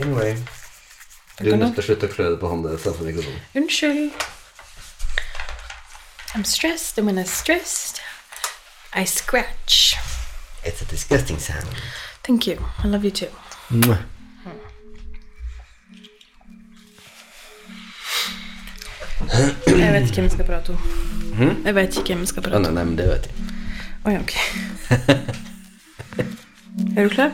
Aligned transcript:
Anyway. 0.00 0.36
Du 1.38 1.50
er 1.50 1.56
nødt 1.56 1.74
til 1.74 1.82
å 1.82 1.86
slutte 1.88 2.06
å 2.06 2.12
klø 2.12 2.30
deg 2.30 2.40
på 2.40 2.48
hånda 2.50 2.76
mikrofonen. 2.78 3.40
Unnskyld. 3.54 4.12
I'm 6.34 6.44
stressed, 6.44 6.98
and 6.98 7.06
when 7.06 7.18
I'm 7.18 7.26
stressed, 7.26 8.00
I 8.92 9.04
scratch. 9.04 9.96
It's 10.64 10.82
a 10.82 10.84
disgusting 10.84 11.38
sound. 11.38 11.66
Thank 12.24 12.46
you. 12.46 12.58
I 12.82 12.88
love 12.88 13.04
you 13.04 13.10
too. 13.10 13.30
Mwah. 13.70 13.98
Jeg 19.66 19.92
vet 19.92 20.02
ikke 20.02 20.14
hvem 20.14 20.24
vi 20.24 20.30
skal 20.30 20.44
prate 20.44 20.74
om. 20.74 20.78
Jeg 21.64 21.74
vet 21.74 21.96
ikke 21.96 22.14
hvem 22.14 22.20
vi 22.20 22.26
skal 22.26 22.42
prate 22.42 22.56
om. 22.56 22.62
nei, 22.62 22.72
nei, 22.74 22.84
men 22.84 22.98
det 22.98 23.08
vet 23.08 23.30
jeg. 23.30 23.34
Å 24.04 24.14
ja, 24.14 24.20
ok. 24.20 24.34
Er 26.96 27.08
du 27.08 27.14
klar? 27.14 27.30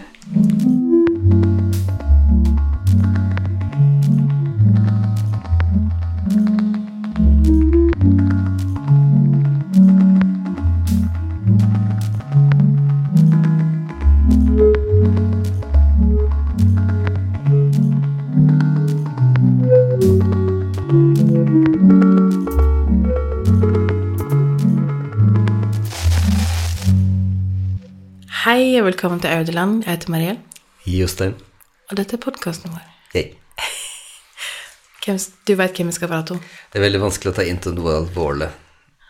Velkommen 29.01 29.21
til 29.21 29.33
Audeland. 29.33 29.85
Jeg 29.87 29.95
heter 29.95 30.11
Mariell. 30.13 30.39
Jostein. 30.85 31.35
og 31.89 31.97
dette 31.97 32.19
er 32.19 32.21
podkasten 32.21 32.69
vår. 32.75 32.83
Hey. 33.15 33.31
Du 35.49 35.55
vet 35.57 35.73
hvem 35.73 35.89
vi 35.89 35.95
skal 35.97 36.11
prate 36.11 36.35
om? 36.35 36.43
Det 36.43 36.77
er 36.77 36.85
veldig 36.85 37.01
vanskelig 37.01 37.31
å 37.31 37.37
ta 37.39 37.47
inn 37.49 37.57
til 37.65 37.73
noe 37.79 37.95
alvorlig 38.03 38.51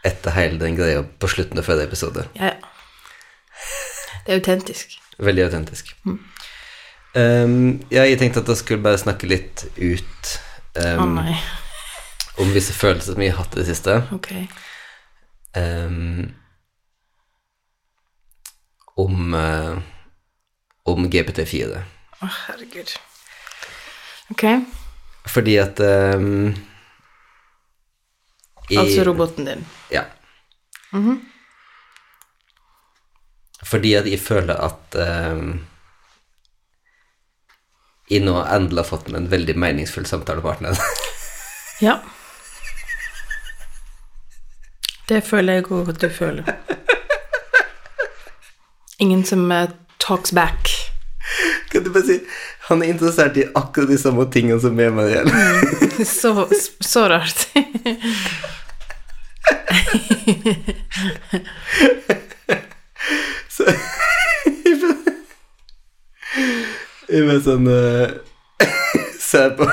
etter 0.06 0.36
hele 0.36 0.60
den 0.62 0.78
greia 0.78 1.02
på 1.02 1.30
slutten 1.32 1.58
av 1.58 1.66
forrige 1.66 1.90
episode. 1.90 2.22
Ja, 2.38 2.52
ja. 2.52 2.70
Det 4.28 4.36
er 4.36 4.38
autentisk. 4.38 4.94
Veldig 5.18 5.48
autentisk. 5.48 5.90
Um, 6.06 7.82
ja, 7.90 8.06
jeg 8.06 8.20
tenkte 8.22 8.44
at 8.44 8.54
jeg 8.54 8.62
skulle 8.62 8.86
bare 8.86 9.02
snakke 9.02 9.26
litt 9.26 9.66
ut 9.74 10.34
um, 10.78 11.18
nei. 11.18 11.34
om 12.38 12.54
visse 12.54 12.78
følelser 12.78 13.18
som 13.18 13.26
jeg 13.26 13.34
har 13.34 13.42
hatt 13.42 13.58
i 13.58 13.64
det 13.64 13.72
siste. 13.72 13.98
Ok. 14.14 14.36
Um, 15.58 16.30
om 19.00 19.34
uh, 19.34 19.78
om 20.90 21.06
GPT4. 21.12 21.80
Å, 22.20 22.28
herregud. 22.46 22.92
Ok. 24.34 24.44
Fordi 25.30 25.56
at 25.60 25.80
um, 25.84 26.50
i- 28.70 28.78
Altså 28.80 29.04
roboten 29.08 29.46
din. 29.48 29.64
Ja. 29.92 30.04
Fordi 33.70 33.92
at 33.98 34.06
jeg 34.08 34.20
føler 34.22 34.56
at 34.64 34.96
um, 35.32 35.50
jeg 38.10 38.24
nå 38.24 38.34
endelig 38.42 38.82
har 38.82 38.88
fått 38.88 39.10
meg 39.12 39.20
en 39.20 39.28
veldig 39.30 39.54
meningsfull 39.60 40.06
samtalepartner. 40.08 40.78
Ja. 41.84 41.98
Det 45.10 45.22
føler 45.26 45.60
jeg 45.60 45.68
òg 45.74 45.88
at 45.94 46.00
du 46.02 46.08
føler. 46.12 46.50
Ingen 49.00 49.24
som 49.24 49.52
uh, 49.52 49.70
talks 49.96 50.32
back. 50.32 50.68
kan 51.72 51.84
du 51.84 51.90
bare 51.90 52.02
si 52.02 52.20
Han 52.68 52.82
er 52.82 52.86
interessert 52.86 53.36
i 53.36 53.44
akkurat 53.54 53.88
de 53.88 53.98
samme 53.98 54.26
tingene 54.32 54.60
som 54.60 54.74
meg, 54.76 54.92
Marielle. 54.92 55.32
Så, 56.04 56.48
så 56.80 57.08
rart. 57.08 57.46
Så 63.50 63.64
Jeg 67.08 67.24
ble 67.24 67.38
sånn 67.42 67.66
uh, 67.66 68.08
Ser 69.30 69.56
på 69.56 69.64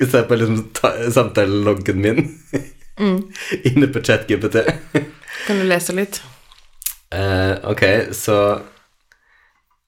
Ser 0.00 0.24
på 0.28 0.40
liksom 0.40 0.64
samtaleloggen 1.14 2.00
min 2.00 2.24
inne 3.68 3.86
på 3.92 4.00
ChatGPT. 4.00 4.56
Kan 5.46 5.58
du 5.60 5.64
lese 5.68 5.92
litt? 5.92 6.22
Eh, 7.16 7.70
ok, 7.70 7.82
så 8.12 8.58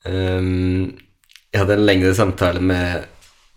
um, 0.06 0.98
Jeg 1.52 1.60
hadde 1.60 1.74
en 1.76 1.86
lengre 1.86 2.14
samtale 2.16 2.60
med 2.60 3.08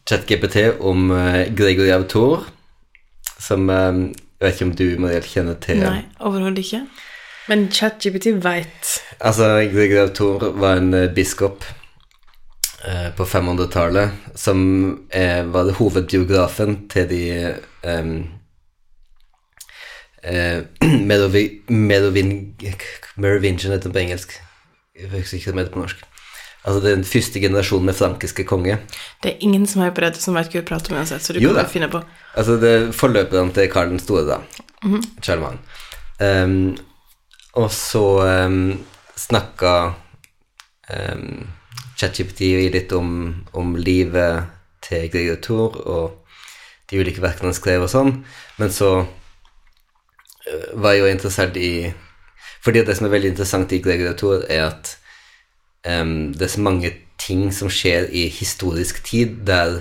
ChatGPT 0.10 0.58
om 0.80 1.12
uh, 1.12 1.46
Gregory 1.56 1.92
Autor, 1.96 2.48
som 3.40 3.70
um, 3.70 4.02
Jeg 4.40 4.48
vet 4.48 4.58
ikke 4.58 4.68
om 4.70 4.76
du, 4.76 4.88
Mariel, 5.00 5.28
kjenner 5.28 5.60
til 5.62 5.84
Nei, 5.86 6.02
overhodet 6.20 6.66
ikke. 6.66 6.82
Men 7.48 7.70
ChatGPT 7.72 8.34
veit. 8.44 8.98
Altså, 9.20 9.54
Gregory 9.72 10.02
Autor 10.08 10.50
var 10.58 10.82
en 10.82 10.94
uh, 10.94 11.08
biskop 11.14 11.64
på 13.14 13.26
500-tallet 13.30 14.32
som 14.42 14.62
var 15.54 15.68
hovedbiografen 15.78 16.80
til 16.90 17.04
de 17.12 17.20
um, 17.86 18.24
eh, 20.24 20.64
Merovi- 21.10 21.62
Merovin- 21.70 22.54
Merovingian 23.16 23.74
heter 23.74 23.90
den 23.90 23.96
på 23.98 24.04
engelsk. 24.06 24.38
Jeg 24.98 25.10
husker 25.14 25.38
ikke 25.38 25.52
hva 25.52 25.58
det 25.58 25.66
heter 25.66 25.76
på 25.76 25.84
norsk. 25.86 26.08
Altså 26.62 26.82
den 26.84 27.04
første 27.08 27.42
generasjonen 27.42 27.88
med 27.90 27.98
frankiske 27.98 28.44
konge. 28.46 28.76
Det 29.24 29.32
er 29.32 29.46
ingen 29.48 29.64
som 29.68 29.82
har 29.82 29.96
på 29.98 30.04
dette, 30.04 30.22
som 30.22 30.36
vet 30.38 30.52
hva 30.52 30.62
vi 30.62 30.68
prater 30.68 30.94
om 30.94 31.00
uansett, 31.00 31.24
så 31.26 31.34
du 31.34 31.40
Jo 31.42 31.50
kan 31.50 31.64
bare 31.64 31.72
finne 31.74 31.90
på. 31.90 32.04
Altså 32.38 32.60
det 32.62 32.74
forløperen 32.94 33.50
til 33.56 33.70
Karl 33.72 33.90
den 33.90 34.00
store, 34.00 34.28
da. 34.30 35.00
Charlemagne. 35.22 35.58
Um, 36.22 36.78
og 37.58 37.72
så 37.74 38.04
um, 38.46 38.78
snakka 39.18 39.74
um, 40.94 41.48
ChatGPT 41.98 42.54
litt 42.74 42.94
om, 42.94 43.10
om 43.58 43.74
livet 43.76 44.46
til 44.86 45.10
Gregor 45.14 45.42
Thor 45.42 45.82
og 45.82 46.06
de 46.92 47.02
ulike 47.02 47.24
verkene 47.24 47.50
han 47.50 47.58
skrev 47.58 47.86
og 47.86 47.90
sånn, 47.92 48.14
men 48.60 48.72
så 48.74 48.92
var 50.74 50.94
jo 50.98 51.10
interessert 51.10 51.58
i 51.58 51.94
Fordi 52.62 52.84
det 52.86 52.94
som 52.98 53.08
er 53.08 53.16
veldig 53.16 53.30
interessant 53.34 53.72
i 53.74 53.80
Gregor 53.82 54.14
Thor, 54.14 54.44
er 54.50 54.68
at 54.68 54.98
um, 55.88 56.30
det 56.34 56.46
er 56.46 56.52
så 56.54 56.62
mange 56.62 56.92
ting 57.18 57.48
som 57.54 57.72
skjer 57.74 58.06
i 58.14 58.28
historisk 58.30 59.02
tid 59.06 59.40
der 59.48 59.80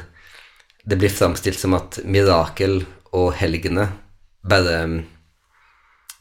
det 0.88 0.96
blir 0.96 1.12
framstilt 1.12 1.60
som 1.60 1.76
at 1.76 1.98
mirakel 2.04 2.86
og 3.12 3.34
helgene 3.36 3.90
bare 4.48 4.78
um, 4.84 5.02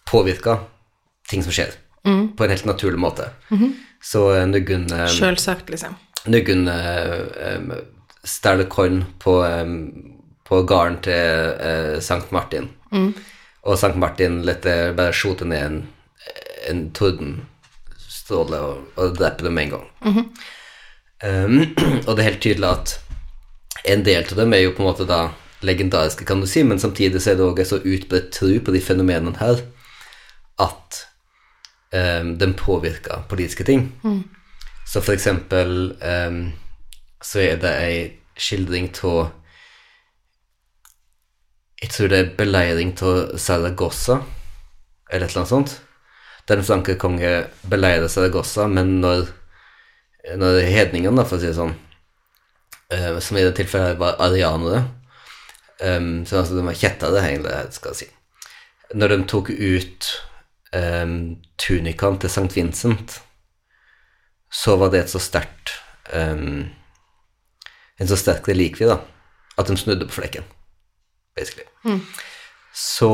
påvirker 0.09 0.65
ting 1.29 1.45
som 1.45 1.53
skjer, 1.53 1.71
på 2.03 2.43
en 2.43 2.51
helt 2.51 2.65
naturlig 2.65 2.99
måte. 2.99 3.29
Mm 3.49 3.59
-hmm. 3.59 3.73
Så 4.01 4.45
Nugun 4.45 4.93
um, 4.93 5.07
Sjølsagt, 5.07 5.69
liksom. 5.69 5.95
Nugun 6.25 6.67
um, 6.67 7.73
stjeler 8.23 8.65
korn 8.65 9.05
på, 9.19 9.43
um, 9.45 9.91
på 10.45 10.63
gården 10.63 10.97
til 11.01 11.53
uh, 11.59 11.99
Sankt 12.01 12.31
Martin, 12.31 12.69
og 13.63 13.79
Sankt 13.79 13.99
Martin 13.99 14.41
lar 14.47 14.61
bare 14.97 15.15
skjote 15.15 15.47
ned 15.47 15.65
en, 15.65 15.81
en 16.69 16.85
tordenstråle 16.95 18.61
og, 18.63 18.87
og 18.95 19.17
drepe 19.19 19.45
dem 19.45 19.57
med 19.57 19.67
en 19.67 19.75
gang. 19.75 20.23
Um, 21.23 21.59
og 22.07 22.13
det 22.15 22.23
er 22.23 22.29
helt 22.29 22.43
tydelig 22.45 22.69
at 22.69 22.95
en 23.89 24.03
del 24.05 24.23
av 24.23 24.39
dem 24.39 24.55
er 24.55 24.63
jo 24.63 24.73
på 24.75 24.83
en 24.83 24.89
måte 24.91 25.07
da 25.07 25.29
legendariske, 25.65 26.23
kan 26.27 26.39
du 26.39 26.47
si, 26.47 26.63
men 26.63 26.79
samtidig 26.79 27.19
så 27.21 27.33
er 27.33 27.39
det 27.39 27.45
også 27.45 27.63
en 27.63 27.71
så 27.73 27.81
utbredt 27.83 28.31
tro 28.35 28.51
på 28.63 28.75
de 28.75 28.81
fenomenene 28.83 29.35
her 29.41 29.63
at 30.59 31.01
um, 31.91 32.35
den 32.39 32.53
påvirker 32.59 33.25
politiske 33.29 33.63
ting. 33.67 33.89
Så 34.87 35.01
for 35.01 35.13
eksempel 35.13 35.93
um, 35.99 36.39
så 37.23 37.43
er 37.43 37.59
det 37.59 37.73
ei 37.83 37.97
skildring 38.39 38.89
av 39.03 39.31
Jeg 41.79 41.93
tror 41.93 42.11
det 42.11 42.19
er 42.19 42.31
beleiring 42.35 42.91
av 43.07 43.37
Saragossa, 43.39 44.19
eller 45.09 45.25
et 45.25 45.31
eller 45.31 45.41
annet 45.43 45.53
sånt. 45.53 45.75
Den 46.49 46.63
franske 46.65 46.97
konge 46.99 47.29
beleirer 47.71 48.09
Saragossa, 48.11 48.67
men 48.67 48.97
når, 49.03 49.29
når 50.41 50.59
hedningene, 50.67 51.23
for 51.23 51.37
å 51.37 51.41
si 51.41 51.47
det 51.47 51.57
sånn, 51.57 51.75
uh, 52.93 53.19
som 53.23 53.39
i 53.39 53.45
det 53.45 53.55
tilfellet 53.59 53.99
var 54.01 54.19
arianere, 54.25 54.83
um, 55.79 56.25
så 56.27 56.41
altså 56.41 56.57
de 56.57 56.65
var 56.67 56.79
kjettere, 56.81 57.23
egentlig, 57.23 57.55
skal 57.77 57.93
jeg 57.93 58.01
si. 58.01 58.09
Når 58.99 59.13
de 59.13 59.19
tok 59.29 59.53
ut 59.53 60.11
um, 60.75 61.17
tunikaen 61.61 62.19
til 62.19 62.33
St. 62.33 62.49
Vincent, 62.57 63.19
så 64.51 64.75
var 64.81 64.91
det 64.91 65.05
et 65.05 65.11
så 65.11 65.21
sterkt 65.21 65.75
um, 66.09 66.65
En 67.99 68.07
så 68.07 68.15
sterk 68.17 68.47
relikvie, 68.47 68.87
da, 68.87 68.95
at 69.59 69.67
de 69.67 69.75
snudde 69.77 70.07
på 70.07 70.21
flekken, 70.21 70.45
basically. 71.39 71.65
Så 72.75 73.09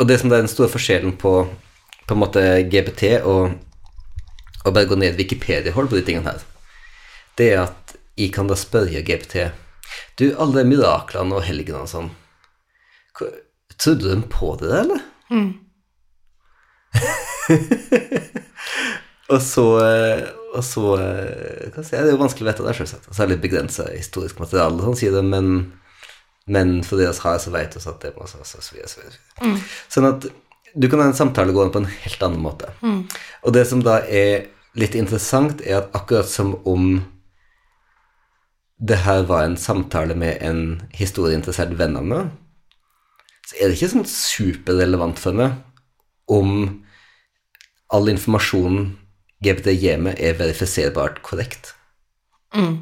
Og 0.00 0.08
det 0.08 0.16
som 0.20 0.30
er 0.30 0.36
den 0.40 0.48
store 0.48 0.70
forskjellen 0.72 1.12
på 1.20 1.32
på 2.10 2.14
en 2.16 2.22
måte 2.24 2.40
GPT 2.66 3.20
og, 3.22 3.52
og 4.64 4.72
bare 4.74 4.88
gå 4.90 4.96
ned 4.98 5.14
Wikipedia-hold 5.20 5.88
på 5.92 5.98
de 6.00 6.06
tingene 6.08 6.26
her, 6.26 6.40
det 7.38 7.46
er 7.52 7.60
at 7.68 7.94
jeg 8.18 8.32
kan 8.34 8.50
da 8.50 8.56
spørre 8.58 9.04
GPT 9.06 9.34
Du, 10.18 10.24
alle 10.34 10.58
de 10.58 10.64
miraklene 10.72 11.36
og 11.38 11.46
helgene 11.46 11.84
og 11.84 11.92
sånn 11.92 12.10
trodde 13.14 13.46
Trodde 13.80 14.12
de 14.12 14.20
på 14.28 14.50
det, 14.60 14.68
eller? 14.76 15.00
og 19.32 19.40
så 19.40 19.64
eh, 19.80 20.20
Og 20.50 20.64
så 20.66 20.82
eh, 20.98 21.78
si, 21.78 21.94
Det 21.94 22.02
er 22.02 22.10
jo 22.10 22.18
vanskelig 22.20 22.44
å 22.44 22.48
vite 22.50 22.66
det, 22.66 22.74
selvsagt. 22.76 23.08
Særlig 23.16 23.38
det 23.38 23.44
begrensa 23.46 23.84
historisk 23.94 24.36
materiale, 24.42 24.82
sånn, 24.82 24.98
sier 24.98 25.14
de, 25.14 25.22
men, 25.24 25.46
men 26.50 26.80
for 26.86 26.98
det 27.00 27.08
vi 27.10 27.24
har, 27.24 27.38
så 27.38 27.52
vet 27.54 27.76
vi 27.76 27.82
at 27.86 28.02
det 28.02 28.14
må 28.16 28.26
så, 28.26 28.42
så, 28.44 28.62
så, 28.62 28.74
videre, 28.74 28.90
så, 28.90 29.02
videre. 29.04 29.52
Sånn 29.92 30.08
at 30.08 30.26
du 30.74 30.86
kan 30.90 31.02
ha 31.02 31.08
en 31.10 31.16
samtale 31.18 31.54
gående 31.54 31.74
på 31.74 31.82
en 31.82 31.92
helt 32.04 32.26
annen 32.26 32.42
måte. 32.42 32.72
Og 33.44 33.54
det 33.54 33.64
som 33.70 33.82
da 33.86 34.00
er 34.06 34.48
litt 34.78 34.94
interessant, 34.98 35.62
er 35.66 35.80
at 35.80 35.96
akkurat 35.98 36.28
som 36.30 36.54
om 36.68 37.00
det 38.80 39.02
her 39.04 39.26
var 39.28 39.44
en 39.44 39.58
samtale 39.60 40.14
med 40.16 40.38
en 40.40 40.62
historieinteressert 40.96 41.74
venn 41.78 41.98
av 42.00 42.06
meg, 42.06 42.30
så 43.50 43.58
er 43.58 43.68
det 43.68 43.76
ikke 43.76 43.92
sånn 43.92 44.06
superrelevant 44.08 45.18
for 45.20 45.36
meg 45.36 45.58
om 46.30 46.52
all 47.90 48.08
informasjonen 48.12 48.92
GPT 49.42 49.74
gir 49.74 50.00
meg, 50.02 50.20
er 50.22 50.38
verifiserbart 50.38 51.20
korrekt. 51.26 51.74
Mm. 52.54 52.80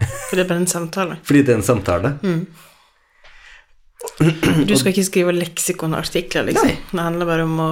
For 0.00 0.36
det 0.36 0.44
er 0.44 0.50
bare 0.50 0.62
en 0.64 0.70
samtale. 0.70 1.18
Fordi 1.24 1.42
det 1.44 1.54
er 1.54 1.60
en 1.60 1.66
samtale. 1.66 2.14
Du 4.68 4.74
skal 4.76 4.92
ikke 4.92 5.06
skrive 5.06 5.34
leksikonartikler, 5.34 6.46
liksom. 6.50 6.70
Nei. 6.70 6.76
Det 6.92 7.02
handler 7.02 7.28
bare 7.28 7.46
om 7.48 7.58
å 7.62 7.70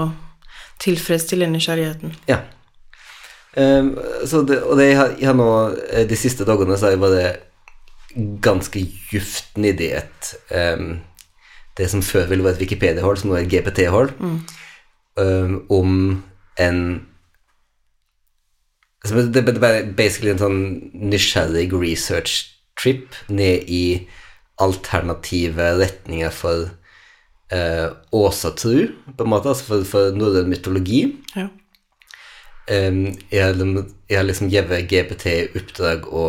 tilfredsstille 0.82 1.46
nysgjerrigheten. 1.50 2.16
Ja. 2.30 2.40
Um, 3.54 3.94
så 4.26 4.42
det, 4.48 4.62
og 4.64 4.78
det 4.80 4.88
jeg 4.88 4.98
har, 4.98 5.14
jeg 5.20 5.28
har 5.28 5.34
nå 5.36 5.46
eh, 5.92 6.06
De 6.08 6.16
siste 6.16 6.46
dagene 6.48 6.72
så 6.80 6.86
har 6.86 6.94
jeg 6.94 7.02
bare 7.02 7.26
ganske 8.40 8.80
djupt 8.80 9.58
i 9.60 9.90
et 9.90 10.30
um, 10.56 10.94
Det 11.76 11.90
som 11.92 12.00
før 12.00 12.30
ville 12.30 12.46
vært 12.46 12.56
et 12.56 12.64
Wikipedia-hold, 12.64 13.20
som 13.20 13.28
nå 13.28 13.36
er 13.36 13.44
et 13.44 13.52
GPT-hold, 13.52 14.14
um, 15.20 15.54
om 15.68 16.22
en 16.60 16.82
det, 19.02 19.34
det 19.34 19.58
er 19.66 19.88
basically 19.98 20.30
en 20.30 20.40
sånn 20.40 20.58
nysgjerrig 21.10 21.72
research 21.74 22.52
trip 22.78 23.16
ned 23.28 23.66
i 23.66 24.06
alternative 24.62 25.72
retninger 25.80 26.30
for 26.34 26.68
eh, 27.52 27.88
åsatru, 28.10 28.88
på 29.16 29.24
en 29.24 29.32
måte, 29.32 29.52
altså 29.52 29.68
for, 29.68 29.84
for 29.88 30.16
norrøn 30.16 30.50
mytologi. 30.52 31.02
Ja. 31.36 31.48
Um, 32.70 33.08
jeg, 33.32 33.42
har, 33.42 33.58
jeg 34.08 34.18
har 34.18 34.26
liksom 34.28 34.50
gitt 34.52 34.70
GPT 34.90 35.24
i 35.32 35.48
oppdrag 35.58 36.06
å, 36.06 36.26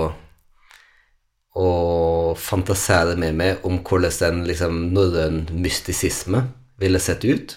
å 1.54 1.68
fantasere 2.42 3.14
med 3.22 3.38
meg 3.38 3.68
om 3.68 3.78
hvordan 3.86 4.42
en 4.42 4.48
liksom, 4.50 4.80
norrøn 4.96 5.44
mystisisme 5.54 6.48
ville 6.82 7.00
sett 7.00 7.24
ut. 7.24 7.56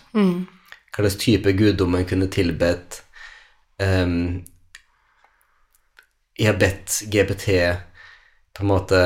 Hva 0.93 1.05
slags 1.05 1.19
type 1.20 1.56
guddom 1.56 1.96
en 1.96 2.06
kunne 2.08 2.28
tilbedt. 2.32 3.02
Um, 3.81 4.44
jeg 6.37 6.50
har 6.50 6.61
bedt 6.61 7.02
GPT 7.12 7.49
på 8.56 8.64
en 8.64 8.70
måte 8.70 8.99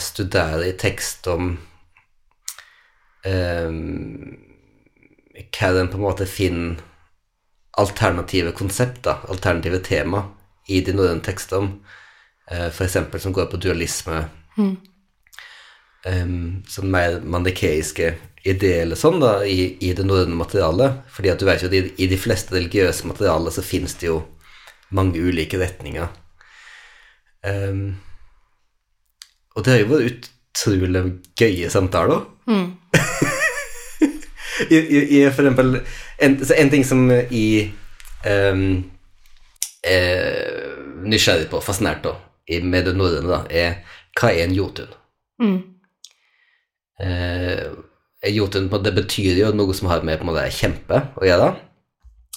studere 0.00 0.70
i 0.70 0.76
tekst 0.80 1.26
om 1.28 1.50
um, 3.26 4.36
hva 5.36 5.72
den 5.76 5.90
på 5.92 5.98
en 5.98 6.04
måte 6.06 6.28
finner 6.30 6.80
alternative 7.76 8.54
konsepter, 8.56 9.20
alternative 9.28 9.82
tema, 9.84 10.22
i 10.72 10.80
de 10.80 10.94
norrøne 10.96 11.20
tekstene, 11.20 11.76
eh, 12.50 12.70
for 12.72 12.86
eksempel 12.86 13.20
som 13.20 13.34
går 13.36 13.50
på 13.52 13.60
dualisme, 13.60 14.22
em, 16.06 16.62
sånn 16.68 16.88
mer 16.90 17.20
mandikeiske 17.20 18.14
ideer 18.46 18.86
eller 18.86 18.96
sånn 18.96 19.20
da, 19.20 19.44
i, 19.44 19.76
i 19.84 19.92
det 19.92 20.06
norrøne 20.06 20.38
materialet, 20.38 21.04
fordi 21.12 21.32
at 21.34 21.42
du 21.42 21.46
vet 21.46 21.62
jo 21.62 21.68
at 21.68 21.76
i, 21.76 21.82
i 22.00 22.08
de 22.08 22.18
fleste 22.18 22.56
religiøse 22.56 23.06
materialer 23.10 23.54
så 23.54 23.62
finnes 23.66 23.94
det 24.00 24.08
jo 24.08 24.22
mange 24.96 25.20
ulike 25.20 25.60
retninger. 25.60 26.08
Em, 27.46 27.98
og 29.56 29.64
det 29.64 29.72
har 29.72 29.80
jo 29.82 29.90
vært 29.90 30.28
utrolig 30.56 31.02
gøye 31.40 31.70
samtaler. 31.72 32.24
I, 34.72 34.76
i, 34.76 35.00
i 35.18 35.24
for 35.28 35.44
eksempel 35.44 35.80
en, 36.24 36.36
en 36.40 36.70
ting 36.72 36.84
som 36.86 37.10
i 37.12 37.46
um, 38.24 38.84
er 39.84 40.76
nysgjerrig 41.06 41.50
på, 41.50 41.60
fascinert 41.64 42.06
i, 42.48 42.60
med 42.60 42.86
det 42.88 42.94
norrøne, 42.96 43.42
er 43.50 43.82
hva 44.16 44.32
er 44.32 44.46
en 44.46 44.56
jotun? 44.56 44.92
Eh, 47.00 47.64
en 48.26 48.34
jotun 48.34 48.70
det 48.82 48.94
betyr 48.96 49.36
jo 49.42 49.52
noe 49.54 49.74
som 49.76 49.90
har 49.90 50.04
med 50.06 50.18
på 50.18 50.24
en 50.24 50.30
måte 50.32 50.46
kjempe 50.56 51.02
å 51.20 51.26
gjøre. 51.26 51.50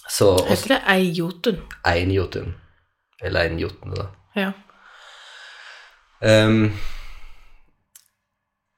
Så 0.10 0.32
også 0.34 0.50
Heter 0.50 0.74
det 0.74 0.80
ei 0.92 1.12
jotun? 1.16 1.62
en 1.86 2.12
jotun, 2.12 2.56
eller 3.22 3.50
en 3.50 3.60
jotun, 3.62 3.96
da. 3.96 4.08
Ja. 4.36 4.52
Ehm, 6.22 6.74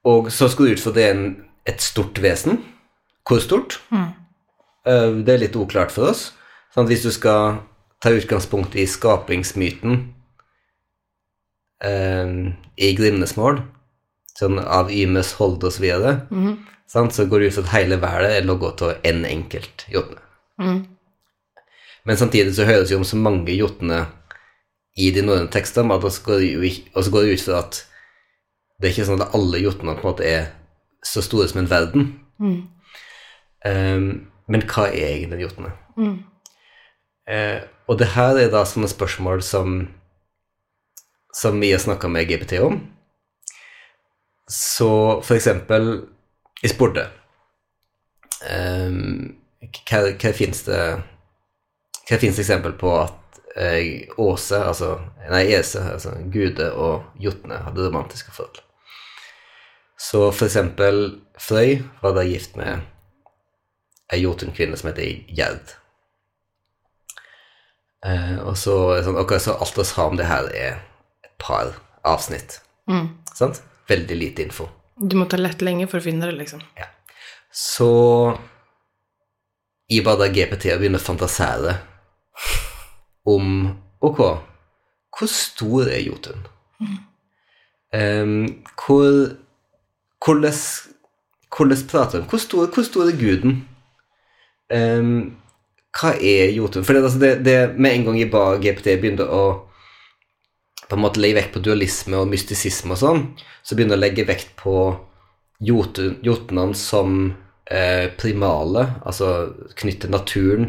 og 0.08 0.32
så 0.34 0.48
skal 0.50 0.66
du 0.66 0.76
ut 0.76 0.82
for 0.82 0.96
det 0.96 1.04
er 1.06 1.14
en, 1.14 1.26
et 1.68 1.82
stort 1.82 2.18
vesen. 2.22 2.60
Hvor 3.28 3.42
stort? 3.42 3.80
Mm. 3.94 4.10
det 5.22 5.30
er 5.30 5.42
litt 5.44 5.56
uklart 5.56 5.92
for 5.94 6.10
oss. 6.10 6.32
Sånn 6.74 6.88
hvis 6.90 7.04
du 7.04 7.12
skal 7.14 7.60
ta 8.02 8.10
utgangspunkt 8.10 8.74
i 8.74 8.86
skapingsmyten 8.90 10.00
eh, 11.86 12.32
i 12.76 12.88
Grimnesmål, 12.98 13.60
sånn 14.38 14.58
av 14.58 14.90
Ymes, 14.90 15.36
Hold 15.38 15.62
og 15.62 15.74
så 15.76 15.84
videre, 15.84 16.16
sant, 16.90 17.14
så 17.14 17.28
går 17.30 17.38
det 17.38 17.52
ut 17.52 17.58
fra 17.60 17.64
at 17.68 17.74
hele 17.76 18.00
verden 18.02 18.34
er 18.34 18.48
logget 18.48 18.82
av 18.82 19.06
én 19.06 19.22
enkelt 19.28 19.86
jotne. 19.92 20.18
Men 22.04 22.18
samtidig 22.18 22.56
så 22.56 22.66
høres 22.66 22.88
det 22.88 22.96
jo 22.96 23.02
om 23.04 23.06
så 23.06 23.16
mange 23.16 23.54
jotner 23.54 24.08
i 24.98 25.12
de 25.14 25.22
norrøne 25.22 25.52
tekstene, 25.52 25.94
og 25.94 26.10
så 26.10 26.24
går 27.14 27.22
det 27.22 27.36
ut 27.38 27.44
fra 27.46 27.62
at 27.62 27.84
det 28.82 28.88
er 28.88 28.94
ikke 28.96 29.08
sånn 29.12 29.22
at 29.22 29.34
alle 29.38 29.62
jotnene 29.62 29.94
på 29.94 30.02
en 30.02 30.10
måte 30.10 30.26
er 30.26 30.50
så 31.06 31.22
store 31.22 31.46
som 31.50 31.62
en 31.62 31.70
verden. 31.70 32.08
Ehm, 33.64 34.08
men 34.50 34.64
hva 34.66 34.88
er 34.90 35.14
egentlig 35.14 35.46
jotne? 35.46 35.70
Eh, 37.30 37.62
og 37.86 37.98
det 38.00 38.12
her 38.16 38.38
er 38.40 38.50
da 38.50 38.64
sånne 38.66 38.90
spørsmål 38.90 39.44
som 39.46 39.84
som 41.32 41.60
vi 41.60 41.70
har 41.72 41.78
snakka 41.78 42.08
med 42.12 42.28
GPT 42.28 42.58
om. 42.60 42.80
Så 44.48 45.22
for 45.22 45.34
eksempel 45.34 46.08
Jeg 46.62 46.74
spurte 46.74 47.06
um, 48.44 49.32
hva, 49.88 50.00
hva 50.12 50.32
fins 50.36 50.64
det 50.66 50.82
Hva 52.10 52.18
fins 52.20 52.38
eksempel 52.42 52.74
på 52.78 52.90
at 52.98 53.40
eh, 53.56 54.10
Åse, 54.20 54.58
altså 54.58 54.90
Nei, 55.30 55.46
Ese, 55.56 55.80
altså 55.94 56.12
Gude 56.34 56.68
og 56.74 57.16
Jotne 57.22 57.62
hadde 57.64 57.86
romantiske 57.86 58.34
forhold. 58.34 58.60
Så 60.02 60.24
for 60.34 60.48
eksempel 60.48 61.04
Frøy 61.38 61.78
var 62.02 62.16
da 62.16 62.24
gift 62.26 62.56
med 62.58 62.82
ei 64.12 64.20
jotunkvinne 64.22 64.76
som 64.76 64.90
heter 64.90 65.22
Gjerd. 65.32 65.76
Eh, 68.06 68.38
og 68.42 68.56
så, 68.58 68.74
sånn, 69.06 69.18
okay, 69.22 69.40
så 69.40 69.54
alt 69.54 69.78
vi 69.78 69.86
har 69.94 70.10
om 70.10 70.18
det 70.18 70.28
her, 70.28 70.48
er 70.50 70.80
et 71.24 71.34
par 71.40 71.76
avsnitt. 72.08 72.58
Sant? 73.34 73.62
Veldig 73.88 74.16
lite 74.18 74.44
info. 74.46 74.66
Du 74.98 75.16
må 75.18 75.26
ta 75.30 75.38
lett 75.38 75.62
lenge 75.64 75.86
for 75.90 76.02
å 76.02 76.04
finne 76.04 76.28
det, 76.28 76.36
liksom. 76.40 76.62
Ja. 76.78 76.90
Så 77.52 77.92
i 79.92 80.00
bare 80.04 80.24
da 80.24 80.32
GPT 80.32 80.72
og 80.72 80.82
begynner 80.82 81.02
å 81.02 81.04
fantasere 81.04 81.76
om 83.28 83.48
Ok, 84.02 84.18
hvor 84.18 85.28
stor 85.30 85.86
er 85.86 86.00
Jotun? 86.02 86.40
Em, 87.94 88.64
hvor 88.74 89.36
Hvordan 90.24 90.54
Hvordan 91.52 91.86
prater 91.90 92.20
de? 92.20 92.28
Hvor 92.28 92.40
stor, 92.40 92.66
hvor 92.72 92.84
stor 92.86 93.08
er 93.10 93.18
guden? 93.18 93.58
Um, 94.72 95.36
hva 95.92 96.14
er 96.16 96.52
Jotun? 96.56 96.84
For 96.84 96.96
det, 96.96 97.02
altså 97.04 97.20
det, 97.20 97.32
det, 97.44 97.56
med 97.76 97.92
en 97.92 98.06
gang 98.06 98.18
jeg 98.18 98.30
ba 98.32 98.56
GPT 98.56 98.94
begynte 99.02 99.26
å 99.28 99.42
på 100.88 100.96
en 100.96 101.02
måte 101.04 101.20
legge 101.20 101.38
vekt 101.38 101.54
på 101.54 101.62
dualisme 101.64 102.18
og 102.20 102.28
mystisisme 102.28 102.92
og 102.92 103.00
sånn, 103.00 103.22
så 103.64 103.76
begynner 103.76 103.96
jeg 103.96 104.00
å 104.00 104.04
legge 104.04 104.26
vekt 104.28 104.50
på 104.60 104.74
jotun- 105.64 106.18
jotunene 106.24 106.76
som 106.76 107.14
eh, 107.64 108.10
primale, 108.20 108.86
altså 109.08 109.54
knytte 109.78 110.10
naturen, 110.12 110.68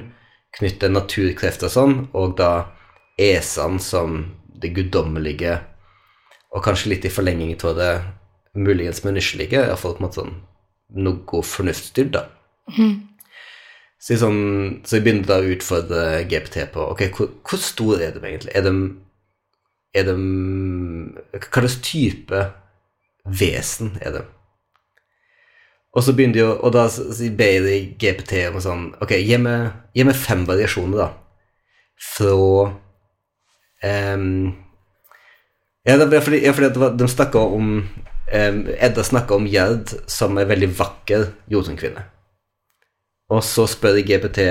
knytte 0.55 0.91
naturkrefter 0.91 1.67
og 1.67 1.75
sånn, 1.75 1.95
og 2.15 2.37
da 2.39 2.51
esene 3.19 3.83
som 3.83 4.19
det 4.63 4.71
guddommelige, 4.77 5.57
og 6.55 6.63
kanskje 6.63 6.93
litt 6.93 7.07
i 7.09 7.11
forlenging 7.11 7.57
av 7.59 7.75
det 7.79 7.91
muligens 8.53 9.03
menneskelige, 9.05 9.63
iallfall 9.65 9.97
på 9.97 10.03
en 10.03 10.07
måte 10.07 10.21
sånn 10.21 10.35
noe 11.03 11.41
fornuftsstyrt, 11.47 12.13
da. 12.13 12.27
Så, 14.03 14.13
jeg 14.13 14.19
sånn, 14.19 14.41
så 14.83 14.97
jeg 14.97 15.05
begynte 15.05 15.29
da 15.29 15.39
å 15.39 15.51
utfordre 15.53 16.03
GPT 16.27 16.67
på 16.73 16.85
ok, 16.91 17.05
hvor, 17.15 17.29
hvor 17.47 17.61
stor 17.63 18.01
er 18.03 18.11
de 18.15 18.19
egentlig? 18.27 18.51
Er 18.51 18.65
de, 18.65 18.73
er 19.95 20.07
de 20.09 20.15
Hva 21.37 21.63
slags 21.63 21.77
type 21.87 22.41
vesen 23.39 23.93
er 24.03 24.17
de? 24.17 24.23
Og 25.95 26.03
så 26.03 26.15
begynte 26.17 26.41
jeg, 26.41 26.49
Og 26.51 26.73
da 26.75 26.87
ber 27.39 27.67
de 27.69 27.77
GPT 28.01 28.43
om 28.49 28.59
sånn 28.65 28.85
Ok, 28.99 29.15
gi 29.23 29.39
meg, 29.39 29.71
gi 29.95 30.03
meg 30.03 30.19
fem 30.19 30.43
variasjoner, 30.49 31.05
da. 31.05 31.09
Fra 31.95 32.35
um, 33.87 34.51
Ja, 35.87 35.95
fordi, 35.95 36.43
ja, 36.43 36.51
fordi 36.51 36.73
var, 36.79 36.97
de 36.99 37.07
snakka 37.07 37.39
om 37.55 37.77
Edda 38.33 39.03
snakker 39.05 39.37
om 39.37 39.45
Gjerd 39.49 39.91
som 40.09 40.37
er 40.41 40.49
veldig 40.49 40.71
vakker 40.77 41.27
jotunkvinne. 41.53 42.01
Og 43.33 43.43
så 43.45 43.67
spør 43.69 43.99
jeg 43.99 44.09
GPT 44.09 44.47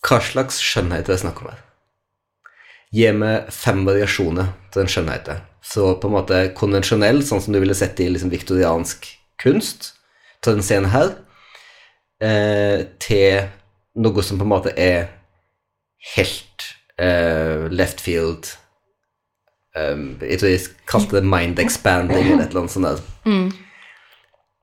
hva 0.00 0.16
slags 0.24 0.56
skjønnhet 0.64 1.04
er 1.04 1.12
det 1.12 1.20
snakk 1.22 1.42
om 1.42 1.50
her. 1.52 1.60
Gi 2.90 3.10
meg 3.14 3.50
fem 3.54 3.84
variasjoner 3.86 4.48
til 4.72 4.82
den 4.82 4.90
skjønnheten. 4.90 5.42
Så 5.62 5.92
på 6.00 6.08
en 6.08 6.16
måte 6.16 6.38
konvensjonell, 6.56 7.20
sånn 7.22 7.42
som 7.44 7.54
du 7.54 7.60
ville 7.60 7.76
sett 7.76 8.00
i 8.00 8.08
liksom 8.10 8.32
viktoriansk 8.32 9.06
kunst, 9.42 9.92
til 10.40 10.56
den 10.56 10.64
scenen 10.64 10.90
her, 10.90 11.12
eh, 12.24 12.86
til 12.98 13.50
noe 14.00 14.24
som 14.24 14.40
på 14.40 14.46
en 14.46 14.54
måte 14.54 14.72
er 14.72 15.10
helt 16.16 16.66
eh, 16.96 17.68
left 17.68 18.00
field 18.00 18.54
um, 19.76 20.04
Jeg 20.22 20.40
tror 20.40 20.52
de 20.52 20.86
kalte 20.90 21.18
det 21.18 21.26
mind 21.26 21.58
expanding 21.62 22.24
eller 22.26 22.44
et 22.44 22.50
eller 22.50 22.64
annet 22.64 22.74
sånt. 22.74 22.86
der. 22.86 23.50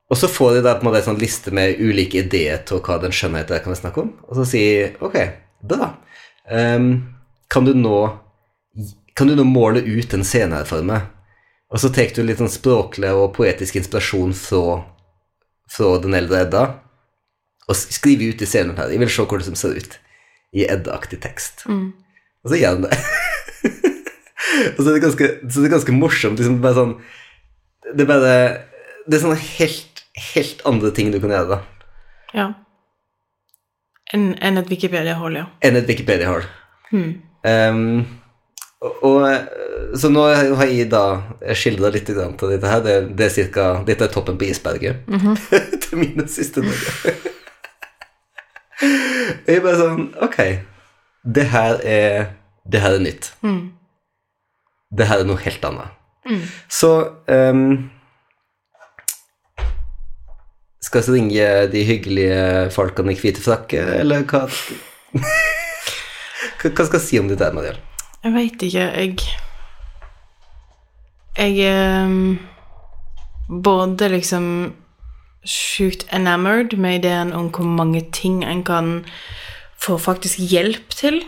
Og 0.08 0.16
så 0.16 0.28
får 0.32 0.54
de 0.54 0.64
da 0.64 0.74
på 0.78 0.84
en 0.84 0.88
måte 0.88 1.02
en 1.02 1.10
sånn 1.10 1.20
liste 1.20 1.52
med 1.52 1.80
ulike 1.84 2.22
ideer 2.22 2.62
til 2.68 2.80
hva 2.84 2.96
den 3.02 3.12
skjønnheten 3.12 3.60
kan 3.60 3.74
vi 3.74 3.80
snakke 3.82 4.06
om, 4.06 4.14
og 4.24 4.38
så 4.38 4.46
sier 4.48 4.96
ok, 5.04 5.18
bra. 5.68 5.90
Um, 6.48 6.88
kan, 7.52 7.68
du 7.68 7.74
nå, 7.76 7.98
kan 9.18 9.28
du 9.28 9.36
nå 9.36 9.44
måle 9.44 9.84
ut 9.84 10.16
en 10.16 10.24
scene 10.24 10.56
her 10.56 10.68
for 10.68 10.86
meg? 10.86 11.10
Og 11.68 11.82
så 11.82 11.90
tar 11.92 12.14
du 12.16 12.22
litt 12.24 12.40
sånn 12.40 12.48
språklig 12.48 13.10
og 13.12 13.34
poetisk 13.36 13.76
inspirasjon 13.76 14.32
fra, 14.32 14.78
fra 15.68 15.94
den 16.00 16.16
eldre 16.16 16.46
Edda, 16.46 16.66
og 17.68 17.76
skriver 17.76 18.32
ut 18.32 18.40
i 18.40 18.48
scenen 18.48 18.78
her. 18.80 18.88
Jeg 18.88 19.02
vil 19.02 19.12
se 19.12 19.28
hvordan 19.28 19.52
det 19.52 19.60
ser 19.60 19.76
ut 19.76 19.98
i 20.56 20.64
Edda-aktig 20.64 21.20
tekst. 21.20 21.66
Og 21.68 22.48
så 22.48 22.62
gjør 22.62 22.78
han 22.78 22.88
det. 22.88 22.96
og 24.76 24.80
så 24.80 24.88
er 24.88 24.94
det 24.96 25.04
ganske, 25.04 25.28
så 25.48 25.60
det 25.60 25.68
er 25.68 25.74
ganske 25.76 25.96
morsomt. 25.96 26.40
Liksom, 26.40 26.60
bare 26.64 26.78
sånn, 26.78 26.94
det 27.88 28.04
er 28.04 28.10
bare 28.10 28.32
Det 29.08 29.16
er 29.16 29.22
sånne 29.22 29.40
helt, 29.40 30.02
helt 30.32 30.64
andre 30.68 30.92
ting 30.92 31.12
du 31.14 31.20
kan 31.22 31.32
gjøre 31.32 31.52
da, 31.56 31.60
Ja. 32.36 32.48
Enn 34.12 34.30
en 34.40 34.56
et 34.56 34.70
Wikipedia-hold, 34.72 35.36
ja. 35.36 35.48
enn 35.64 35.76
et 35.76 35.88
Wikipedia 35.88 36.30
har. 36.30 36.46
Um, 36.92 38.06
og, 38.80 39.02
og, 39.04 39.96
så 39.98 40.08
nå 40.12 40.22
har 40.30 40.70
jeg 40.70 40.86
da 40.92 41.02
skildra 41.58 41.90
litt 41.92 42.08
grann 42.08 42.36
til 42.40 42.54
dette 42.54 42.70
her. 42.70 42.80
Det, 42.84 42.94
det 43.18 43.26
er 43.26 43.34
cirka, 43.34 43.66
dette 43.84 44.06
er 44.06 44.12
toppen 44.12 44.38
på 44.40 44.48
isberget 44.48 45.04
til 45.84 46.00
mine 46.00 46.24
siste 46.30 46.64
dager. 46.64 47.18
Jeg 49.48 49.62
bare 49.64 49.78
sånn 49.80 50.04
Ok, 50.22 50.36
det 51.26 51.48
her 51.50 51.80
er, 51.82 52.28
det 52.68 52.82
her 52.84 52.96
er 52.96 53.02
nytt. 53.02 53.32
Det 54.90 55.06
her 55.08 55.22
er 55.22 55.28
noe 55.28 55.40
helt 55.42 55.64
annet. 55.68 55.94
Så 56.68 56.90
um, 57.28 57.90
Skal 60.82 61.02
vi 61.02 61.12
ringe 61.12 61.66
de 61.72 61.84
hyggelige 61.84 62.70
folkene 62.72 63.12
i 63.12 63.18
hvite 63.18 63.42
frakker, 63.44 63.94
eller 64.00 64.24
hva? 64.30 64.46
hva 66.62 66.86
skal 66.86 66.98
vi 66.98 67.04
si 67.04 67.18
om 67.20 67.28
det 67.28 67.40
der, 67.40 67.52
Mariel? 67.52 67.80
Jeg 68.24 68.34
veit 68.34 68.62
ikke, 68.62 68.86
jeg 68.96 69.16
Jeg 71.38 71.58
er 71.70 72.04
um, 72.04 72.38
både 73.62 74.08
liksom 74.08 74.74
sjukt 75.46 76.06
enamored 76.12 76.76
med 76.76 76.98
ideen 76.98 77.32
om 77.32 77.48
hvor 77.54 77.64
mange 77.64 78.02
ting 78.12 78.44
en 78.44 78.64
kan 78.64 79.04
få 79.78 79.98
faktisk 79.98 80.38
hjelp 80.38 80.90
til. 80.90 81.22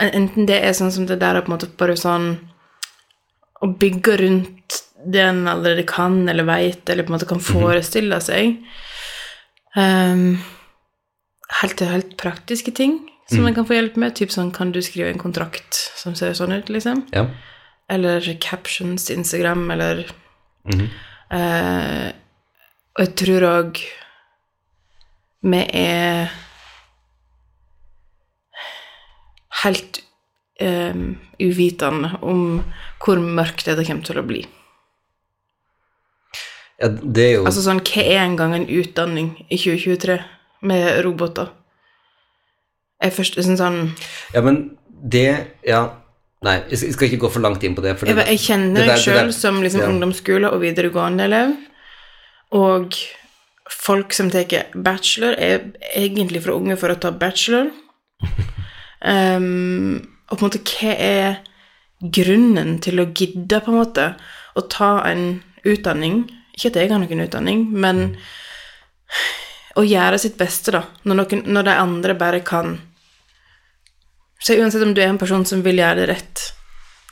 Enten 0.00 0.48
det 0.48 0.62
er 0.64 0.72
sånn 0.72 0.92
som 0.92 1.06
det 1.06 1.20
der 1.20 1.36
er 1.36 1.44
på 1.44 1.52
en 1.52 1.56
måte 1.58 1.68
bare 1.78 1.96
sånn 1.96 2.51
å 3.62 3.70
bygge 3.78 4.16
rundt 4.20 4.80
det 5.02 5.22
en 5.22 5.46
allerede 5.50 5.84
kan 5.88 6.28
eller 6.30 6.46
veit, 6.46 6.82
eller 6.90 7.06
på 7.06 7.12
en 7.12 7.16
måte 7.16 7.28
kan 7.30 7.42
forestille 7.42 8.18
seg. 8.22 8.58
Um, 9.76 10.42
helt 11.62 11.78
til 11.80 11.90
helt 11.90 12.16
praktiske 12.20 12.74
ting 12.76 13.00
som 13.30 13.46
en 13.46 13.54
kan 13.54 13.66
få 13.66 13.76
hjelp 13.76 13.96
med. 14.00 14.14
Typ 14.18 14.32
sånn, 14.34 14.52
kan 14.54 14.72
du 14.74 14.80
skrive 14.84 15.12
en 15.12 15.20
kontrakt 15.20 15.78
som 15.98 16.16
ser 16.18 16.36
sånn 16.36 16.54
ut, 16.54 16.70
liksom? 16.72 17.04
Ja. 17.14 17.26
Eller 17.92 18.26
captions 18.42 19.08
til 19.08 19.20
Instagram, 19.20 19.64
eller 19.74 20.04
eh, 21.32 22.08
Og 22.92 23.02
jeg 23.02 23.12
tror 23.18 23.46
òg 23.48 23.82
vi 25.42 25.58
er 25.74 26.30
helt 29.64 29.98
eh, 30.62 30.98
uvitende 31.42 32.12
om 32.22 32.60
hvor 33.02 33.18
mørkt 33.22 33.66
dette 33.66 33.86
kommer 33.88 34.06
til 34.06 34.20
å 34.20 34.26
bli. 34.26 34.42
ja, 36.82 36.88
det 36.88 37.24
er 37.24 37.34
jo 37.36 37.46
Altså 37.46 37.64
sånn, 37.64 37.82
hva 37.86 38.04
er 38.04 38.22
engang 38.24 38.54
en 38.56 38.68
utdanning 38.70 39.32
i 39.48 39.58
2023 39.58 40.20
med 40.68 41.02
roboter? 41.06 41.50
Jeg 43.02 43.16
først 43.16 43.40
sånn, 43.42 43.58
sånn 43.58 43.80
Ja, 44.34 44.42
men 44.42 44.76
det 44.86 45.58
Ja, 45.66 45.82
nei, 46.42 46.60
jeg 46.70 46.94
skal- 46.94 47.08
ikke 47.08 47.24
gå 47.26 47.30
for 47.30 47.40
langt 47.40 47.62
inn 47.62 47.74
på 47.74 47.82
det. 47.82 47.98
Det, 48.00 48.26
jeg 48.26 48.38
kjenner 48.38 48.80
det 48.80 48.86
meg 48.86 48.98
sjøl 48.98 49.32
som 49.32 49.62
liksom 49.62 49.80
ja. 49.80 49.88
ungdomsskole- 49.88 50.52
og 50.52 50.60
videregående 50.60 51.24
elev. 51.24 51.56
Og 52.52 52.94
folk 53.70 54.12
som 54.12 54.30
tar 54.30 54.44
bachelor, 54.74 55.34
er 55.38 55.72
egentlig 55.96 56.42
for 56.42 56.52
unge 56.52 56.76
for 56.78 56.92
å 56.92 56.98
ta 57.00 57.10
bachelor. 57.10 57.70
Um, 59.04 60.08
og 60.32 60.38
på 60.38 60.46
en 60.46 60.48
måte, 60.48 60.62
hva 60.64 60.92
er 60.96 61.34
grunnen 62.00 62.78
til 62.82 63.02
å 63.02 63.10
gidde, 63.12 63.60
på 63.60 63.70
en 63.70 63.82
måte, 63.82 64.06
å 64.56 64.64
ta 64.72 64.94
en 65.04 65.42
utdanning? 65.68 66.24
Ikke 66.56 66.72
at 66.72 66.78
jeg 66.80 66.92
har 66.92 67.02
noen 67.02 67.24
utdanning, 67.26 67.66
men 67.68 68.16
å 69.76 69.84
gjøre 69.84 70.20
sitt 70.20 70.38
beste, 70.40 70.72
da, 70.72 70.82
når, 71.04 71.20
noen, 71.20 71.44
når 71.52 71.68
de 71.68 71.76
andre 71.84 72.16
bare 72.16 72.40
kan 72.44 72.78
Så 74.42 74.56
uansett 74.58 74.82
om 74.82 74.94
du 74.94 75.00
er 75.00 75.12
en 75.12 75.20
person 75.20 75.44
som 75.46 75.60
vil 75.62 75.78
gjøre 75.78 76.00
det 76.00 76.08
rett, 76.10 76.40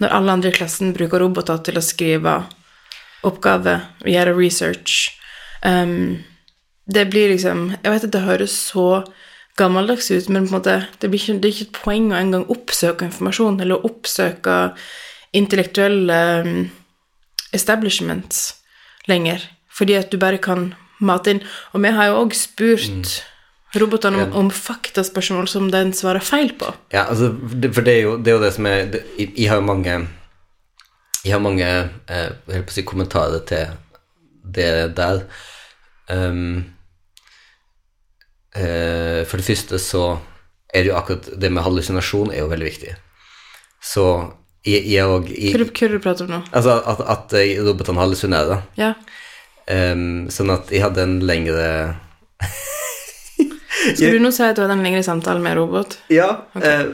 når 0.00 0.16
alle 0.16 0.32
andre 0.32 0.50
i 0.50 0.56
klassen 0.56 0.94
bruker 0.96 1.22
roboter 1.22 1.60
til 1.62 1.78
å 1.78 1.84
skrive 1.84 2.32
oppgave, 3.22 3.76
gjøre 4.08 4.34
research 4.34 5.12
um, 5.62 6.24
Det 6.84 7.04
blir 7.12 7.30
liksom 7.34 7.68
Jeg 7.76 7.92
vet 7.92 8.08
at 8.08 8.16
det 8.16 8.24
høres 8.24 8.56
så 8.72 8.86
gammeldags 9.60 10.10
ut, 10.10 10.28
men 10.32 10.46
på 10.46 10.54
en 10.54 10.58
måte, 10.58 10.76
det, 10.98 11.10
blir 11.12 11.20
ikke, 11.20 11.38
det 11.38 11.48
er 11.48 11.54
ikke 11.54 11.68
et 11.68 11.78
poeng 11.82 12.10
å 12.10 12.18
engang 12.18 12.46
oppsøke 12.52 13.06
informasjon 13.06 13.60
eller 13.62 13.86
oppsøke 13.86 14.58
intellektuelle 15.36 16.20
um, 16.44 16.62
establishments 17.54 18.54
lenger, 19.10 19.44
fordi 19.70 19.98
at 20.00 20.10
du 20.12 20.18
bare 20.20 20.40
kan 20.42 20.72
mate 21.00 21.34
inn. 21.34 21.42
Og 21.74 21.84
vi 21.84 21.92
har 21.94 22.10
jo 22.10 22.22
òg 22.24 22.34
spurt 22.36 23.20
robotene 23.78 24.24
om, 24.26 24.32
om 24.46 24.50
faktaspørsmål 24.50 25.48
som 25.50 25.68
den 25.70 25.92
svarer 25.96 26.24
feil 26.24 26.52
på. 26.58 26.72
Ja, 26.94 27.06
altså, 27.06 27.30
for 27.70 27.86
det 27.86 27.94
er 27.94 28.02
jo 28.02 28.16
det, 28.18 28.32
er 28.32 28.38
jo 28.38 28.42
det 28.44 28.52
som 28.56 28.66
er 28.66 28.90
det, 28.96 29.04
jeg, 29.20 29.46
har 29.50 29.60
jo 29.60 29.68
mange 29.68 30.00
Jeg 31.24 31.34
har 31.34 31.42
mange 31.44 31.66
eh, 31.68 32.30
jeg 32.48 32.64
si, 32.72 32.82
kommentarer 32.82 33.44
til 33.46 33.74
det 34.42 34.96
der. 34.96 35.26
Um, 36.08 36.64
eh, 38.56 39.22
for 39.28 39.40
det 39.40 39.46
første 39.46 39.80
så 39.82 40.04
er 40.70 40.84
det 40.84 40.92
jo 40.92 40.98
akkurat 40.98 41.30
det 41.40 41.50
med 41.50 41.64
hallusinasjon 41.66 42.32
er 42.34 42.44
jo 42.44 42.50
veldig 42.50 42.68
viktig. 42.68 42.94
Så 43.82 44.06
jeg, 44.66 44.84
jeg 44.92 45.06
og 45.08 45.30
jeg, 45.32 45.54
hva 45.56 45.88
du 45.88 45.98
prater 46.02 46.26
om 46.26 46.34
nå? 46.34 46.42
Altså 46.52 46.76
at, 46.92 47.00
at 47.14 47.34
eh, 47.40 47.56
robotene 47.64 48.02
hallusinerer. 48.02 48.64
Ja. 48.80 48.94
Um, 49.70 50.26
sånn 50.32 50.50
at 50.50 50.70
jeg 50.72 50.82
hadde 50.82 51.04
en 51.04 51.20
lengre 51.22 51.64
Skal 53.94 54.16
du 54.16 54.22
nå 54.22 54.32
si 54.34 54.42
at 54.42 54.56
du 54.58 54.64
hadde 54.64 54.74
en 54.74 54.82
lengre 54.82 55.02
samtale 55.06 55.38
med 55.42 55.54
robot? 55.60 55.94
Ja, 56.10 56.30
eh, 56.58 56.88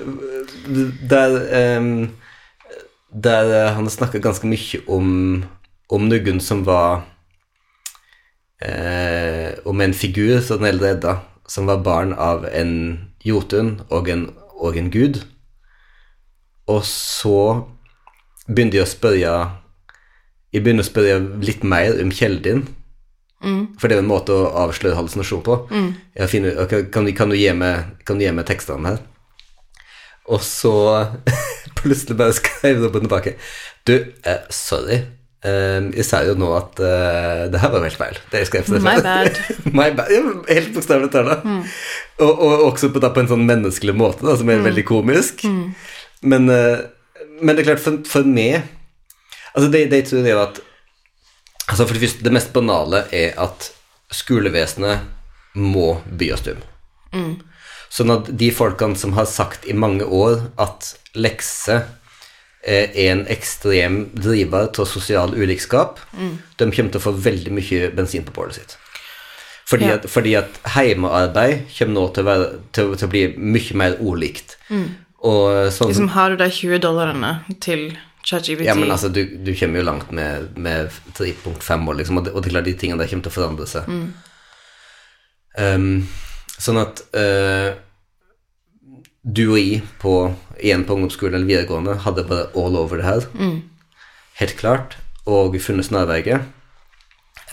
der 1.08 1.36
ehm, 1.56 2.10
Der 3.08 3.52
eh, 3.54 3.70
han 3.78 3.88
snakka 3.90 4.20
ganske 4.20 4.50
mye 4.50 4.82
om, 4.92 5.08
om 5.88 6.08
noen 6.10 6.42
som 6.44 6.66
var 6.66 7.06
eh, 8.60 9.56
Om 9.64 9.80
en 9.86 9.96
figur 9.96 10.42
som 10.44 10.60
den 10.60 10.75
eldre 10.75 10.92
Edda, 10.94 11.16
som 11.49 11.67
var 11.67 11.85
barn 11.87 12.12
av 12.12 12.47
en 12.50 12.73
jotun 13.25 13.81
og 13.91 14.09
en, 14.11 14.29
og 14.59 14.79
en 14.79 14.91
gud. 14.91 15.23
Og 16.67 16.83
så 16.87 17.62
begynte 18.47 18.79
jeg 18.79 18.87
å 18.87 18.91
spørre 18.91 19.37
Jeg 20.55 20.62
begynner 20.62 20.87
å 20.87 20.88
spørre 20.88 21.19
litt 21.43 21.65
mer 21.67 21.99
om 22.00 22.11
kilden 22.15 22.43
din. 22.43 22.67
For 23.79 23.88
det 23.88 23.99
er 23.99 24.03
en 24.03 24.09
måte 24.09 24.33
å 24.33 24.49
avsløre 24.65 24.97
hallusinasjon 24.97 25.43
på. 25.45 25.59
Jeg 26.17 26.31
finner, 26.33 26.62
kan, 26.71 27.11
kan, 27.12 27.31
du 27.31 27.37
gi 27.37 27.53
meg, 27.53 27.99
kan 28.09 28.19
du 28.19 28.25
gi 28.25 28.33
meg 28.33 28.47
tekstene 28.49 28.95
her? 28.95 29.03
Og 30.33 30.41
så 30.43 30.73
plutselig 31.79 32.17
bare 32.19 32.35
skrev 32.35 32.81
roboten 32.83 33.07
tilbake 33.07 33.37
Du, 33.87 33.95
eh, 34.26 34.49
sorry. 34.50 35.03
Eh, 35.45 35.81
jeg 35.99 36.07
sa 36.09 36.23
jo 36.25 36.35
nå 36.38 36.49
at 36.57 36.81
uh, 36.81 37.45
det 37.52 37.61
her 37.61 37.73
var 37.73 37.85
helt 37.85 38.00
feil. 38.00 38.21
Det 38.33 38.43
jeg 38.43 38.50
skrev 38.50 38.71
My 38.81 38.97
bad. 39.05 39.40
My 39.78 39.90
bad. 39.95 40.12
Ja, 40.12 40.23
helt 40.49 40.73
bokstavelig 40.75 41.12
talt. 41.12 41.45
Og, 41.45 42.31
og 42.33 42.64
også 42.71 42.90
på, 42.95 43.02
da, 43.02 43.12
på 43.14 43.23
en 43.23 43.31
sånn 43.31 43.45
menneskelig 43.49 43.95
måte, 43.97 44.25
da, 44.26 44.37
som 44.40 44.50
er 44.50 44.64
veldig 44.64 44.87
komisk. 44.88 45.45
Men, 46.26 46.49
uh, 46.49 46.87
men 47.43 47.52
det 47.52 47.62
er 47.64 47.73
klart, 47.75 47.85
for, 47.85 48.00
for 48.09 48.26
meg 48.26 48.62
Altså, 49.57 49.71
det, 49.73 49.87
det 49.88 50.02
tror 50.09 50.21
jeg 50.21 50.35
er 50.35 50.40
at 50.43 50.59
Altså, 51.66 51.87
for 51.87 51.97
det 51.97 52.02
første, 52.05 52.25
det 52.25 52.33
mest 52.37 52.52
banale 52.55 53.07
er 53.16 53.33
at 53.43 53.71
skolevesenet 54.14 55.07
må 55.59 55.97
by 56.07 56.28
bys 56.31 56.45
om. 56.52 56.61
Sånn 57.90 58.12
at 58.14 58.28
de 58.38 58.52
folkene 58.55 58.99
som 58.99 59.16
har 59.16 59.26
sagt 59.26 59.66
i 59.66 59.75
mange 59.75 60.07
år 60.07 60.45
at 60.62 60.93
lekser 61.19 61.88
en 62.66 63.20
ekstrem 63.30 64.00
driver 64.18 64.66
til 64.75 64.88
sosial 64.90 65.35
ulikskap, 65.38 66.00
de 66.12 66.66
kommer 66.73 66.90
til 66.90 66.99
å 66.99 67.04
få 67.04 67.12
veldig 67.23 67.52
mye 67.54 67.90
bensin 67.94 68.25
på 68.26 68.35
bålet 68.35 68.58
sitt. 68.58 68.76
Fordi, 69.66 69.87
Ja. 69.87 69.94
at, 69.99 70.04
fordi 70.11 70.35
at 70.38 70.58
heimearbeid 70.76 71.64
kommer 71.78 71.94
nå 71.94 72.02
til 72.14 72.23
å, 72.23 72.26
være, 72.26 72.49
til, 72.73 72.92
til 72.99 73.06
å 73.08 73.11
bli 73.11 73.23
mye 73.38 73.75
mer 73.78 73.96
ulikt. 73.99 74.56
Og 75.26 75.73
sånn 75.75 75.88
Liksom, 75.90 76.11
har 76.14 76.30
du 76.35 76.37
de 76.42 76.50
20 76.50 76.78
dollarene 76.85 77.32
til 77.61 77.88
ChatGPT? 78.26 78.66
ja, 78.66 78.75
men 78.78 78.90
altså, 78.90 79.08
du, 79.14 79.25
du 79.42 79.52
kommer 79.58 79.80
jo 79.80 79.87
langt 79.88 80.11
med, 80.14 80.54
med 80.58 80.90
3.5 81.18 81.88
år, 81.88 81.99
liksom, 82.02 82.18
og 82.18 82.25
det, 82.28 82.32
og 82.35 82.42
det 82.42 82.50
er 82.50 82.54
klart 82.58 82.64
de 82.70 82.75
tingene 82.78 82.99
der 83.02 83.11
kommer 83.11 83.26
til 83.26 83.35
å 83.35 83.38
forandre 83.40 83.66
seg. 83.66 83.90
Um, 85.56 86.06
sånn 86.61 86.78
at 86.82 87.00
eh, 87.16 87.73
du 89.26 89.42
og 89.49 89.59
jeg 89.59 89.83
på, 89.99 90.12
igjen 90.62 90.85
på 90.87 90.95
ungdomsskolen 90.95 91.35
eller 91.35 91.50
videregående 91.50 91.97
hadde 92.04 92.26
bare 92.28 92.47
all 92.54 92.78
over 92.78 93.00
det 93.00 93.09
her. 93.09 93.26
Helt 94.38 94.56
klart. 94.61 94.97
Og 95.26 95.56
funnet 95.59 95.88
snarveier. 95.88 96.45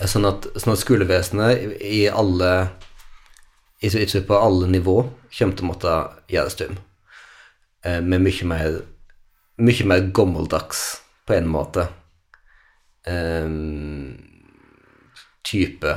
Sånn 0.06 0.26
at, 0.28 0.46
sånn 0.58 0.74
at 0.74 0.82
skolevesenet 0.82 1.80
i, 1.82 2.06
alle 2.10 2.52
tror 4.10 4.26
på 4.28 4.38
alle 4.38 4.70
nivå 4.70 4.96
kommer 5.34 5.58
til 5.58 5.66
å 5.66 5.70
måtte 5.70 5.94
gjøre 6.30 6.54
dum. 6.62 6.78
Eh, 7.84 8.00
med 8.00 8.22
mye 8.22 8.48
mer 8.48 8.78
mye 9.56 9.86
mer 9.86 10.06
gammeldags 10.14 10.84
på 11.26 11.36
en 11.36 11.48
måte 11.48 11.86
um, 13.06 14.14
type 15.46 15.94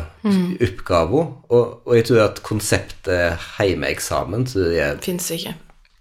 oppgaver. 0.67 1.31
Og, 1.49 1.87
og 1.87 1.95
jeg 1.97 2.09
tror 2.09 2.25
at 2.27 2.43
konseptet 2.45 3.47
heimeeksamen 3.57 4.45
tror 4.49 4.75
jeg 4.75 5.01
Fins 5.05 5.31
ikke. 5.33 5.55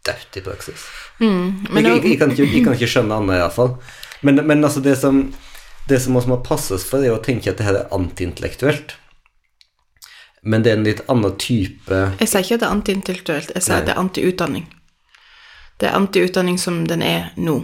Dødt 0.07 0.39
i 0.41 0.45
praksis. 0.45 0.87
men 1.21 1.83
jeg, 1.83 1.85
jeg, 1.85 2.05
jeg, 2.05 2.19
kan 2.21 2.33
ikke, 2.33 2.47
jeg 2.53 2.65
kan 2.65 2.77
ikke 2.79 2.91
skjønne 2.91 3.19
annet, 3.21 3.41
iallfall. 3.41 3.75
Men, 4.27 4.43
men 4.47 4.65
altså, 4.65 4.83
det 4.85 4.97
som, 5.01 5.25
det 5.91 6.01
som 6.03 6.17
også 6.17 6.33
må 6.33 6.41
passes 6.47 6.87
for, 6.89 7.05
er 7.05 7.15
å 7.15 7.23
tenke 7.23 7.53
at 7.53 7.61
det 7.61 7.67
her 7.69 7.81
er 7.83 7.93
antiintellektuelt. 7.95 8.97
Men 10.47 10.63
det 10.63 10.73
er 10.73 10.79
en 10.79 10.87
litt 10.87 11.03
annen 11.11 11.33
type 11.43 11.97
Jeg 12.21 12.31
sier 12.31 12.45
ikke 12.45 12.59
at 12.59 12.63
det 12.63 12.69
er 12.69 12.75
antiintellektuelt, 12.77 13.55
jeg 13.57 13.67
sier 13.67 13.81
at 13.81 13.89
det 13.89 13.97
er 13.97 14.03
antiutdanning. 14.03 14.69
Det 15.81 15.89
er 15.89 15.97
antiutdanning 15.99 16.61
som 16.61 16.85
den 16.89 17.03
er 17.03 17.33
nå. 17.37 17.59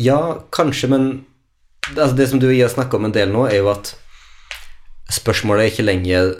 Ja, 0.00 0.38
kanskje, 0.54 0.88
men 0.90 1.08
altså 1.92 2.14
det 2.18 2.28
som 2.30 2.40
du 2.42 2.48
og 2.48 2.54
jeg 2.54 2.64
har 2.66 2.72
snakka 2.72 2.98
om 2.98 3.08
en 3.08 3.14
del 3.14 3.34
nå, 3.34 3.44
er 3.50 3.60
jo 3.60 3.72
at 3.74 3.92
spørsmålet 5.12 5.66
er 5.66 5.74
ikke 5.74 5.88
lenger 5.90 6.34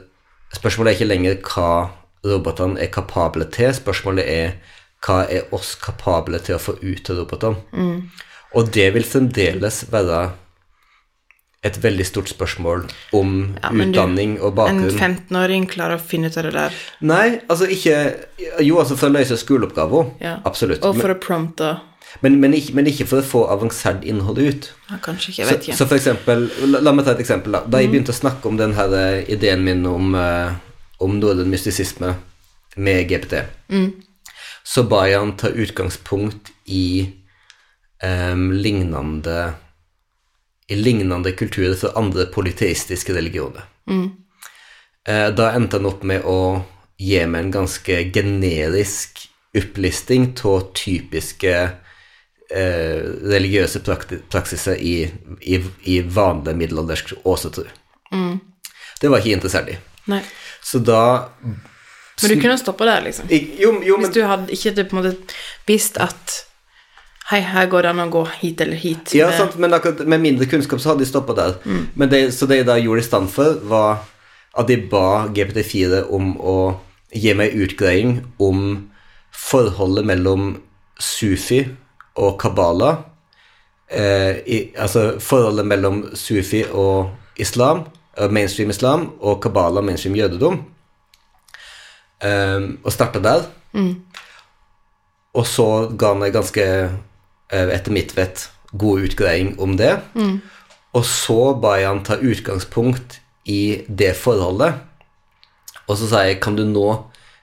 Spørsmålet 0.55 0.93
er 0.93 0.95
ikke 0.95 1.09
lenger 1.09 1.39
hva 1.43 1.69
robotene 2.25 2.81
er 2.81 2.93
kapable 2.93 3.47
til, 3.53 3.75
spørsmålet 3.77 4.29
er 4.29 4.55
hva 5.05 5.25
er 5.29 5.51
oss 5.53 5.75
kapable 5.81 6.41
til 6.41 6.57
å 6.57 6.63
få 6.63 6.79
ut 6.81 7.11
av 7.13 7.21
robotene. 7.21 7.85
Og 8.55 8.71
det 8.73 8.89
vil 8.95 9.05
fremdeles 9.05 9.85
være 9.93 10.23
et 11.65 11.79
veldig 11.81 12.05
stort 12.05 12.29
spørsmål 12.29 12.85
om 13.17 13.31
Ja, 13.63 13.71
men 13.73 13.93
du, 13.93 13.97
utdanning 13.97 14.35
og 14.45 14.59
En 14.69 14.83
15-åring 14.91 15.65
klarer 15.71 15.97
å 15.97 16.03
finne 16.03 16.29
ut 16.29 16.37
av 16.37 16.45
det 16.49 16.53
der. 16.57 16.77
Nei, 17.01 17.41
altså 17.49 17.69
ikke 17.73 17.97
Jo, 18.61 18.79
altså 18.83 18.99
for 19.01 19.09
å 19.09 19.15
løse 19.17 19.39
skoleoppgaver. 19.41 20.13
Ja. 20.21 20.37
Absolutt. 20.45 20.85
Og 20.85 21.01
for 21.01 21.15
å 21.15 21.19
prompte 21.21 21.77
men, 22.23 22.37
men, 22.39 22.53
ikke, 22.55 22.75
men 22.79 22.87
ikke 22.87 23.07
for 23.11 23.19
å 23.19 23.27
få 23.27 23.41
avansert 23.51 24.05
innhold 24.07 24.39
ut. 24.39 24.69
ja, 24.91 24.99
Kanskje 25.03 25.33
ikke, 25.33 25.41
jeg 25.41 25.49
vet 25.49 25.65
ikke. 25.67 25.79
så 25.81 25.87
for 25.91 25.99
eksempel, 25.99 26.45
la, 26.71 26.83
la 26.85 26.93
meg 26.95 27.09
ta 27.09 27.15
et 27.17 27.23
eksempel. 27.25 27.57
Da 27.57 27.65
Da 27.67 27.81
jeg 27.83 27.91
begynte 27.91 28.15
å 28.15 28.19
snakke 28.19 28.47
om 28.51 28.61
den 28.61 28.77
her 28.77 28.95
eh, 28.95 29.25
ideen 29.35 29.65
min 29.67 29.83
om, 29.91 30.15
eh, 30.15 30.53
om 31.03 31.19
norrøn 31.19 31.51
mystisisme 31.51 32.15
med 32.77 33.09
GPT, 33.09 33.35
så 34.65 34.83
ba 34.89 35.05
jeg 35.09 35.21
han 35.21 35.37
ta 35.37 35.51
utgangspunkt 35.51 36.53
i 36.67 37.11
um, 38.03 38.51
lignende 38.53 39.55
i 40.67 40.77
lignende 40.77 41.33
kulturer 41.33 41.75
fra 41.75 41.93
andre 41.95 42.27
polyteistiske 42.27 43.15
religioner. 43.15 43.67
Eh, 45.09 45.29
da 45.37 45.51
endte 45.53 45.77
han 45.77 45.89
opp 45.89 46.03
med 46.03 46.25
å 46.25 46.65
gi 46.97 47.21
meg 47.29 47.45
en 47.45 47.55
ganske 47.59 47.99
generisk 48.15 49.27
opplisting 49.55 50.31
av 50.49 50.71
typiske 50.75 51.53
eh, 51.55 53.03
religiøse 53.35 53.83
praksiser 53.85 54.81
i, 54.81 54.97
i, 55.41 55.61
i 55.85 56.01
vanlig 56.01 56.57
middelaldersk 56.63 57.13
åsetro. 57.25 57.67
Det 59.01 59.11
var 59.11 59.21
ikke 59.21 59.37
interessert 59.37 59.69
i. 59.75 59.77
Nei. 60.07 60.23
Så 60.63 60.79
da 60.85 61.29
Men 61.45 62.31
du 62.31 62.41
kunne 62.41 62.59
stoppa 62.59 62.85
der, 62.85 63.01
liksom. 63.09 63.31
I- 63.31 63.57
Jo, 63.61 63.73
jo 63.83 63.97
men 63.97 64.07
Hvis 64.11 64.15
du 64.15 64.23
hadde 64.23 64.53
ikke 64.53 64.85
på 64.91 64.97
en 64.97 65.03
måte 65.03 65.17
visst 65.67 65.99
at 65.99 66.45
Hei, 67.31 67.41
her 67.41 67.67
går 67.73 67.83
det 67.83 67.91
an 67.91 68.01
å 68.05 68.11
gå 68.13 68.23
hit 68.43 68.61
eller 68.61 68.77
hit. 68.77 69.15
Ja, 69.17 69.31
med- 69.31 69.39
sant, 69.39 69.55
men 69.59 69.73
akkurat 69.73 70.07
med 70.07 70.21
mindre 70.21 70.45
kunnskap 70.47 70.79
så 70.79 70.91
hadde 70.93 70.99
de 71.01 71.07
stoppa 71.09 71.33
der. 71.35 71.55
Men 71.97 72.11
det, 72.11 72.35
så 72.37 72.47
det 72.47 72.59
jeg 72.59 72.67
da 72.67 72.75
gjorde 72.77 73.01
i 73.01 73.07
stand 73.07 73.31
for, 73.33 73.55
var 73.65 74.03
at 74.59 74.67
de 74.69 74.77
ba 74.77 75.27
GPT4 75.33 76.03
om 76.13 76.35
å 76.37 76.77
gi 77.15 77.33
meg 77.33 77.55
utgreiing 77.57 78.27
om 78.39 78.91
forholdet 79.33 80.05
mellom 80.05 80.61
sufi 81.01 81.63
og 82.17 82.37
kabbala. 82.39 83.05
Eh, 83.91 84.37
i, 84.47 84.59
altså 84.77 85.19
forholdet 85.19 85.65
mellom 85.67 86.03
sufi 86.15 86.63
og 86.73 87.11
islam, 87.41 87.87
mainstream 88.31 88.71
islam, 88.71 89.09
og 89.21 89.41
kabbala, 89.43 89.81
mainstream 89.81 90.17
jødedom. 90.17 90.61
Um, 92.25 92.79
og 92.85 92.93
starta 92.93 93.21
der. 93.23 93.47
Og 95.35 95.47
så 95.51 95.67
ga 95.99 96.13
han 96.13 96.21
meg 96.23 96.35
ganske, 96.35 96.65
eh, 97.51 97.69
etter 97.75 97.93
mitt 97.93 98.15
vett, 98.17 98.49
god 98.79 99.09
utgreiing 99.09 99.57
om 99.59 99.77
det. 99.77 99.97
Og 100.95 101.05
så 101.05 101.55
ba 101.59 101.75
jeg 101.81 101.89
han 101.89 102.05
ta 102.07 102.17
utgangspunkt 102.23 103.19
i 103.45 103.85
det 103.89 104.15
forholdet. 104.17 104.79
Og 105.89 105.99
så 105.99 106.09
sa 106.09 106.23
jeg, 106.25 106.41
kan 106.41 106.57
du 106.57 106.65
nå 106.65 106.87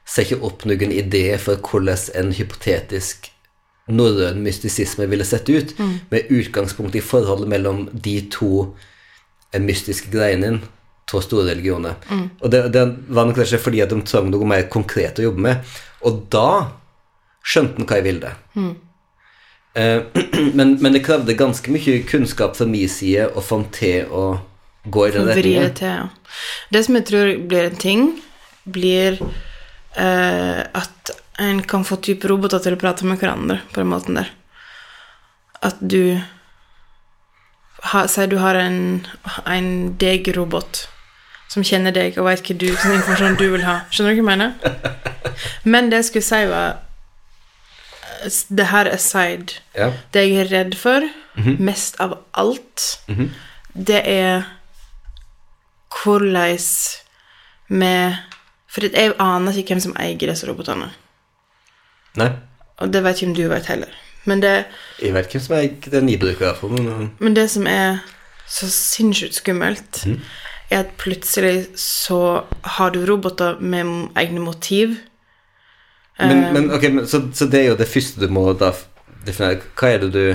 sette 0.08 0.40
opp 0.42 0.66
noen 0.66 0.92
ideer 0.92 1.38
for 1.40 1.60
hvordan 1.60 1.98
en 2.16 2.32
hypotetisk 2.36 3.30
norrøn 3.92 4.42
mystisisme 4.44 5.08
ville 5.10 5.26
sett 5.28 5.50
ut, 5.50 5.76
med 6.10 6.32
utgangspunkt 6.32 6.96
i 6.96 7.04
forholdet 7.04 7.50
mellom 7.52 7.90
de 7.94 8.22
to 8.32 8.72
eh, 9.54 10.06
greie 10.12 10.38
inn 10.38 10.62
to 11.12 11.22
store 11.22 11.50
religioner. 11.50 11.98
Og 12.40 12.52
det, 12.52 12.68
det 12.76 12.86
var 13.12 13.28
nok 13.28 13.42
kanskje 13.42 13.60
fordi 13.62 13.82
at 13.84 13.92
de 13.92 14.00
trengte 14.06 14.32
noe 14.32 14.48
mer 14.48 14.70
konkret 14.72 15.20
å 15.20 15.28
jobbe 15.28 15.44
med. 15.48 15.74
Og 16.08 16.24
da 16.32 16.48
skjønte 17.44 17.82
han 17.82 17.90
hva 17.90 18.00
jeg 18.00 18.08
ville. 18.08 18.32
Eh, 19.74 20.00
men, 20.58 20.78
men 20.82 20.96
det 20.96 21.04
krevde 21.06 21.38
ganske 21.40 21.74
mye 21.74 22.02
kunnskap 22.08 22.58
fra 22.60 22.70
min 22.70 22.90
side 22.92 23.28
å 23.36 23.44
få 23.44 23.64
til 23.76 24.12
å 24.12 24.26
gå 24.84 25.08
i 25.08 25.14
den 25.14 25.30
retningen. 25.30 25.74
til, 25.78 25.88
ja. 25.88 26.10
Det 26.74 26.84
som 26.88 26.98
jeg 26.98 27.08
tror 27.10 27.32
blir 27.50 27.70
en 27.70 27.82
ting, 27.82 28.06
blir 28.64 29.20
eh, 29.22 30.62
at 30.66 31.16
en 31.42 31.62
kan 31.66 31.86
få 31.86 31.98
type 32.04 32.30
roboter 32.30 32.62
til 32.64 32.78
å 32.78 32.82
prate 32.82 33.08
med 33.08 33.20
hverandre 33.22 33.62
på 33.72 33.82
den 33.82 33.92
måten 33.92 34.20
der. 34.20 34.32
At 35.62 35.82
du 35.82 36.18
ha, 37.90 38.06
Si 38.08 38.26
du 38.30 38.38
har 38.38 38.56
en, 38.56 39.06
en 39.46 39.70
deg-robot 39.98 40.86
som 41.52 41.66
kjenner 41.68 41.92
deg 41.92 42.16
og 42.20 42.28
hva 42.28 42.36
du, 42.38 42.68
sånn 42.80 42.96
informasjon 42.96 43.36
du 43.40 43.48
vil 43.52 43.66
ha. 43.68 43.82
Skjønner 43.92 44.16
du 44.16 44.22
hva 44.22 44.36
jeg 44.36 44.40
mener? 44.40 45.50
Men 45.68 45.90
det 45.92 46.02
jeg 46.02 46.10
skulle 46.12 46.28
si, 46.30 46.46
var 46.52 46.80
Det 48.54 48.68
her 48.70 48.88
aside 48.92 49.58
Ja. 49.76 49.92
Det 50.14 50.24
jeg 50.30 50.38
er 50.46 50.52
redd 50.52 50.76
for, 50.78 51.08
mest 51.58 51.98
av 52.04 52.20
alt, 52.38 53.00
det 53.74 54.02
er 54.06 54.44
hvordan 55.92 56.58
vi 57.72 58.16
For 58.72 58.88
jeg 58.88 59.16
aner 59.20 59.58
ikke 59.58 59.74
hvem 59.74 59.82
som 59.84 59.96
eier 60.00 60.16
disse 60.20 60.48
robotene. 60.48 60.92
Nei, 62.16 62.30
Og 62.80 62.92
det 62.94 63.04
vet 63.04 63.20
ikke 63.20 63.28
om 63.28 63.36
du 63.36 63.48
vet 63.52 63.66
heller. 63.68 63.92
Men 64.26 64.42
det, 64.44 64.66
jeg 65.02 65.16
vet 65.16 65.34
hvem 65.34 65.42
som 65.42 65.56
er 65.58 65.70
den 65.92 66.10
jeg 66.12 66.22
bruker, 66.22 66.54
i 66.54 66.70
men 66.70 66.88
eh, 66.88 67.08
men 67.20 67.36
det 67.36 67.48
som 67.50 67.68
er 67.68 68.04
så 68.52 68.68
sinnssykt 68.70 69.40
skummelt, 69.40 70.04
er 70.70 70.84
at 70.84 70.94
plutselig 71.02 71.72
så 71.80 72.44
har 72.78 72.94
du 72.94 73.02
roboter 73.06 73.58
med 73.60 74.12
egne 74.16 74.44
motiv. 74.44 74.96
Men, 76.20 76.54
men 76.54 76.72
ok, 76.74 76.84
men, 76.92 77.08
så, 77.08 77.24
så 77.34 77.48
det 77.50 77.64
er 77.64 77.70
jo 77.72 77.80
det 77.80 77.90
første 77.90 78.22
du 78.22 78.30
må 78.30 78.52
da 78.54 78.76
definere 79.26 79.64
Hva 79.80 79.88
er 79.90 80.04
det 80.04 80.10
du 80.14 80.26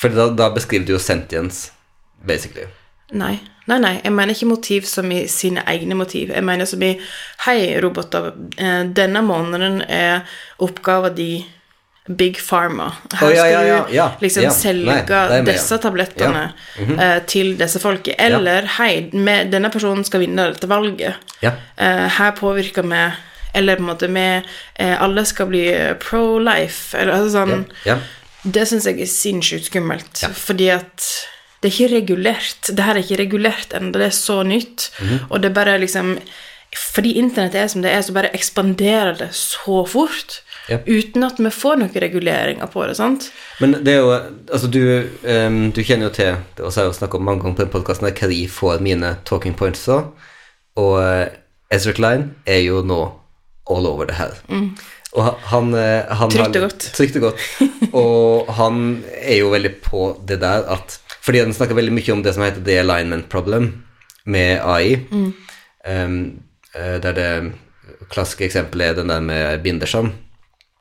For 0.00 0.14
da, 0.14 0.30
da 0.32 0.46
beskriver 0.54 0.86
du 0.86 0.92
jo 0.94 1.00
sentience, 1.02 1.72
basically. 2.24 2.70
Nei. 3.12 3.34
Nei, 3.68 3.76
nei, 3.78 3.92
jeg 4.00 4.14
mener 4.14 4.34
ikke 4.34 4.48
motiv 4.48 4.86
som 4.88 5.10
i 5.12 5.26
sine 5.30 5.62
egne 5.68 5.94
motiv. 5.98 6.30
Jeg 6.32 6.44
mener 6.46 6.66
som 6.66 6.82
i 6.82 6.94
Hei, 7.44 7.58
roboter, 7.82 8.32
eh, 8.56 8.86
denne 8.96 9.22
måneden 9.22 9.82
er 9.82 10.24
oppgaven 10.58 11.14
di 11.14 11.30
Big 12.16 12.40
Pharma. 12.42 12.92
Her 13.12 13.26
oh, 13.26 13.34
ja, 13.34 13.44
skal 13.44 13.66
ja, 13.66 13.80
du 13.86 13.94
ja, 13.94 14.06
liksom 14.20 14.42
ja. 14.42 14.52
selge 14.54 15.20
Nei, 15.30 15.40
disse 15.46 15.78
tablettene. 15.78 16.44
Mhm. 16.78 17.00
eh, 17.00 17.16
til 17.30 17.52
disse 17.58 17.80
folket. 17.82 18.16
Eller 18.18 18.66
hei, 18.78 19.10
med, 19.12 19.52
denne 19.54 19.70
personen 19.70 20.04
skal 20.06 20.24
vinne 20.24 20.48
dette 20.50 20.70
valget. 20.70 21.20
Eh, 21.42 22.06
her 22.18 22.32
påvirker 22.38 22.86
vi 22.86 23.10
Eller 23.52 23.76
på 23.76 23.82
en 23.82 23.86
måte 23.88 24.06
vi 24.06 24.26
uh, 24.38 25.02
Alle 25.02 25.24
skal 25.26 25.48
bli 25.50 25.64
pro-life. 25.98 26.96
Eller 26.96 27.16
altså 27.16 27.40
sånn. 27.40 27.64
Det 28.42 28.66
syns 28.68 28.86
jeg 28.86 29.00
er 29.02 29.10
sinnssykt 29.10 29.66
skummelt, 29.66 30.22
fordi 30.38 30.70
at 30.72 31.08
det 31.60 31.68
er 31.68 31.74
ikke 31.74 31.94
regulert. 31.96 32.70
Det 32.72 32.84
her 32.86 32.94
er 32.94 33.02
ikke 33.02 33.18
regulert 33.20 33.74
ennå, 33.76 33.90
det 33.98 34.06
er 34.06 34.14
så 34.16 34.38
nytt. 34.46 34.90
Mhm. 35.00 35.18
Og 35.28 35.42
det 35.42 35.50
er 35.50 35.58
bare 35.58 35.78
liksom 35.78 36.18
Fordi 36.70 37.16
internett 37.18 37.54
er 37.58 37.66
som 37.66 37.82
det 37.82 37.90
er, 37.90 38.00
så 38.00 38.12
bare 38.14 38.30
ekspanderer 38.30 39.16
det 39.18 39.32
så 39.34 39.80
fort. 39.90 40.42
Ja. 40.70 40.78
Uten 40.86 41.26
at 41.26 41.40
vi 41.42 41.50
får 41.50 41.80
noen 41.80 42.02
reguleringer 42.04 42.68
på 42.70 42.84
det, 42.86 42.94
sant? 42.98 43.30
Men 43.58 43.74
det 43.82 43.96
er 43.96 44.04
jo 44.04 44.12
Altså, 44.14 44.68
du, 44.70 44.82
um, 45.26 45.58
du 45.74 45.82
kjenner 45.82 46.06
jo 46.08 46.14
til 46.14 46.36
det 46.56 46.64
også 46.64 46.80
har 46.80 46.86
jeg 46.86 46.92
jo 46.92 46.98
snakket 47.00 47.18
om 47.18 47.26
mange 47.26 47.42
ganger 47.42 47.58
på 47.58 47.64
den 47.64 47.72
podkasten 47.74 48.06
hva 48.06 48.30
de 48.30 48.40
får 48.50 48.84
mine 48.84 49.16
talking 49.26 49.56
points 49.58 49.88
av. 49.90 50.12
og 50.78 50.94
uh, 51.02 51.26
Ezra 51.70 51.94
Klein 51.94 52.30
er 52.46 52.62
jo 52.64 52.84
nå 52.86 53.02
all 53.70 53.86
over 53.86 54.08
det 54.10 54.16
her. 54.18 54.38
Og 55.10 55.26
han, 55.50 55.74
eh, 55.74 56.06
han 56.06 56.30
Trygt 56.30 56.56
og 56.58 56.64
godt. 56.68 56.86
Trygt 56.94 57.16
og 57.18 57.24
godt. 57.28 57.44
Og 57.98 58.50
han 58.54 59.02
er 59.18 59.40
jo 59.40 59.50
veldig 59.50 59.72
på 59.82 60.04
det 60.26 60.40
der 60.42 60.66
at 60.70 61.00
Fordi 61.20 61.42
han 61.42 61.54
snakker 61.54 61.74
veldig 61.74 61.94
mye 61.94 62.12
om 62.14 62.22
det 62.22 62.34
som 62.34 62.44
heter 62.46 62.62
the 62.66 62.78
alignment 62.78 63.28
problem 63.28 63.72
med 64.24 64.60
AI. 64.62 64.96
Mm. 65.10 65.32
Um, 65.90 66.42
der 66.74 67.12
det 67.12 67.52
klassiske 68.10 68.44
eksempelet 68.44 68.86
er 68.86 69.00
den 69.00 69.08
der 69.08 69.20
med 69.20 69.62
bindersene. 69.62 70.12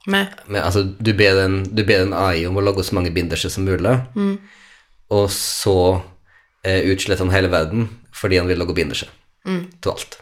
Med 0.07 0.27
med 0.47 0.61
altså, 0.63 0.83
du, 0.99 1.11
ber 1.13 1.41
en, 1.43 1.63
du 1.75 1.83
ber 1.83 2.05
en 2.05 2.13
AI 2.15 2.45
om 2.47 2.57
å 2.57 2.63
lage 2.63 2.83
så 2.87 2.95
mange 2.95 3.11
binderser 3.11 3.49
som 3.51 3.65
mulig, 3.67 3.97
og 5.09 5.25
så 5.33 6.01
eh, 6.63 6.85
utsletter 6.91 7.25
han 7.25 7.33
hele 7.33 7.51
verden 7.51 7.89
fordi 8.15 8.37
han 8.39 8.47
vil 8.47 8.57
lage 8.59 8.73
binderser 8.77 9.09
til 9.45 9.91
alt. 9.91 10.19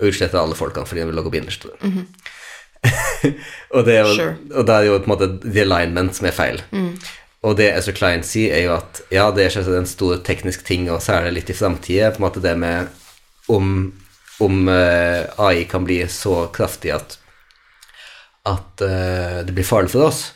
Og 0.00 0.08
utsletter 0.08 0.38
alle 0.40 0.56
folkene 0.58 0.86
fordi 0.86 1.00
han 1.04 1.10
vil 1.10 1.18
lage 1.20 1.30
binderser 1.30 1.60
til 1.66 1.70
det. 1.74 2.04
og, 3.74 3.84
det 3.86 3.96
er 3.98 4.06
jo, 4.06 4.14
Sure. 4.16 4.36
og 4.56 4.66
da 4.66 4.78
er 4.80 4.86
jo 4.88 4.98
på 4.98 5.10
en 5.10 5.12
måte 5.12 5.28
the 5.44 5.60
alignment 5.66 6.16
som 6.16 6.26
er 6.30 6.32
feil. 6.36 6.62
Og 7.42 7.56
det 7.56 7.70
Ezra 7.72 7.92
Klein 7.96 8.22
sier, 8.24 8.54
er 8.56 8.66
jo 8.66 8.74
at 8.76 9.00
ja, 9.12 9.30
det 9.32 9.44
er 9.46 9.52
selvsagt 9.54 9.76
en 9.78 9.88
stor 9.88 10.18
teknisk 10.24 10.64
ting, 10.68 10.88
og 10.92 11.02
særlig 11.04 11.34
litt 11.38 11.52
i 11.52 11.56
framtida, 11.56 12.10
på 12.12 12.20
en 12.20 12.26
måte 12.26 12.42
det 12.44 12.56
med 12.60 12.88
om, 13.52 13.92
om 14.40 14.68
eh, 14.68 15.28
AI 15.40 15.64
kan 15.68 15.84
bli 15.84 16.02
så 16.08 16.46
kraftig 16.52 16.92
at 16.96 17.19
at 18.50 18.84
uh, 18.84 19.40
det 19.46 19.54
blir 19.56 19.66
farlig 19.66 19.92
for 19.94 20.08
oss. 20.10 20.28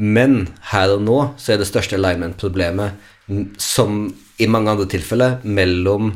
Men 0.00 0.46
her 0.70 0.94
og 0.94 1.04
nå 1.04 1.18
så 1.40 1.54
er 1.54 1.60
det 1.60 1.68
største 1.68 1.98
alignment-problemet, 1.98 2.96
som 3.60 4.06
i 4.40 4.48
mange 4.48 4.72
andre 4.72 4.86
tilfeller, 4.88 5.38
mellom 5.44 6.14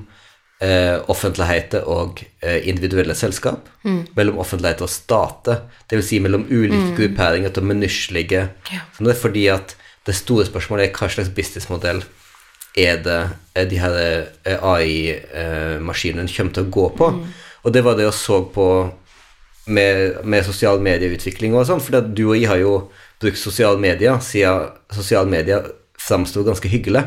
eh, 0.64 0.96
offentligheten 1.12 1.84
og 1.90 2.22
eh, 2.40 2.64
individuelle 2.68 3.14
selskap. 3.18 3.68
Mellom 4.16 4.40
offentlighet 4.40 4.82
og 4.84 4.90
stater. 4.92 5.64
Dvs. 5.90 6.08
Si 6.08 6.20
mellom 6.24 6.46
ulike 6.48 6.94
grupperinger 6.96 7.52
til 7.54 7.68
menneskelige 7.68 8.48
Ja. 8.72 8.80
Så 8.96 9.04
det 9.04 9.14
er 9.14 9.20
fordi 9.20 9.46
at 9.52 9.76
det 10.06 10.16
store 10.16 10.46
spørsmålet 10.48 10.88
er 10.88 10.96
hva 10.96 11.08
slags 11.08 11.32
businessmodell 11.32 12.02
er 12.76 12.98
det 13.04 13.20
er 13.54 13.68
de 13.70 13.78
her 13.78 13.94
eh, 14.02 14.58
AI-maskinene 14.58 16.28
kommer 16.32 16.56
til 16.56 16.66
å 16.66 16.72
gå 16.74 16.88
på. 16.98 17.10
Og 17.64 17.72
det 17.72 17.84
var 17.84 17.96
det 17.96 18.08
jeg 18.08 18.16
så 18.18 18.42
på 18.52 18.66
med, 19.66 20.20
med 20.24 20.44
sosial 20.46 20.82
medieutvikling 20.84 21.54
og 21.56 21.66
sånn, 21.68 21.82
for 21.82 22.04
du 22.04 22.24
og 22.26 22.36
jeg 22.36 22.50
har 22.50 22.60
jo 22.60 22.74
brukt 23.22 23.40
sosiale 23.40 23.80
medier 23.80 24.20
siden 24.24 24.70
sosiale 24.92 25.30
medier 25.30 25.70
framsto 26.00 26.44
ganske 26.44 26.68
hyggelig. 26.68 27.06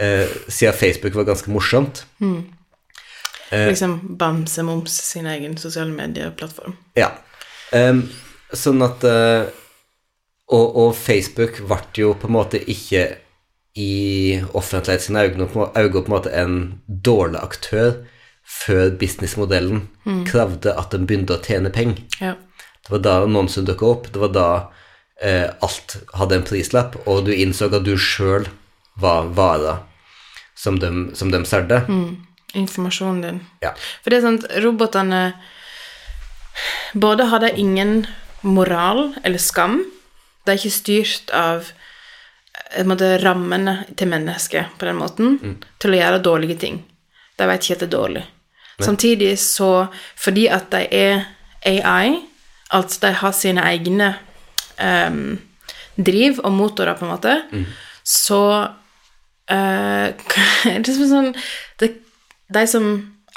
Eh, 0.00 0.30
siden 0.48 0.74
Facebook 0.74 1.14
var 1.14 1.28
ganske 1.28 1.50
morsomt. 1.54 2.04
Eh. 3.50 3.68
liksom 3.68 4.16
Bamsemums 4.18 4.96
sin 5.02 5.26
egen 5.26 5.58
sosiale 5.58 5.92
medieplattform. 5.92 6.74
Ja. 6.98 7.12
Eh, 7.72 8.00
sånn 8.54 8.82
at 8.82 9.04
eh, 9.06 9.44
og, 10.54 10.64
og 10.76 10.96
Facebook 10.98 11.60
ble 11.64 11.80
jo 11.96 12.14
på 12.18 12.28
en 12.28 12.36
måte 12.36 12.60
ikke 12.60 13.06
i 13.80 14.40
offentlighet 14.54 15.02
sine 15.02 15.24
øyne 15.24 15.46
på, 15.50 15.66
øyne 15.76 15.92
på 15.92 16.04
en 16.04 16.14
måte 16.14 16.34
en 16.34 16.58
dårlig 16.86 17.40
aktør 17.42 17.94
før 18.44 18.90
businessmodellen 19.00 19.86
krevde 20.28 20.74
at 20.76 20.92
den 20.92 21.06
begynte 21.08 21.36
å 21.36 21.42
tjene 21.42 21.72
penger. 21.74 22.04
Ja. 22.20 22.34
Det 22.84 22.92
var 22.92 23.02
da 23.04 23.14
annonsen 23.24 23.64
dukka 23.64 23.86
opp. 23.88 24.10
Det 24.12 24.20
var 24.20 24.32
da 24.34 24.48
eh, 25.22 25.48
alt 25.64 25.96
hadde 26.18 26.38
en 26.38 26.46
prislapp, 26.46 26.98
og 27.08 27.24
du 27.24 27.32
innså 27.32 27.70
at 27.72 27.86
du 27.86 27.94
sjøl 27.96 28.48
var 29.00 29.30
vara 29.34 29.78
som 30.54 30.78
de, 30.78 30.90
som 31.16 31.32
de 31.32 31.40
solgte. 31.48 31.82
Informasjonen 32.54 33.22
din. 33.24 33.40
Ja. 33.64 33.72
For 34.02 34.12
det 34.12 34.20
er 34.20 34.26
sånn 34.26 34.42
at 34.42 34.58
robotene 34.62 35.22
både 36.94 37.26
hadde 37.32 37.54
ingen 37.58 38.04
moral 38.46 39.14
eller 39.24 39.42
skam. 39.42 39.80
De 40.44 40.52
er 40.52 40.60
ikke 40.60 40.76
styrt 40.76 41.32
av 41.34 41.64
eh, 41.72 42.82
en 42.84 42.92
måte, 42.92 43.16
rammene 43.24 43.80
til 43.96 44.12
mennesket 44.12 44.76
på 44.78 44.90
den 44.90 45.00
måten 45.00 45.58
til 45.82 45.96
å 45.96 46.00
gjøre 46.02 46.22
dårlige 46.28 46.60
ting. 46.66 46.82
De 47.34 47.48
vet 47.48 47.64
ikke 47.64 47.80
at 47.80 47.84
det 47.86 47.88
er 47.88 47.96
dårlig. 47.96 48.24
Samtidig 48.82 49.38
så 49.38 49.86
Fordi 50.18 50.46
at 50.50 50.70
de 50.72 50.86
er 50.90 51.24
AI, 51.64 52.18
altså 52.70 53.06
de 53.06 53.12
har 53.12 53.32
sine 53.32 53.62
egne 53.62 54.14
um, 55.08 55.38
driv 55.96 56.40
og 56.44 56.52
motorer, 56.52 56.96
på 56.98 57.06
en 57.06 57.12
måte, 57.14 57.36
så 58.04 58.40
uh, 59.48 60.08
det 60.84 60.96
sånn 60.98 61.30
det, 61.80 61.94
De 62.52 62.66
som 62.68 62.90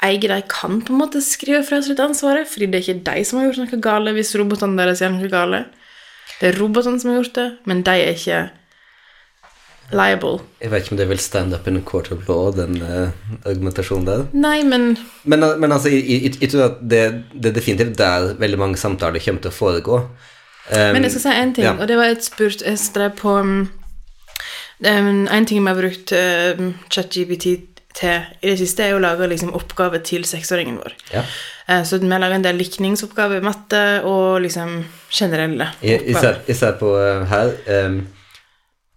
eier 0.04 0.28
de 0.28 0.42
kan 0.50 0.82
på 0.82 0.92
en 0.92 1.00
måte 1.00 1.22
skrive 1.24 1.62
fra 1.66 1.80
seg 1.80 1.94
litt 1.94 2.04
ansvaret, 2.04 2.50
fordi 2.50 2.68
det 2.68 2.78
er 2.78 2.84
ikke 2.84 3.06
de 3.08 3.24
som 3.24 3.40
har 3.40 3.48
gjort 3.48 3.64
noe 3.64 3.82
gale 3.82 4.14
hvis 4.14 4.36
robotene 4.38 4.78
deres 4.78 5.02
gjør 5.02 5.16
noe 5.16 5.32
gale. 5.32 5.64
Det 6.38 6.52
er 6.52 6.60
robotene 6.60 7.00
som 7.00 7.10
har 7.10 7.22
gjort 7.22 7.38
det, 7.38 7.48
men 7.66 7.82
de 7.86 7.96
er 7.96 8.12
ikke 8.14 8.42
liable. 9.92 10.38
Jeg 10.60 10.70
vet 10.70 10.84
ikke 10.84 10.94
om 10.94 11.00
det 11.00 11.08
vil 11.08 11.20
stand 11.22 11.54
up 11.54 11.68
in 11.68 11.76
a 11.76 11.80
court 11.80 12.10
of 12.12 12.28
law, 12.28 12.50
den 12.52 12.82
uh, 12.82 13.08
argumentasjonen 13.48 14.06
der. 14.06 14.26
Nei, 14.32 14.62
men 14.64 14.98
Men, 15.24 15.44
men 15.60 15.72
altså, 15.72 15.88
jeg, 15.88 16.34
jeg, 16.40 16.50
tror 16.50 16.64
at 16.64 16.80
det, 16.80 17.24
det 17.32 17.50
er 17.50 17.56
definitivt 17.56 17.98
der 17.98 18.34
veldig 18.38 18.58
mange 18.58 18.76
samtaler 18.76 19.22
kommer 19.24 19.40
til 19.40 19.50
å 19.52 19.58
foregå. 19.58 20.02
Um, 20.68 20.92
Men 20.92 21.02
jeg 21.02 21.16
skal 21.16 21.24
si 21.24 21.34
en 21.40 21.54
ting, 21.54 21.64
ja. 21.64 21.76
og 21.80 21.88
det 21.88 21.96
var 21.96 22.12
et 22.12 22.24
spurt 22.24 22.60
Jeg 22.60 22.76
strev 22.78 23.14
på 23.16 23.38
um, 23.40 23.70
um, 24.84 25.22
En 25.32 25.46
ting 25.48 25.62
vi 25.62 25.70
har 25.70 25.78
brukt 25.78 26.12
um, 26.12 26.74
ChatGPT 26.92 27.46
til 27.98 28.26
i 28.42 28.50
det 28.50 28.58
siste, 28.60 28.84
er 28.84 28.94
å 28.94 29.00
lage 29.02 29.26
liksom, 29.30 29.54
oppgaver 29.56 30.02
til 30.04 30.26
seksåringen 30.28 30.76
vår. 30.78 30.92
Ja. 31.14 31.24
Eh, 31.68 31.82
så 31.84 31.98
vi 31.98 32.08
har 32.08 32.20
laga 32.22 32.36
en 32.38 32.44
del 32.44 32.60
likningsoppgaver 32.60 33.40
i 33.40 33.44
matte 33.44 33.80
og 34.08 34.40
liksom 34.44 34.78
generelle 35.12 35.70
Jeg, 35.82 36.00
jeg, 36.06 36.16
ser, 36.16 36.38
jeg 36.46 36.56
ser 36.56 36.78
på 36.80 36.94
eh, 37.00 37.24
her 37.28 37.52
um, 37.88 37.98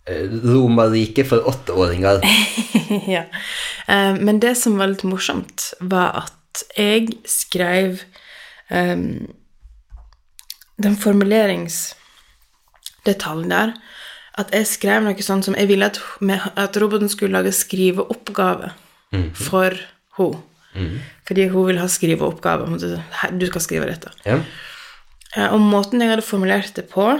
Romerriket 0.10 1.28
for 1.30 1.46
åtteåringer. 1.48 2.22
ja. 3.16 3.24
Eh, 3.88 4.14
men 4.18 4.40
det 4.42 4.56
som 4.58 4.78
var 4.82 4.88
litt 4.94 5.06
morsomt, 5.08 5.74
var 5.80 6.24
at 6.26 6.64
jeg 6.76 7.08
skrev 7.30 8.02
um, 8.74 9.28
den 10.82 10.96
formuleringsdetaljen 11.00 13.50
der, 13.54 13.72
at 14.42 14.52
jeg 14.56 14.66
skrev 14.68 15.04
noe 15.06 15.22
sånn 15.24 15.44
som 15.46 15.56
jeg 15.60 15.68
ville 15.70 15.86
at, 15.92 15.98
at 16.60 16.78
roboten 16.82 17.10
skulle 17.12 17.36
lage 17.38 17.52
skriveoppgave 17.56 18.70
for 19.36 19.72
henne. 20.18 20.42
Fordi 21.28 21.44
hun 21.52 21.66
vil 21.68 21.80
ha 21.82 21.88
skriveoppgave. 21.92 22.64
Hun 22.68 22.74
måtte, 22.78 23.02
«Her, 23.22 23.30
Du 23.36 23.46
skal 23.48 23.62
skrive 23.64 23.86
dette. 23.90 24.10
Ja. 24.26 24.38
Eh, 25.36 25.48
Og 25.54 25.60
måten 25.60 26.02
jeg 26.02 26.10
hadde 26.12 26.22
formulert 26.26 26.74
det 26.76 26.86
på, 26.92 27.20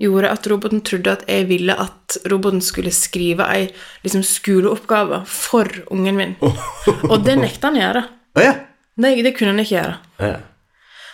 gjorde 0.00 0.30
at 0.32 0.46
roboten 0.48 0.82
trodde 0.86 1.12
at 1.12 1.24
jeg 1.28 1.46
ville 1.50 1.74
at 1.76 2.16
roboten 2.30 2.62
skulle 2.64 2.92
skrive 2.94 3.46
ei 3.52 3.66
liksom, 4.04 4.22
skoleoppgave 4.26 5.22
for 5.28 5.68
ungen 5.92 6.16
min. 6.16 6.36
Og 7.12 7.18
det 7.26 7.36
nekta 7.40 7.68
han 7.68 7.78
å 7.78 7.84
gjøre. 7.84 8.04
Å 8.36 8.44
ja. 8.44 8.54
Det, 9.00 9.16
det 9.24 9.34
kunne 9.36 9.54
han 9.54 9.64
ikke 9.64 9.76
gjøre. 9.78 9.98
ja. 10.28 10.38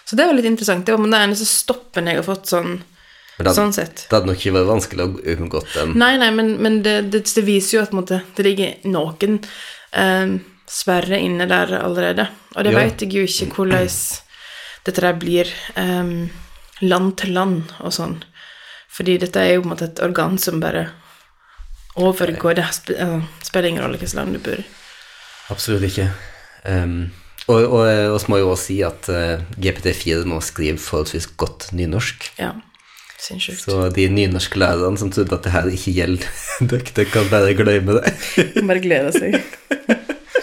Så 0.07 0.15
det 0.15 0.27
var 0.27 0.37
litt 0.39 0.47
interessant. 0.47 0.87
Det 0.87 0.95
var 0.95 1.03
den 1.03 1.15
eneste 1.19 1.49
stoppen 1.51 2.07
jeg 2.07 2.21
har 2.21 2.27
fått 2.27 2.47
sånn, 2.47 2.77
Men 3.39 3.49
det, 3.49 3.55
sånn 3.57 3.73
sett. 3.75 4.05
det 4.07 4.15
hadde 4.15 4.31
nok 4.31 4.39
ikke 4.39 4.53
vært 4.55 4.69
vanskelig 4.69 5.03
å 5.03 5.09
unngå 5.33 5.63
den. 5.73 5.97
Nei, 5.99 6.13
nei, 6.23 6.29
men, 6.37 6.53
men 6.63 6.77
det, 6.85 6.93
det, 7.11 7.25
viser 7.43 7.81
jo 7.81 7.83
at 7.83 7.97
måte, 7.97 8.21
det 8.37 8.45
ligger 8.47 8.87
noen 8.87 9.41
eh, 9.91 10.37
sperre 10.71 11.19
inne 11.19 11.49
der 11.51 11.75
allerede. 11.81 12.29
Og 12.55 12.69
det 12.69 12.77
veit 12.77 12.93
vet 12.93 13.03
jeg 13.03 13.19
jo 13.19 13.27
ikke 13.27 13.51
hvordan 13.57 13.91
dette 14.87 15.07
der 15.09 15.19
blir 15.19 15.51
eh, 15.75 16.15
land 16.87 17.13
til 17.19 17.35
land 17.35 17.75
og 17.83 17.99
sånn. 17.99 18.21
Fordi 18.97 19.19
dette 19.21 19.43
er 19.43 19.57
jo 19.57 19.65
på 19.65 19.69
en 19.69 19.75
måte 19.75 19.91
et 19.91 20.03
organ 20.05 20.39
som 20.41 20.63
bare 20.63 20.89
overgår 21.97 22.59
Det 22.59 22.65
eh, 22.97 23.21
spiller 23.45 23.71
ingen 23.71 23.85
rolle 23.85 23.97
hvilket 23.97 24.17
land 24.17 24.37
du 24.37 24.41
bor 24.45 24.59
i. 24.61 24.65
Absolutt 25.53 25.87
ikke. 25.87 26.11
Um, 26.67 27.13
og, 27.47 27.63
og, 27.63 27.83
og 27.87 28.17
så 28.21 28.31
må 28.31 28.41
jeg 28.41 28.49
også 28.51 28.67
si 28.67 28.77
at 28.85 29.09
uh, 29.13 29.45
GPT4 29.63 30.25
nå 30.27 30.41
skriver 30.43 30.81
forholdsvis 30.83 31.29
godt 31.39 31.69
nynorsk. 31.79 32.27
Ja. 32.41 32.51
Sinnssykt. 33.23 33.63
Så 33.65 33.87
de 33.97 34.09
nynorsklærerne 34.13 34.99
som 35.01 35.13
trodde 35.15 35.39
at 35.39 35.47
det 35.47 35.55
her 35.55 35.71
ikke 35.73 35.95
gjelder 35.97 36.27
dere, 36.73 36.97
dere 36.99 37.13
kan 37.13 37.31
bare 37.33 37.55
glemme 37.57 38.01
det. 38.01 38.13
Bare 38.59 38.83
glede 38.83 39.15
seg. 39.15 39.39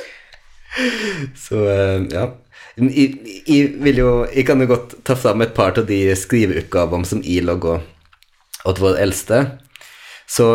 Så 1.45 1.59
uh, 1.59 1.99
ja. 2.09 2.29
Jeg, 2.73 3.11
jeg, 3.45 3.73
vil 3.85 3.99
jo, 3.99 4.11
jeg 4.33 4.47
kan 4.47 4.63
jo 4.63 4.71
godt 4.71 4.95
ta 5.05 5.13
fram 5.19 5.43
et 5.45 5.53
par 5.53 5.75
av 5.77 5.85
de 5.85 5.99
skriveoppgavene 6.17 7.05
som 7.05 7.21
jeg 7.21 7.45
logger 7.45 7.83
åt 8.65 8.79
vår 8.79 8.99
eldste. 9.03 9.43
Så 10.27 10.47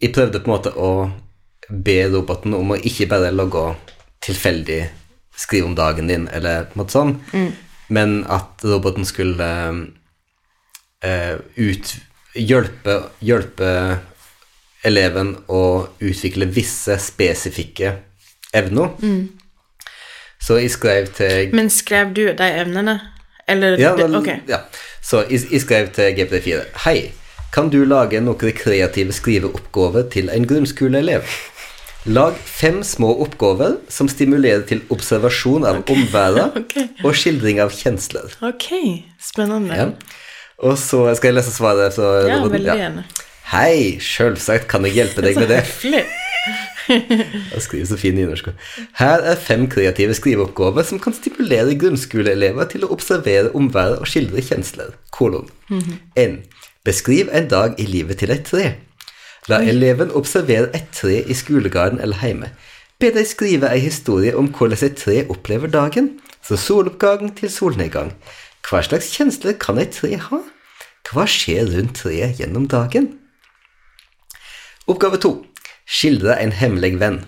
jeg 0.00 0.14
prøvde 0.14 0.40
på 0.40 0.50
en 0.50 0.56
måte 0.56 0.72
å 0.76 0.92
be 1.70 1.98
roboten 2.10 2.54
om 2.56 2.74
å 2.74 2.80
ikke 2.80 3.08
bare 3.10 3.32
logge 3.34 3.74
tilfeldig 4.24 4.82
skrive 5.36 5.70
om 5.70 5.74
dagen 5.74 6.10
din, 6.10 6.28
eller 6.28 6.66
på 6.68 6.76
en 6.76 6.82
måte 6.82 6.96
sånn, 6.96 7.14
men 7.88 8.20
at 8.28 8.64
roboten 8.66 9.06
skulle 9.08 9.48
uh, 11.04 11.36
ut, 11.56 11.94
hjelpe, 12.34 12.96
hjelpe 13.24 13.70
eleven 14.84 15.34
å 15.48 15.62
utvikle 16.00 16.48
visse 16.52 16.96
spesifikke 17.00 17.94
evner. 18.56 18.92
Så 20.40 20.56
jeg 20.60 20.72
skrev 20.72 21.10
til 21.16 21.54
Men 21.56 21.68
skrev 21.72 22.14
du 22.16 22.24
de 22.32 22.52
evnene? 22.62 22.96
Eller 23.50 23.78
ja, 23.80 23.94
vel, 23.98 24.14
Ok. 24.20 24.30
ja. 24.48 24.62
Så 25.02 25.24
jeg, 25.30 25.60
skrev 25.62 25.88
til 25.96 26.12
GPT4 26.18 26.60
Hei, 26.84 27.10
kan 27.54 27.70
du 27.72 27.80
lage 27.88 28.20
noen 28.22 28.52
kreative 28.54 29.14
skriveoppgaver 29.16 30.06
til 30.12 30.30
en 30.30 30.46
grunnskoleelev? 30.46 31.26
Lag 32.08 32.36
fem 32.48 32.78
små 32.86 33.10
oppgaver 33.26 33.74
som 33.92 34.08
stimulerer 34.08 34.62
til 34.68 34.80
observasjon 34.94 35.66
av 35.68 35.82
omverdenen 35.92 36.62
okay. 36.62 36.86
og 37.04 37.16
skildring 37.18 37.60
av 37.60 37.74
kjensler. 37.76 38.32
Ok, 38.46 38.70
spennende. 39.20 39.76
Ja. 39.76 39.90
Og 40.64 40.78
så 40.80 41.02
skal 41.16 41.32
jeg 41.32 41.40
lese 41.40 41.52
svaret. 41.52 41.96
Så, 41.96 42.06
Ja, 42.28 42.40
veldig 42.44 42.78
gjerne. 42.78 43.04
Hei, 43.50 43.98
sjølsagt 43.98 44.68
kan 44.70 44.84
jeg 44.86 44.94
hjelpe 45.00 45.24
deg 45.26 45.36
med 45.40 45.50
det. 45.50 45.64
Jeg 47.54 47.62
skriver 47.62 47.86
så 47.86 47.96
fin 48.00 48.14
nynorsk. 48.14 48.50
Her 48.98 49.24
er 49.32 49.38
fem 49.38 49.66
kreative 49.70 50.14
skriveoppgaver 50.18 50.86
som 50.86 51.00
kan 51.02 51.14
stimulere 51.14 51.76
grunnskoleelever 51.78 52.70
til 52.72 52.84
å 52.84 52.90
observere 52.94 53.52
omverdenen 53.54 54.02
og 54.02 54.10
skildre 54.10 54.42
kjensler. 54.44 54.94
Kolon. 55.14 55.48
1. 56.18 56.40
Beskriv 56.84 57.30
en 57.32 57.48
dag 57.50 57.78
i 57.78 57.86
livet 57.86 58.22
til 58.22 58.32
et 58.34 58.44
tre. 58.46 58.74
La 59.48 59.60
eleven 59.66 60.12
observere 60.14 60.68
et 60.76 60.90
tre 60.94 61.22
i 61.22 61.34
skolegarden 61.34 62.00
eller 62.00 62.20
hjemme. 62.22 62.50
Be 63.00 63.08
deg 63.14 63.26
skrive 63.28 63.70
ei 63.72 63.80
historie 63.80 64.34
om 64.36 64.50
hvordan 64.52 64.84
et 64.84 64.98
tre 65.00 65.22
opplever 65.32 65.70
dagen, 65.72 66.18
fra 66.42 66.56
soloppgang 66.56 67.30
til 67.36 67.50
solnedgang. 67.52 68.12
Hva 68.66 68.82
slags 68.84 69.08
kjensler 69.14 69.56
kan 69.60 69.80
et 69.80 69.94
tre 69.96 70.16
ha? 70.20 70.42
Hva 71.08 71.24
skjer 71.26 71.70
rundt 71.72 71.96
treet 72.02 72.38
gjennom 72.40 72.68
dagen? 72.70 73.14
Oppgave 74.86 75.20
to. 75.22 75.32
Skildre 75.90 76.36
en 76.38 76.52
hemmelig 76.54 76.94
venn. 77.00 77.24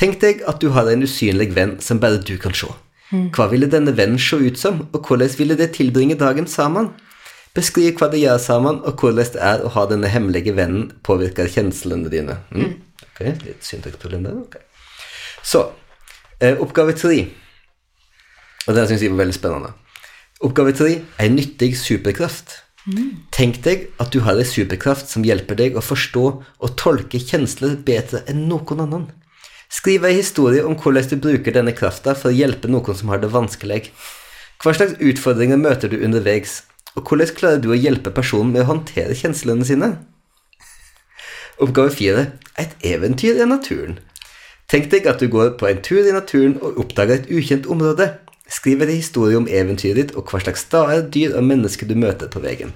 Tenk 0.00 0.20
deg 0.22 0.40
at 0.48 0.62
du 0.62 0.70
har 0.74 0.88
en 0.90 1.04
usynlig 1.04 1.52
venn 1.54 1.76
som 1.84 2.00
bare 2.02 2.22
du 2.24 2.36
kan 2.40 2.56
se. 2.56 2.70
Hva 3.34 3.46
ville 3.52 3.68
denne 3.70 3.92
vennen 3.94 4.18
se 4.18 4.38
ut 4.40 4.58
som, 4.58 4.86
og 4.92 5.06
hvordan 5.06 5.30
ville 5.38 5.56
de 5.58 5.68
tilbringe 5.70 6.16
dagen 6.18 6.48
sammen? 6.50 6.90
Beskriv 7.54 8.00
hva 8.00 8.08
de 8.10 8.18
gjør 8.24 8.40
sammen, 8.42 8.80
og 8.82 8.98
hvordan 8.98 9.30
det 9.36 9.42
er 9.52 9.62
å 9.62 9.70
ha 9.76 9.84
denne 9.86 10.10
hemmelige 10.10 10.56
vennen 10.56 10.88
påvirker 11.06 11.50
kjenslene 11.50 12.10
dine. 12.10 12.40
Mm. 12.50 12.80
Ok, 13.04 13.20
litt 13.44 13.62
syntaksproblem 13.62 14.24
der. 14.26 14.40
ok. 14.42 14.56
Så, 15.44 15.68
eh, 16.40 16.58
oppgave 16.58 16.96
tre. 16.98 17.28
Og 18.66 18.74
den 18.74 18.88
syns 18.88 19.04
jeg 19.04 19.12
var 19.12 19.22
veldig 19.22 19.36
spennende. 19.36 19.74
Oppgave 20.42 20.74
tre 20.74 21.04
er 21.18 21.30
nyttig 21.30 21.76
superkraft. 21.78 22.63
Tenk 23.32 23.62
deg 23.64 23.86
at 24.02 24.12
du 24.12 24.20
har 24.26 24.36
en 24.36 24.48
superkraft 24.48 25.08
som 25.08 25.24
hjelper 25.24 25.56
deg 25.56 25.76
å 25.76 25.84
forstå 25.84 26.24
og 26.44 26.74
tolke 26.80 27.20
kjensler 27.20 27.78
bedre 27.80 28.20
enn 28.28 28.44
noen 28.50 28.82
annen. 28.84 29.06
Skriv 29.72 30.04
en 30.04 30.14
historie 30.14 30.64
om 30.64 30.76
hvordan 30.76 31.08
du 31.08 31.16
bruker 31.16 31.54
denne 31.56 31.72
krafta 31.74 32.12
for 32.14 32.30
å 32.30 32.36
hjelpe 32.36 32.68
noen 32.68 32.98
som 32.98 33.08
har 33.10 33.22
det 33.22 33.32
vanskelig. 33.32 33.88
Hva 34.60 34.74
slags 34.76 35.00
utfordringer 35.00 35.58
møter 35.60 35.90
du 35.90 35.96
underveis, 36.04 36.62
og 36.94 37.08
hvordan 37.08 37.32
klarer 37.34 37.62
du 37.62 37.70
å 37.72 37.78
hjelpe 37.78 38.12
personen 38.14 38.52
med 38.52 38.66
å 38.66 38.70
håndtere 38.74 39.16
kjenslene 39.16 39.66
sine? 39.66 39.90
Oppgave 41.64 41.94
fire 41.94 42.26
et 42.60 42.76
eventyr 42.84 43.40
i 43.40 43.48
naturen. 43.48 43.98
Tenk 44.70 44.90
deg 44.92 45.08
at 45.08 45.20
du 45.20 45.28
går 45.32 45.56
på 45.60 45.68
en 45.68 45.82
tur 45.84 46.04
i 46.04 46.14
naturen 46.14 46.58
og 46.60 46.78
oppdager 46.84 47.20
et 47.20 47.32
ukjent 47.32 47.66
område. 47.70 48.12
Skriv 48.50 48.82
en 48.82 48.90
historie 48.92 49.38
om 49.40 49.46
eventyret 49.48 49.96
ditt 49.96 50.16
og 50.18 50.28
hva 50.28 50.42
slags 50.42 50.66
stader, 50.66 51.06
dyr 51.08 51.36
og 51.38 51.46
mennesker 51.48 51.88
du 51.88 51.94
møter 51.96 52.28
på 52.28 52.42
veien. 52.44 52.74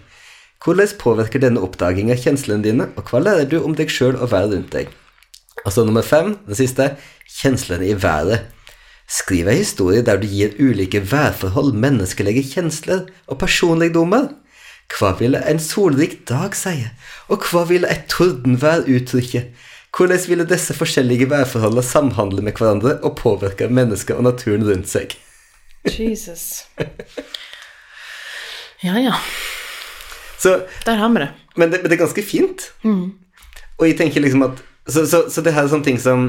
Hvordan 0.64 0.94
påvirker 0.98 1.42
denne 1.42 1.61
oppdaginga 1.62 2.16
kjenslene 2.18 2.64
dine, 2.64 2.88
og 2.96 3.11
hva 3.11 3.20
lærer 3.22 3.50
du 3.50 3.61
om 3.61 3.76
deg 3.78 3.92
sjøl 3.92 4.16
og 4.16 4.33
verden 4.33 4.62
rundt 4.62 4.72
deg? 4.74 4.88
Og 5.66 5.74
så 5.74 5.85
nummer 5.85 6.07
fem, 6.07 6.35
det 6.48 6.59
siste, 6.59 6.94
kjenslene 7.38 7.90
i 7.90 7.98
været. 8.00 8.48
Skriv 9.09 9.48
en 9.48 9.61
historie 9.61 10.02
der 10.04 10.18
du 10.20 10.26
gir 10.28 10.57
ulike 10.59 11.00
værforhold 11.12 11.72
menneskelige 11.76 12.44
kjensler 12.50 13.07
og 13.26 13.38
personligdommer. 13.40 14.33
Hva 14.98 15.12
ville 15.20 15.40
en 15.44 15.61
solrik 15.61 16.22
dag 16.28 16.57
si, 16.57 16.74
og 17.28 17.44
hva 17.50 17.66
ville 17.68 17.88
et 17.92 18.09
tordenvær 18.09 18.88
uttrykke? 18.88 19.44
Hvordan 19.96 20.26
ville 20.28 20.48
disse 20.48 20.74
forskjellige 20.76 21.31
værforholdene 21.31 21.85
samhandle 21.85 22.44
med 22.44 22.57
hverandre 22.57 22.98
og 23.04 23.16
påvirke 23.20 23.68
mennesker 23.68 24.16
og 24.16 24.28
naturen 24.28 24.64
rundt 24.68 24.88
seg? 24.88 25.16
Jesus. 25.96 26.64
Ja, 28.81 28.94
ja. 29.03 29.14
Så, 30.38 30.53
Der 30.87 30.94
har 31.01 31.09
vi 31.11 31.18
det. 31.18 31.29
men, 31.57 31.70
det, 31.70 31.81
men 31.83 31.90
det 31.90 31.96
er 31.96 32.05
ganske 32.05 32.22
fint. 32.22 32.68
Og 32.85 33.87
jeg 33.88 33.96
tenker 33.98 34.22
liksom 34.22 34.44
at 34.46 34.61
Så, 34.88 35.03
så, 35.07 35.24
så 35.31 35.42
det 35.44 35.53
her 35.53 35.64
er 35.66 35.68
sånne 35.72 35.85
ting 35.85 35.98
som 36.01 36.29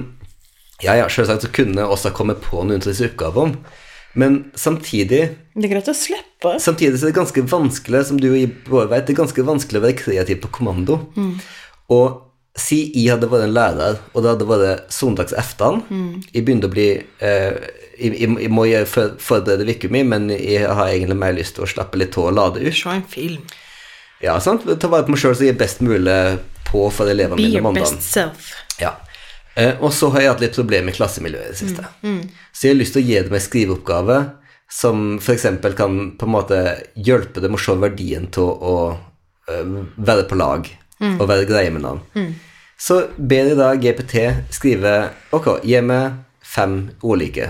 Ja, 0.82 0.96
ja, 0.98 1.06
selvsagt 1.12 1.46
så 1.46 1.52
kunne 1.54 1.86
også 1.86 2.10
komme 2.16 2.34
på 2.36 2.64
noen 2.64 2.82
av 2.82 2.88
disse 2.90 3.06
oppgavene, 3.06 3.60
men 4.16 4.40
samtidig 4.58 5.22
Det 5.54 5.68
er 5.68 5.74
greit 5.76 5.92
å 5.92 5.94
slippe. 5.96 6.56
Samtidig 6.60 6.98
så 6.98 7.06
er 7.08 7.12
det 7.14 7.20
ganske 7.20 7.44
vanskelig, 7.52 8.02
som 8.10 8.18
du 8.20 8.30
og 8.32 8.58
både 8.70 8.90
vet, 8.96 9.06
det 9.08 9.14
er 9.14 9.22
ganske 9.22 9.46
vanskelig 9.46 9.80
å 9.82 9.86
være 9.86 9.98
kreativ 10.00 10.42
på 10.42 10.52
kommando. 10.58 10.98
Og 11.92 12.26
si 12.60 12.80
jeg 12.96 13.12
hadde 13.14 13.30
vært 13.30 13.46
en 13.46 13.54
lærer, 13.54 14.00
og 14.14 14.24
det 14.26 14.32
hadde 14.34 14.48
vært 14.50 14.90
søndagsaften 14.96 15.84
Jeg 16.34 16.46
begynte 16.48 16.68
å 16.68 16.74
bli 16.74 16.88
eh, 17.22 17.60
jeg, 18.00 18.52
må 18.54 18.66
gjøre 18.70 19.08
forberede 19.22 19.68
uka 19.70 19.90
mi, 19.92 20.04
men 20.08 20.30
jeg 20.34 20.68
har 20.68 20.92
egentlig 20.92 21.18
mer 21.20 21.36
lyst 21.38 21.58
til 21.58 21.66
å 21.66 21.70
slappe 21.70 22.00
litt 22.00 22.18
av 22.18 22.30
og 22.30 22.38
lade 22.38 22.64
ut. 22.64 22.76
Se 22.76 22.94
en 22.94 23.06
film. 23.10 23.44
Ja, 24.24 24.40
sant? 24.44 24.66
Ta 24.80 24.90
vare 24.92 25.08
på 25.08 25.14
meg 25.14 25.22
sjøl 25.22 25.36
så 25.38 25.46
jeg 25.48 25.56
er 25.56 25.62
best 25.62 25.84
mulig 25.86 26.16
på 26.70 26.88
for 26.94 27.10
elevene 27.12 27.40
Be 27.40 27.48
mine 27.48 27.62
your 27.62 27.76
best 27.76 28.04
self. 28.04 28.52
Ja. 28.82 28.98
Eh, 29.56 29.76
og 29.80 29.94
så 29.96 30.12
har 30.14 30.24
jeg 30.24 30.34
hatt 30.34 30.44
litt 30.44 30.58
problemer 30.58 30.90
med 30.90 30.98
klassemiljøet 30.98 31.48
i 31.48 31.54
det 31.54 31.60
siste. 31.62 31.88
Så 32.54 32.68
jeg 32.68 32.76
har 32.76 32.82
lyst 32.82 32.96
til 32.96 33.04
å 33.04 33.08
gi 33.08 33.22
dem 33.28 33.38
en 33.40 33.46
skriveoppgave 33.46 34.20
som 34.70 35.08
f.eks. 35.18 35.48
kan 35.78 35.96
på 36.20 36.28
en 36.28 36.34
måte 36.36 36.60
hjelpe 36.96 37.42
dem 37.42 37.58
å 37.58 37.62
se 37.62 37.74
verdien 37.80 38.28
til 38.34 38.52
å 38.52 38.76
eh, 39.50 39.74
være 39.98 40.28
på 40.30 40.38
lag 40.40 40.70
og 41.00 41.26
være 41.32 41.48
greie 41.48 41.72
med 41.72 41.86
noen. 41.86 42.34
Så 42.80 43.02
ber 43.16 43.50
jeg 43.52 43.60
da 43.60 43.74
GPT 43.76 44.26
skrive 44.56 44.94
Ok, 45.36 45.48
gi 45.68 45.80
meg 45.84 46.20
fem 46.44 46.90
ordlike. 47.04 47.50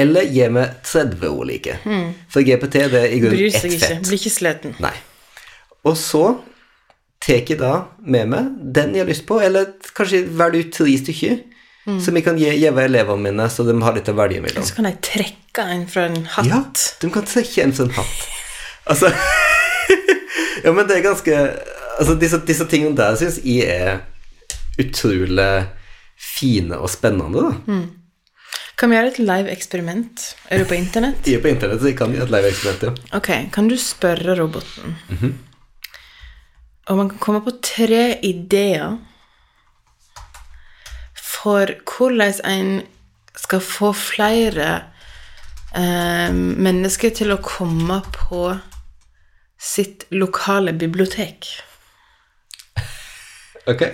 Eller 0.00 0.28
gi 0.32 0.48
meg 0.52 0.78
30 0.84 1.28
ord 1.28 1.48
like. 1.50 1.78
Mm. 1.84 2.12
For 2.32 2.46
GPT 2.46 2.86
det 2.92 3.00
er 3.02 3.12
i 3.12 3.20
Bryr 3.20 3.36
grunnen 3.36 3.56
seg 3.56 3.72
ett 3.72 3.80
ikke. 3.80 4.00
Blir 4.08 4.20
ikke 4.20 4.34
sliten. 4.34 4.76
Nei. 4.82 4.94
Og 5.84 5.98
så 6.00 6.24
tar 7.24 7.40
jeg 7.40 7.58
da 7.60 7.74
med 8.04 8.30
meg 8.32 8.54
den 8.76 8.94
jeg 8.96 9.04
har 9.04 9.10
lyst 9.10 9.26
på, 9.28 9.40
eller 9.40 9.74
kanskje 9.96 10.24
velger 10.28 10.64
ut 10.64 10.72
tre 10.76 10.96
stykker 11.00 11.42
som 11.84 12.16
jeg 12.16 12.24
kan 12.24 12.38
gi, 12.40 12.48
gi 12.48 12.68
elevene 12.68 13.20
mine, 13.26 13.46
så 13.52 13.64
de 13.66 13.74
har 13.84 13.96
litt 13.96 14.08
å 14.08 14.14
velge 14.16 14.40
mellom. 14.40 14.64
Så 14.64 14.78
kan 14.78 14.88
jeg 14.88 15.02
trekke 15.04 15.66
en 15.68 15.84
fra 15.90 16.06
en 16.08 16.22
hatt. 16.32 16.48
Ja, 16.48 16.60
de 17.02 17.10
kan 17.12 17.26
trekke 17.28 17.66
en 17.66 17.74
fra 17.76 17.84
en 17.84 17.96
hatt. 17.98 18.22
Altså 18.88 19.08
Ja, 20.64 20.72
men 20.72 20.84
det 20.88 20.98
er 20.98 21.06
ganske 21.06 21.36
Altså, 21.94 22.16
disse, 22.20 22.40
disse 22.44 22.64
tingene 22.68 22.96
der 22.98 23.14
syns 23.16 23.36
jeg 23.46 23.68
er 23.70 24.00
utrolig 24.82 25.68
fine 26.18 26.80
og 26.82 26.90
spennende, 26.90 27.44
da. 27.44 27.76
Kan 28.76 28.90
vi 28.90 28.96
gjøre 28.98 29.12
et 29.12 29.18
live 29.22 29.50
eksperiment? 29.54 30.22
Er 30.50 30.62
du 30.62 30.68
på 30.68 30.76
internett? 30.76 31.26
Jeg 31.26 31.38
er 31.38 31.44
på 31.44 31.52
internett, 31.52 31.80
så 31.80 31.90
jeg 31.92 31.98
kan 31.98 32.14
gjøre 32.14 32.26
et 32.26 32.34
live-eksperiment. 32.34 32.82
ja. 32.82 33.18
Ok, 33.18 33.30
kan 33.54 33.68
du 33.70 33.76
spørre 33.78 34.38
roboten 34.38 34.96
om 36.86 36.96
man 36.96 37.10
kan 37.10 37.18
komme 37.18 37.40
på 37.40 37.50
tre 37.64 38.18
ideer 38.22 38.98
for 41.16 41.72
hvordan 41.88 42.40
en 42.44 42.82
skal 43.36 43.60
få 43.60 43.92
flere 43.96 44.68
eh, 45.74 46.32
mennesker 46.34 47.14
til 47.16 47.32
å 47.34 47.40
komme 47.42 48.00
på 48.14 48.46
sitt 49.60 50.04
lokale 50.12 50.74
bibliotek. 50.76 51.48
Ok. 53.66 53.86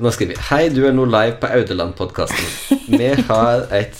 Nå 0.00 0.10
skriver 0.10 0.32
vi 0.32 0.44
Hei, 0.48 0.68
du 0.72 0.86
er 0.88 0.94
nå 0.96 1.04
live 1.04 1.36
på 1.40 1.48
Audeland-podkasten. 1.52 2.88
Vi 2.88 3.08
har 3.28 3.66
et 3.76 3.98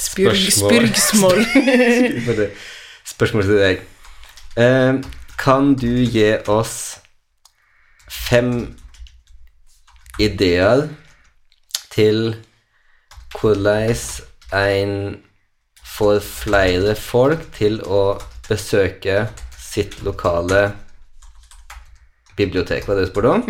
Spørsmål. 0.00 0.90
Spurg, 0.96 2.50
spørsmål 3.12 3.44
til 3.44 3.58
deg. 3.60 3.82
Eh, 4.56 4.94
kan 5.38 5.74
du 5.78 5.92
gi 6.10 6.32
oss 6.48 6.74
fem 8.10 8.76
ideer 10.18 10.88
til 11.92 12.34
hvordan 13.36 13.94
en 14.56 14.96
får 15.84 16.18
flere 16.24 16.96
folk 16.96 17.44
til 17.58 17.78
å 17.84 18.16
besøke 18.48 19.28
sitt 19.60 20.00
lokale 20.02 20.72
bibliotek? 22.40 22.88
Var 22.88 22.98
det 22.98 23.06
du 23.06 23.12
spurte 23.12 23.36
om? 23.36 23.46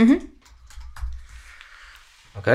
Ok. 2.38 2.48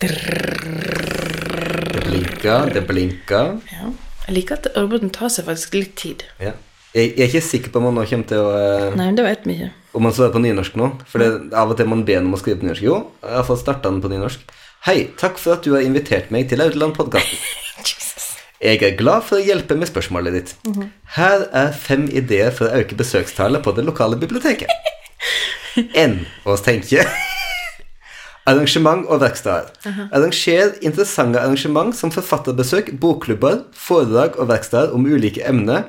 Det 0.00 2.00
blinker, 2.06 2.70
det 2.74 2.82
blinker. 2.88 3.58
Ja. 3.72 3.90
Jeg 4.24 4.36
liker 4.38 4.56
at 4.56 4.70
roboten 4.78 5.12
tar 5.12 5.32
seg 5.32 5.48
faktisk 5.48 5.76
litt 5.76 5.94
tid. 6.00 6.24
Ja. 6.40 6.54
Jeg, 6.94 7.10
jeg 7.18 7.24
er 7.24 7.32
ikke 7.32 7.44
sikker 7.44 7.72
på 7.74 7.80
om 7.80 7.88
han 7.90 7.96
nå 7.98 8.04
kommer 8.06 8.28
til 8.30 8.40
å 8.40 8.50
eh, 8.54 8.92
Nei, 8.94 9.08
men 9.08 9.16
det 9.18 9.24
vet 9.26 9.46
vi 9.48 9.56
ikke. 9.58 9.72
Om 9.98 10.06
han 10.08 10.14
svarer 10.14 10.34
på 10.34 10.42
nynorsk 10.44 10.76
nå. 10.78 10.88
For 11.10 11.22
det, 11.22 11.28
av 11.58 11.72
og 11.74 11.78
til 11.78 11.90
man 11.90 12.04
be 12.06 12.16
om 12.20 12.36
å 12.36 12.40
skrive 12.40 12.60
på 12.60 12.68
nynorsk. 12.68 12.86
Jo, 12.86 13.00
fått 13.48 13.64
starta 13.64 13.90
den 13.90 14.00
på 14.04 14.10
nynorsk. 14.12 14.54
Hei, 14.86 14.98
takk 15.20 15.40
for 15.40 15.58
at 15.58 15.66
du 15.66 15.74
har 15.74 15.84
invitert 15.84 16.32
meg 16.34 16.48
til 16.50 16.62
Audeland-podkasten. 16.64 17.44
Jeg 18.64 18.80
er 18.80 18.94
glad 18.96 19.26
for 19.26 19.36
å 19.36 19.44
hjelpe 19.44 19.76
med 19.76 19.90
spørsmålet 19.90 20.36
ditt. 20.38 20.52
Her 21.18 21.42
er 21.52 21.74
fem 21.76 22.06
ideer 22.08 22.54
for 22.54 22.70
å 22.70 22.80
øke 22.80 22.96
besøkstallet 22.96 23.64
på 23.64 23.74
det 23.76 23.84
lokale 23.84 24.16
biblioteket. 24.20 24.70
En 26.04 26.20
å 26.46 26.56
tenke. 26.62 27.04
Arrangement 28.50 29.06
og 29.08 29.22
verksteder. 29.22 29.70
Arranger 30.12 30.74
interessante 30.84 31.40
arrangement 31.40 31.96
som 31.96 32.12
forfatterbesøk, 32.12 32.92
bokklubber, 33.00 33.62
foredrag 33.72 34.36
og 34.36 34.50
verksteder 34.52 34.92
om 34.94 35.06
ulike 35.08 35.44
emner 35.48 35.86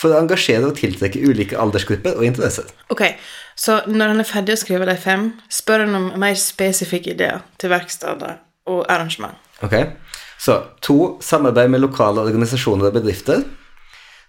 for 0.00 0.14
å 0.14 0.22
engasjere 0.22 0.70
og 0.70 0.78
tiltrekke 0.78 1.20
ulike 1.20 1.58
aldersgrupper 1.60 2.16
og 2.16 2.24
interesser. 2.24 2.70
Ok, 2.92 3.04
så 3.52 3.82
når 3.84 4.14
han 4.14 4.22
er 4.22 4.28
ferdig 4.28 4.56
å 4.56 4.60
skrive 4.62 4.88
de 4.88 4.96
fem, 4.96 5.26
spør 5.52 5.84
han 5.84 5.98
om 5.98 6.06
mer 6.22 6.38
spesifikke 6.40 7.12
ideer 7.12 7.42
til 7.60 7.72
verksteder 7.74 8.38
og 8.70 8.86
arrangement. 8.88 9.36
Ok, 9.64 9.76
Så 10.40 10.54
to, 10.80 11.18
samarbeid 11.20 11.68
med 11.68 11.82
lokale 11.82 12.22
organisasjoner 12.24 12.86
og 12.88 12.94
bedrifter. 12.94 13.42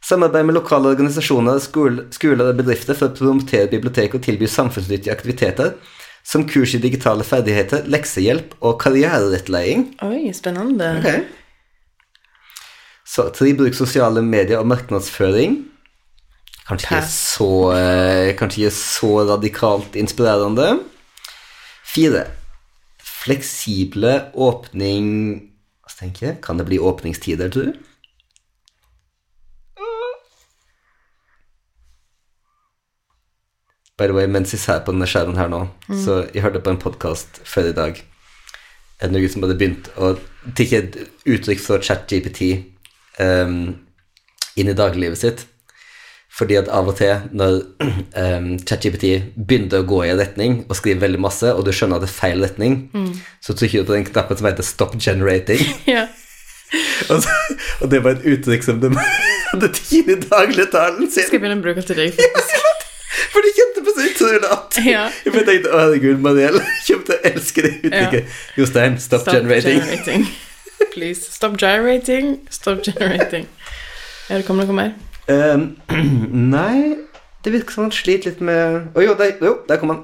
Samarbeid 0.02 0.48
med 0.48 0.58
lokale 0.58 0.90
organisasjoner, 0.96 1.60
skole, 1.62 2.08
skoler 2.16 2.50
og 2.50 2.58
bedrifter 2.58 2.98
for 2.98 3.12
å 3.12 3.18
promotere 3.18 3.70
biblioteket 3.70 4.18
og 4.18 4.24
tilby 4.26 4.48
samfunnsnyttige 4.50 5.14
aktiviteter, 5.14 5.76
som 6.26 6.46
kurs 6.50 6.74
i 6.78 6.82
digitale 6.82 7.26
ferdigheter, 7.26 7.86
leksehjelp 7.90 8.56
og 8.62 8.80
karriererettledning. 8.82 9.92
Oi, 10.06 10.32
spennende. 10.38 10.96
Okay. 11.02 11.26
Så 13.06 13.28
tre, 13.36 13.52
bruk 13.58 13.78
sosiale 13.78 14.24
medier 14.26 14.62
og 14.62 14.70
markedsføring. 14.72 15.60
Kanskje 16.68 16.88
ikke, 16.88 17.08
så, 17.12 17.52
eh, 17.76 18.34
kanskje 18.40 18.62
ikke 18.62 18.76
så 18.78 19.12
radikalt 19.28 19.98
inspirerende. 20.00 20.80
Fire, 21.84 22.26
fleksible 23.02 24.32
åpning 24.34 25.08
Hva 25.82 25.94
tenker 25.98 26.28
jeg? 26.28 26.42
Kan 26.42 26.58
det 26.58 26.66
bli 26.66 26.80
åpningstider, 26.80 27.50
tror 27.52 27.74
du? 27.74 27.91
By 34.02 34.08
the 34.08 34.16
way, 34.18 34.26
mens 34.26 34.50
jeg 34.50 34.64
ser 34.64 34.80
på 34.82 34.96
denne 34.96 35.06
skjermen 35.06 35.38
her 35.38 35.50
nå, 35.52 35.60
så 35.94 36.24
jeg 36.34 36.42
hørte 36.42 36.58
på 36.66 36.72
en 36.72 36.80
podkast 36.82 37.38
før 37.46 37.68
i 37.70 37.74
dag. 37.78 38.00
En 38.98 39.12
noe 39.14 39.28
som 39.30 39.44
hadde 39.46 39.58
begynt 39.60 39.92
å 39.94 40.16
tikke 40.58 40.80
et 40.80 40.98
uttrykk 41.30 41.62
fra 41.62 41.78
ChatGPT 41.86 42.48
um, 43.22 43.76
inn 44.58 44.72
i 44.72 44.76
dagliglivet 44.80 45.22
sitt. 45.22 45.44
Fordi 46.34 46.58
at 46.58 46.72
av 46.74 46.90
og 46.90 46.98
til 46.98 47.28
når 47.38 47.60
um, 48.18 48.50
ChatGPT 48.66 49.36
begynner 49.38 49.84
å 49.84 49.90
gå 49.94 50.02
i 50.08 50.10
en 50.16 50.24
retning 50.24 50.58
og 50.64 50.80
skriver 50.80 51.06
veldig 51.06 51.22
masse, 51.22 51.54
og 51.54 51.62
du 51.68 51.70
skjønner 51.70 52.02
at 52.02 52.08
det 52.08 52.10
er 52.10 52.18
feil 52.18 52.42
retning, 52.42 52.82
så 53.38 53.54
trykker 53.54 53.86
du 53.86 53.92
på 53.92 54.00
den 54.00 54.10
knappen 54.10 54.42
som 54.42 54.50
heter 54.50 54.66
'stop 54.66 54.98
generating'. 54.98 55.62
Ja. 55.94 56.08
og, 57.12 57.22
så, 57.22 57.30
og 57.84 57.92
det 57.92 58.02
var 58.02 58.18
et 58.18 58.26
uttrykk 58.34 58.66
som 58.66 58.82
de 58.82 58.96
hadde 58.98 59.74
inn 60.00 60.10
i 60.10 60.22
dagligtalen 60.26 61.06
sin. 61.06 61.28
Skal 61.28 61.38
jeg 61.38 61.46
begynne 61.46 61.62
å 61.62 61.68
bruke 61.70 61.86
til 61.86 62.02
deg, 62.02 62.16
faktisk? 62.18 62.58
Ja, 62.58 62.66
ja. 62.66 62.72
Fordi 63.32 63.52
kjente 63.56 63.71
på 63.92 64.00
så 64.00 64.08
utrolig 64.10 64.40
Ja. 64.86 65.04
Jeg 65.26 65.34
tenkte, 65.34 65.72
å 65.72 65.82
herregud, 65.84 66.22
Mariell 66.24 66.58
kommer 66.88 67.06
til 67.08 67.16
å 67.16 67.20
elske 67.32 67.66
det 67.66 67.74
uttrykket. 67.82 68.40
Jostein, 68.58 68.98
stop, 69.00 69.28
generating. 69.28 69.82
generating. 69.82 70.26
Please. 70.94 71.32
Stop 71.32 71.58
gyrating. 71.62 72.40
Stop 72.50 72.84
generating. 72.84 73.48
Ja, 74.30 74.38
det 74.38 74.46
kommer 74.48 74.66
noe 74.66 74.76
mer? 74.76 74.94
Um, 75.28 75.78
nei, 76.56 76.96
det 77.44 77.54
virker 77.54 77.76
som 77.76 77.86
han 77.86 77.94
sliter 77.96 78.32
litt 78.32 78.42
med 78.44 78.98
Å 78.98 79.04
jo, 79.06 79.14
der, 79.20 79.36
jo, 79.40 79.54
der 79.70 79.80
kom 79.80 79.94
han. 79.94 80.02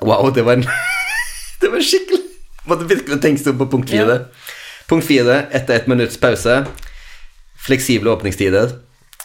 Wow, 0.00 0.30
det 0.34 0.44
var 0.46 0.60
en 0.60 0.66
Det 1.60 1.72
var 1.72 1.82
skikkelig 1.82 2.22
Måtte 2.68 2.86
virkelig 2.88 3.18
tenke 3.24 3.40
seg 3.40 3.54
om 3.54 3.62
på 3.62 3.70
punkt 3.72 3.90
fire. 3.90 4.18
Punkt 4.90 5.06
fire, 5.08 5.38
etter 5.56 5.78
ett 5.78 5.86
minutts 5.88 6.18
pause. 6.20 6.58
Fleksible 7.64 8.12
åpningstider. 8.12 8.74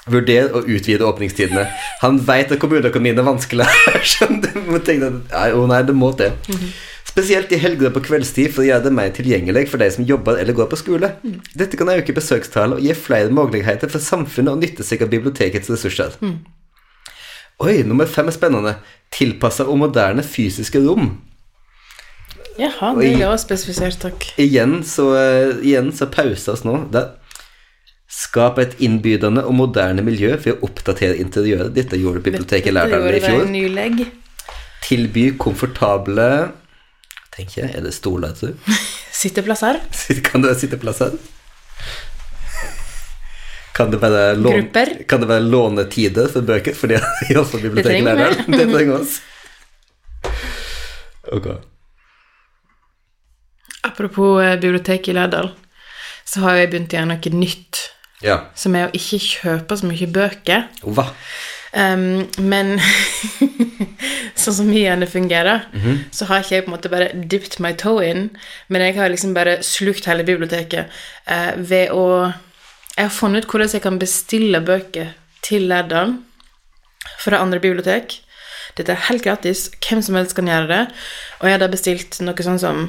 Vurder 0.09 0.51
å 0.51 0.63
utvide 0.67 1.05
åpningstidene. 1.07 1.63
Han 2.01 2.17
veit 2.27 2.51
at 2.51 2.59
kommuneøkonomien 2.59 3.19
er 3.21 3.27
vanskelig. 3.27 3.67
Du? 4.43 4.49
At, 4.75 4.89
nei, 4.89 5.47
å 5.55 5.63
nei, 5.69 5.79
det 5.87 5.93
må 5.95 6.09
til. 6.19 6.33
Spesielt 7.07 7.51
i 7.53 7.59
helger 7.61 7.91
på 7.93 8.01
kveldstid 8.03 8.51
for 8.51 8.63
å 8.63 8.67
gjøre 8.67 8.87
det 8.87 8.93
mer 8.95 9.11
tilgjengelig 9.15 9.67
for 9.71 9.81
de 9.81 9.89
som 9.93 10.07
jobber 10.07 10.39
eller 10.41 10.55
går 10.57 10.67
på 10.71 10.79
skole. 10.81 11.11
Dette 11.55 11.79
kan 11.79 11.91
øke 11.93 12.15
besøkstallet 12.15 12.79
og 12.79 12.87
gi 12.87 12.95
flere 12.97 13.31
muligheter 13.33 13.91
for 13.91 14.03
samfunnet 14.03 14.55
å 14.55 14.59
nytte 14.59 14.85
seg 14.87 15.05
av 15.05 15.11
bibliotekets 15.13 15.71
ressurser. 15.71 16.17
Oi, 17.63 17.75
nummer 17.87 18.09
fem 18.09 18.31
er 18.31 18.35
spennende. 18.35 18.75
Tilpassa 19.13 19.67
og 19.69 19.77
moderne 19.85 20.25
fysiske 20.25 20.81
rom. 20.83 21.13
Jaha, 22.59 22.91
det 22.99 23.11
er 23.15 23.23
jo 23.23 23.33
spesifisert, 23.41 23.97
takk. 24.01 24.25
Igjen 24.41 24.81
så, 24.85 25.07
eh, 25.17 25.55
igjen 25.65 25.89
så 25.95 26.09
pauser 26.11 26.53
oss 26.53 26.65
nå. 26.65 26.75
Der. 26.93 27.13
Skap 28.13 28.59
et 28.61 28.75
innbydende 28.85 29.41
og 29.47 29.55
moderne 29.57 30.03
miljø 30.05 30.35
for 30.41 30.53
å 30.53 30.67
oppdatere 30.67 31.15
interiøret. 31.21 31.73
Dette 31.73 31.97
gjorde 31.97 32.21
biblioteket 32.25 32.69
i 32.69 32.73
Lærdalen 32.75 33.07
i 33.09 33.13
Det 33.17 33.23
fjor. 33.25 33.39
det 33.45 33.53
nylegg. 33.55 34.03
Tilby 34.85 35.23
komfortable 35.41 36.27
tenker 37.33 37.63
jeg, 37.63 37.75
Er 37.75 37.81
det 37.87 37.93
stoler, 37.95 38.35
tror 38.37 38.53
du? 38.53 38.73
Sitteplasser. 39.23 39.79
Kan 40.27 40.43
det 40.43 40.51
være 40.51 40.59
sitteplasser? 40.61 41.15
Kan 43.73 43.89
det 43.89 43.97
være, 44.03 44.35
lån, 44.37 44.53
Grupper. 44.59 44.89
kan 45.09 45.21
det 45.23 45.27
være 45.31 45.47
lånetider 45.49 46.27
for 46.29 46.45
bøker? 46.45 46.75
Fordi 46.77 46.99
er 46.99 47.39
også 47.41 47.57
biblioteket 47.63 48.05
i 48.05 48.17
vi. 48.19 48.57
Det 48.59 48.67
trenger 48.69 48.99
oss. 48.99 49.15
Ok. 51.33 51.47
Apropos 53.83 54.43
eh, 54.43 54.59
biblioteket 54.59 55.07
i 55.09 55.17
Lærdal, 55.17 55.49
så 56.29 56.43
har 56.45 56.59
jeg 56.61 56.69
begynt 56.71 56.93
å 56.93 56.99
gjøre 56.99 57.09
noe 57.15 57.33
nytt. 57.41 57.81
Ja. 58.23 58.39
Som 58.55 58.77
er 58.79 58.87
å 58.87 58.95
ikke 58.95 59.19
kjøpe 59.19 59.77
så 59.79 59.89
mye 59.89 60.07
bøker. 60.15 60.69
Hva? 60.83 61.09
Um, 61.73 62.27
men 62.37 62.75
sånn 64.41 64.57
som 64.59 64.69
hyene 64.69 65.07
fungerer, 65.09 65.65
så 66.13 66.27
har 66.29 66.43
ikke 66.43 66.55
jeg 66.55 66.65
på 66.65 66.69
en 66.69 66.75
måte 66.75 66.91
bare 66.93 67.09
dipped 67.17 67.57
my 67.65 67.71
toe 67.73 68.05
in, 68.05 68.27
men 68.69 68.85
jeg 68.85 68.97
har 68.99 69.09
liksom 69.09 69.33
bare 69.33 69.57
slukt 69.65 70.05
hele 70.05 70.25
biblioteket 70.27 70.91
uh, 71.25 71.53
ved 71.57 71.89
å 71.91 72.31
Jeg 72.93 73.07
har 73.07 73.15
funnet 73.15 73.41
ut 73.41 73.49
hvordan 73.49 73.71
jeg 73.73 73.81
kan 73.81 73.95
bestille 73.97 74.59
bøker 74.61 75.15
til 75.41 75.63
Lærdal 75.65 76.13
fra 77.17 77.39
andre 77.41 77.57
bibliotek. 77.59 78.19
Dette 78.77 78.93
er 78.93 79.07
helt 79.07 79.23
gratis. 79.25 79.71
Hvem 79.81 80.03
som 80.05 80.15
helst 80.15 80.35
kan 80.37 80.45
gjøre 80.45 80.69
det. 80.69 80.83
Og 81.39 81.47
jeg 81.47 81.55
har 81.55 81.63
da 81.63 81.71
bestilt 81.73 82.19
noe 82.21 82.45
sånn 82.45 82.61
som 82.61 82.83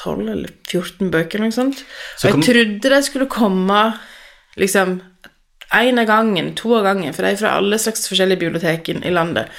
12 0.00 0.30
eller 0.32 0.54
14 0.70 1.10
bøker 1.12 1.36
eller 1.36 1.50
noe 1.50 1.56
sånt. 1.56 1.84
Så 2.16 2.30
Og 2.30 2.38
jeg 2.38 2.46
trodde 2.48 2.94
de 2.94 3.02
skulle 3.04 3.28
komme 3.28 3.82
liksom 4.60 4.98
av 5.70 6.04
gangen, 6.06 6.54
to 6.58 6.74
av 6.76 6.84
gangen, 6.84 7.14
for 7.14 7.22
de 7.22 7.32
er 7.32 7.40
fra 7.40 7.54
alle 7.58 7.78
slags 7.78 8.08
forskjellige 8.10 8.42
bibliotek 8.42 8.88
i 8.90 8.98
i 9.06 9.12
landet. 9.14 9.50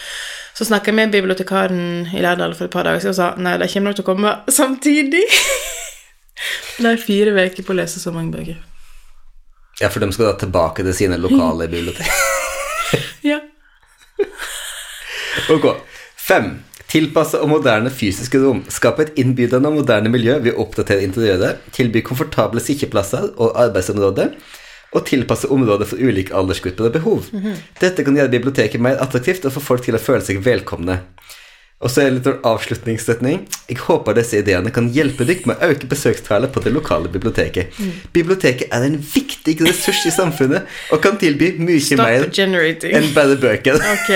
Så 0.54 0.66
snakka 0.68 0.91
jeg 0.91 0.95
med 0.95 1.14
bibliotekaren 1.14 2.10
i 2.14 2.22
Lærdal 2.22 2.54
for 2.54 2.68
et 2.68 2.74
par 2.74 2.84
dager 2.84 2.99
siden 2.99 3.14
og 3.14 3.20
sa 3.20 3.30
nei, 3.39 3.58
de 3.58 3.70
kommer 3.72 3.91
nok 3.91 3.99
til 3.99 4.04
å 4.04 4.10
komme 4.10 4.34
samtidig. 4.60 5.24
De 6.78 6.89
er 6.89 6.99
fire 6.99 7.32
uker 7.38 7.64
på 7.64 7.74
å 7.74 7.80
lese 7.80 8.02
så 8.02 8.12
mange 8.12 8.36
bøker. 8.36 8.60
Ja, 9.82 9.89
for 9.89 10.04
de 10.04 10.12
skal 10.14 10.28
da 10.28 10.36
tilbake 10.43 10.84
til 10.86 10.93
sine 10.97 11.18
lokale 11.22 11.70
bibliotek. 11.72 12.12
Ja. 13.24 13.38
Ok. 15.54 15.68
Fem. 16.20 16.49
Tilpasse 16.91 17.39
og 17.39 17.47
moderne 17.54 17.88
fysiske 17.93 18.41
rom. 18.41 18.66
Skape 18.68 19.06
et 19.06 19.20
innbydende 19.22 19.70
og 19.70 19.78
moderne 19.78 20.12
miljø 20.12 20.36
ved 20.43 20.58
å 20.58 20.66
oppdatere 20.66 21.06
interiøret. 21.06 21.62
Tilby 21.72 22.02
komfortable 22.04 22.60
sitteplasser 22.60 23.30
og 23.38 23.56
arbeidsområder. 23.62 24.34
Og 24.92 25.06
tilpasse 25.08 25.48
området 25.52 25.88
for 25.88 26.02
ulike 26.02 26.36
aldersgrupper 26.36 26.89
og 26.89 26.96
behov. 26.98 27.30
Dette 27.80 28.04
kan 28.04 28.18
gjøre 28.18 28.34
biblioteket 28.34 28.84
mer 28.84 29.00
attraktivt 29.04 29.46
og 29.48 29.56
få 29.56 29.64
folk 29.72 29.86
til 29.88 29.96
å 29.96 30.02
føle 30.02 30.24
seg 30.26 30.42
velkomne. 30.44 31.00
Og 31.82 31.89
så 31.89 32.04
er 32.04 32.10
det 32.10 32.18
litt 32.20 32.28
sånn 32.28 32.44
avslutningssetning. 32.46 33.38
Jeg 33.72 33.80
håper 33.88 34.14
disse 34.14 34.38
ideene 34.44 34.70
kan 34.74 34.89
hjelpe 34.94 35.26
dere 35.26 35.50
med 35.50 35.58
å 35.58 35.72
øke 35.74 35.89
besøkstallet 35.89 36.54
på 36.54 36.62
det 36.62 36.76
lokale 36.76 37.10
biblioteket. 37.10 37.74
Biblioteket 38.14 38.70
er 38.70 38.86
en 38.86 39.00
viktig 39.02 39.56
ressurs 39.66 40.04
i 40.06 40.14
samfunnet 40.14 40.70
og 40.94 41.02
kan 41.02 41.18
tilby 41.22 41.56
mye 41.58 41.82
Stop 41.82 42.04
mer 42.04 42.28
enn 42.30 43.10
bare 43.16 43.39
bøker. 43.42 43.82
Ok. 43.96 44.12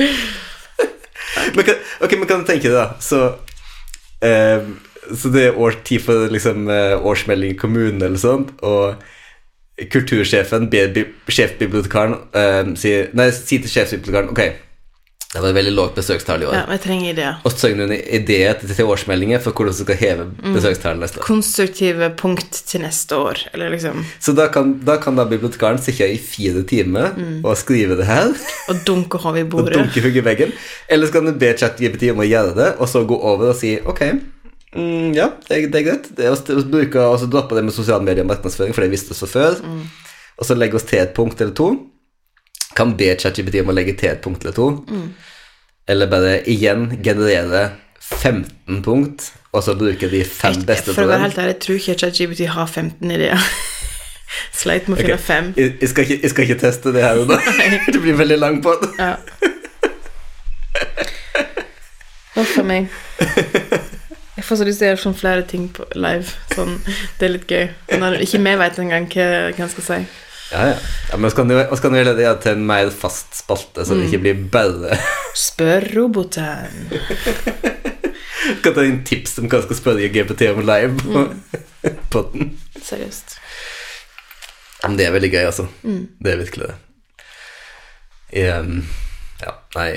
man 1.58 1.68
kan, 1.68 1.82
ok, 2.00 2.16
men 2.16 2.30
kan 2.30 2.46
tenke 2.48 2.70
deg, 2.70 2.78
da 2.78 2.96
Så, 3.02 3.18
eh, 4.24 4.64
så 5.12 5.32
det 5.34 5.50
er 5.50 5.58
år, 5.60 5.82
tid 5.84 6.00
for 6.06 6.32
liksom, 6.32 6.64
eh, 6.72 6.96
årsmelding 6.96 7.52
i 7.52 7.60
kommunen 7.60 8.00
eller 8.00 8.20
sånt, 8.20 8.54
og 8.64 8.96
kultursjefen 9.92 10.68
sjefbibliotekaren 11.32 12.18
uh, 12.36 12.74
sier 12.78 13.08
Nei, 13.16 13.30
sier 13.34 13.64
til 13.64 13.72
sjefsbibliotekaren 13.72 14.32
Ok, 14.34 14.42
det 15.32 15.40
var 15.40 15.48
et 15.48 15.56
veldig 15.56 15.72
lågt 15.72 15.94
besøkstall 15.96 16.42
i 16.44 16.44
år. 16.44 16.54
Ja, 16.58 16.64
jeg 16.74 16.80
trenger 16.84 17.12
ideer. 17.14 17.36
Og 17.40 17.54
så 17.54 17.62
trenger 17.62 17.86
du 17.88 17.94
en 17.94 18.02
idé 18.20 18.36
til, 18.60 18.82
årsmeldinger 18.84 19.40
for 19.40 19.56
hvordan 19.56 19.72
du 19.72 19.78
skal 19.80 19.96
heve 19.96 20.26
besøkstallet 20.42 21.00
neste 21.00 21.22
år. 21.22 21.24
Konstruktive 21.24 22.10
punkt 22.20 22.58
til 22.68 22.84
neste 22.84 23.16
år, 23.16 23.40
eller 23.54 23.72
liksom 23.72 24.04
Så 24.20 24.34
da 24.36 24.50
kan, 24.52 24.74
da 24.84 24.98
kan 25.00 25.16
da 25.16 25.24
bibliotekaren 25.30 25.80
sitte 25.80 26.04
i 26.04 26.18
fire 26.20 26.66
timer 26.68 27.16
og 27.40 27.56
skrive 27.56 27.96
det 27.96 28.10
her, 28.10 28.36
Og 28.68 28.84
dunke 28.84 29.22
hodet 29.24 29.40
i 29.40 29.44
og 29.48 29.50
bordet. 29.56 29.78
dunke 29.78 30.04
hodet 30.04 30.20
i 30.20 30.26
veggen. 30.28 30.52
Eller 30.92 31.08
så 31.08 31.16
kan 31.16 31.32
du 31.32 31.32
be 31.32 31.54
ChatGPT 31.56 32.10
om 32.12 32.20
å 32.20 32.28
gjøre 32.28 32.52
det, 32.60 32.70
og 32.76 32.92
så 32.92 33.00
gå 33.08 33.16
over 33.16 33.54
og 33.54 33.56
si 33.56 33.78
ok, 33.80 34.04
mm, 34.76 35.12
ja, 35.16 35.28
det, 35.48 35.60
det 35.72 35.80
er 35.80 35.86
greit. 35.88 36.10
Det 36.16 36.26
er 36.28 36.34
å 36.34 36.64
bruke, 36.68 37.06
og 37.06 37.18
så 37.22 37.28
droppe 37.30 37.58
det 37.58 37.66
med 37.66 37.76
sosiale 37.76 38.04
medier 38.04 38.26
og 38.26 38.32
markedsføring, 38.32 38.74
for 38.76 38.84
det 38.84 38.92
visste 38.94 39.14
vi 39.14 39.20
så 39.20 39.30
før. 39.30 39.60
Og 40.38 40.48
så 40.48 40.56
legge 40.58 40.78
oss 40.78 40.88
til 40.88 41.02
et 41.02 41.14
punkt 41.16 41.40
eller 41.40 41.54
to. 41.56 41.70
Kan 42.76 42.96
be 42.96 43.12
ChatGPT 43.20 43.60
om 43.62 43.72
å 43.72 43.76
legge 43.76 43.94
til 44.00 44.14
et 44.14 44.22
punkt 44.24 44.44
eller 44.44 44.56
to. 44.56 44.68
Eller 45.92 46.10
bare 46.10 46.38
igjen 46.48 46.88
generere 47.04 47.70
15 48.02 48.82
punkt, 48.82 49.32
og 49.52 49.62
så 49.62 49.74
bruke 49.78 50.08
de 50.10 50.24
fem 50.24 50.56
Jeg, 50.56 50.66
beste 50.66 50.94
for 50.94 51.04
å 51.04 51.12
være 51.12 51.26
helt 51.26 51.38
ærlig, 51.38 51.54
jeg 51.54 51.60
tror 51.64 51.80
ikke 51.80 51.96
ChatGPT 52.02 52.48
har 52.54 52.66
15 52.66 53.14
ideer. 53.16 53.48
Sleit 54.62 54.88
med 54.88 54.96
å 54.96 55.02
finne 55.02 55.18
okay. 55.18 55.26
fem. 55.26 55.50
Jeg, 55.56 55.74
jeg, 55.80 55.90
skal 55.92 56.06
ikke, 56.06 56.18
jeg 56.22 56.32
skal 56.32 56.46
ikke 56.48 56.60
teste 56.62 56.94
det 56.94 57.04
her 57.04 57.20
og 57.20 57.30
nå. 57.30 57.38
det 57.92 58.00
blir 58.00 58.16
veldig 58.18 58.38
lang 58.40 58.62
på 58.64 58.74
det. 58.80 58.92
Ja. 58.98 59.16
Huff 62.32 62.56
meg. 62.64 62.88
Får 64.52 64.58
så 64.60 64.64
lyst 64.68 64.82
til 64.84 64.98
sånn 65.00 65.14
flere 65.16 65.44
ting 65.48 65.62
på 65.72 65.86
live. 65.96 66.28
Sånn, 66.52 66.74
det 67.16 67.24
er 67.24 67.30
litt 67.32 67.48
gøy. 67.48 67.62
Når 68.02 68.18
ikke 68.20 68.40
vi 68.44 68.52
vet 68.60 68.80
engang 68.82 69.06
hva, 69.14 69.28
hva 69.48 69.62
jeg 69.62 69.72
skal 69.72 69.86
si. 69.86 69.96
Ja, 70.50 70.66
ja. 70.68 70.74
ja 71.08 71.20
men 71.22 71.32
så 71.32 71.38
kan 71.38 71.48
du 71.48 71.56
kan 71.80 71.96
gjøre 71.96 72.12
det 72.18 72.26
til 72.44 72.58
en 72.58 72.66
mer 72.68 72.92
fast 72.92 73.40
spalte, 73.40 73.86
så 73.88 73.96
det 73.96 74.10
ikke 74.10 74.20
blir 74.26 74.44
bare 74.52 75.00
Spør 75.40 75.88
roboten. 75.94 76.92
Kan 78.60 78.76
ta 78.76 78.84
inn 78.84 79.00
tips 79.08 79.38
om 79.40 79.48
hva 79.48 79.62
jeg 79.62 79.70
skal 79.70 79.80
spørre 79.80 80.12
GPT 80.12 80.52
om 80.52 80.64
live 80.68 81.00
på, 81.00 81.26
mm. 81.32 82.32
den. 82.36 82.56
Seriøst. 82.76 83.38
Men 84.82 85.00
det 85.00 85.08
er 85.08 85.16
veldig 85.16 85.32
gøy, 85.32 85.44
altså. 85.48 85.70
Det 85.80 86.36
er 86.36 86.42
virkelig 86.44 86.74
det. 86.74 86.80
Um, 88.52 88.82
ja, 89.40 89.62
nei 89.80 89.92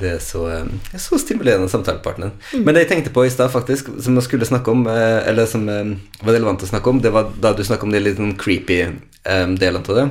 Det 0.00 0.14
er 0.14 0.22
så, 0.24 0.46
er 0.48 1.02
så 1.02 1.18
stimulerende 1.20 1.68
samtalepartner. 1.68 2.32
Men 2.56 2.72
det 2.74 2.86
jeg 2.86 2.90
tenkte 2.94 3.12
på 3.12 3.26
i 3.26 3.32
stad, 3.32 3.50
faktisk, 3.52 3.90
som 4.00 4.16
jeg 4.16 4.24
skulle 4.24 4.48
snakke 4.48 4.72
om, 4.72 4.86
eh, 4.88 5.20
eller 5.28 5.48
som 5.50 5.68
eh, 5.68 5.92
var 6.22 6.36
relevant 6.36 6.64
å 6.64 6.70
snakke 6.70 6.90
om, 6.90 7.02
det 7.04 7.12
var 7.12 7.28
da 7.36 7.52
du 7.52 7.62
snakket 7.66 7.88
om 7.88 7.94
de 7.94 8.00
litt 8.00 8.20
sånn 8.20 8.36
creepy 8.40 8.80
um, 8.88 9.56
delene 9.60 9.84
av 9.84 9.98
det. 9.98 10.08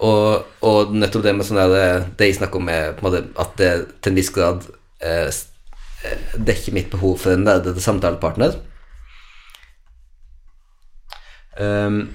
Og, 0.00 0.46
og 0.64 0.94
nettopp 0.96 1.24
det 1.26 1.34
med 1.36 1.44
sånn 1.44 1.60
eh, 1.60 2.06
Det 2.16 2.30
jeg 2.30 2.38
snakker 2.38 2.60
om, 2.60 2.70
er 2.72 2.94
på 2.96 3.04
en 3.04 3.08
måte 3.10 3.24
at 3.42 3.52
det 3.60 3.70
til 4.00 4.14
en 4.14 4.16
viss 4.16 4.32
grad 4.32 4.64
eh, 5.04 5.28
eh, 5.28 6.38
dekker 6.40 6.76
mitt 6.76 6.88
behov 6.92 7.18
for 7.20 7.36
en 7.36 7.44
nerdete 7.44 7.84
samtalepartner. 7.84 8.56
Um, 11.60 12.06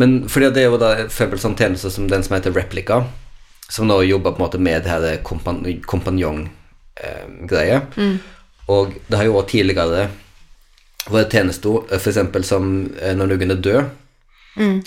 men 0.00 0.16
fordi 0.32 0.48
det 0.54 0.62
er 0.62 0.70
jo 0.70 0.80
da 0.80 0.94
for 0.96 1.10
eksempel 1.10 1.40
sånn 1.42 1.56
tjeneste 1.58 1.92
som 1.92 2.08
den 2.08 2.24
som 2.24 2.36
heter 2.36 2.54
Replica, 2.56 3.02
som 3.68 3.88
nå 3.88 4.00
jobber 4.06 4.34
på 4.34 4.40
en 4.40 4.46
måte 4.46 4.62
med 4.62 4.84
det 4.84 4.90
her 4.92 5.22
kompan 5.26 5.62
kompanjong-greie. 5.86 7.80
Og 8.72 8.94
det 9.06 9.18
har 9.18 9.28
jo 9.28 9.36
også 9.38 9.50
tidligere 9.54 10.08
vært 11.06 11.34
tjenester, 11.34 11.84
for 11.86 12.10
eksempel 12.10 12.44
som 12.46 12.90
eh, 12.98 13.14
når 13.14 13.26
noen 13.34 13.54
er 13.54 13.62
død, 13.62 13.84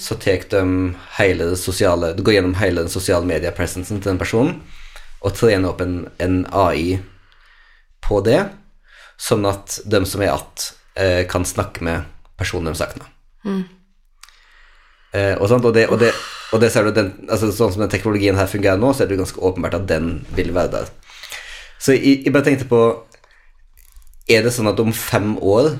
så 0.01 0.15
tar 0.17 0.47
de 0.49 0.61
hele 1.19 1.45
det 1.51 1.57
sosiale 1.61 2.15
Du 2.17 2.23
går 2.25 2.39
gjennom 2.39 2.55
hele 2.57 2.81
den 2.81 2.89
sosiale 2.89 3.27
media-presensen 3.29 3.99
til 3.99 4.09
den 4.09 4.17
personen 4.17 4.55
og 5.19 5.35
trener 5.35 5.69
opp 5.69 5.81
en, 5.83 6.07
en 6.17 6.41
AI 6.55 6.99
på 8.01 8.21
det, 8.25 8.39
sånn 9.19 9.45
at 9.49 9.81
de 9.85 9.99
som 10.07 10.23
er 10.23 10.29
igjen, 10.29 10.69
eh, 10.95 11.21
kan 11.27 11.45
snakke 11.45 11.83
med 11.83 12.07
personen 12.39 12.71
de 12.71 12.79
savner. 12.79 13.09
Eh, 15.11 15.35
og, 15.35 15.49
sånt, 15.51 15.65
og, 15.67 15.73
det, 15.75 15.89
og, 15.91 15.99
det, 15.99 16.13
og 16.51 16.61
det 16.63 16.71
ser 16.73 16.87
du 16.87 16.93
den, 16.95 17.11
altså, 17.29 17.51
Sånn 17.53 17.73
som 17.75 17.83
den 17.83 17.91
teknologien 17.91 18.37
her 18.39 18.49
fungerer 18.49 18.79
nå, 18.81 18.91
så 18.93 19.03
er 19.03 19.09
det 19.09 19.17
jo 19.17 19.23
ganske 19.23 19.43
åpenbart 19.49 19.77
at 19.77 19.87
den 19.89 20.11
vil 20.37 20.51
være 20.55 20.73
der. 20.79 20.91
Så 21.79 21.95
jeg, 21.95 22.23
jeg 22.25 22.33
bare 22.35 22.47
tenkte 22.49 22.67
på 22.69 22.81
Er 24.29 24.43
det 24.45 24.53
sånn 24.53 24.69
at 24.69 24.79
om 24.81 24.91
fem 24.93 25.37
år, 25.37 25.77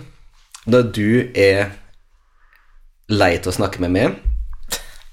når 0.69 0.89
du 0.95 1.09
er 1.37 1.73
lei 3.09 3.33
til 3.41 3.51
å 3.51 3.55
snakke 3.55 3.81
med 3.83 3.93
meg 3.95 4.17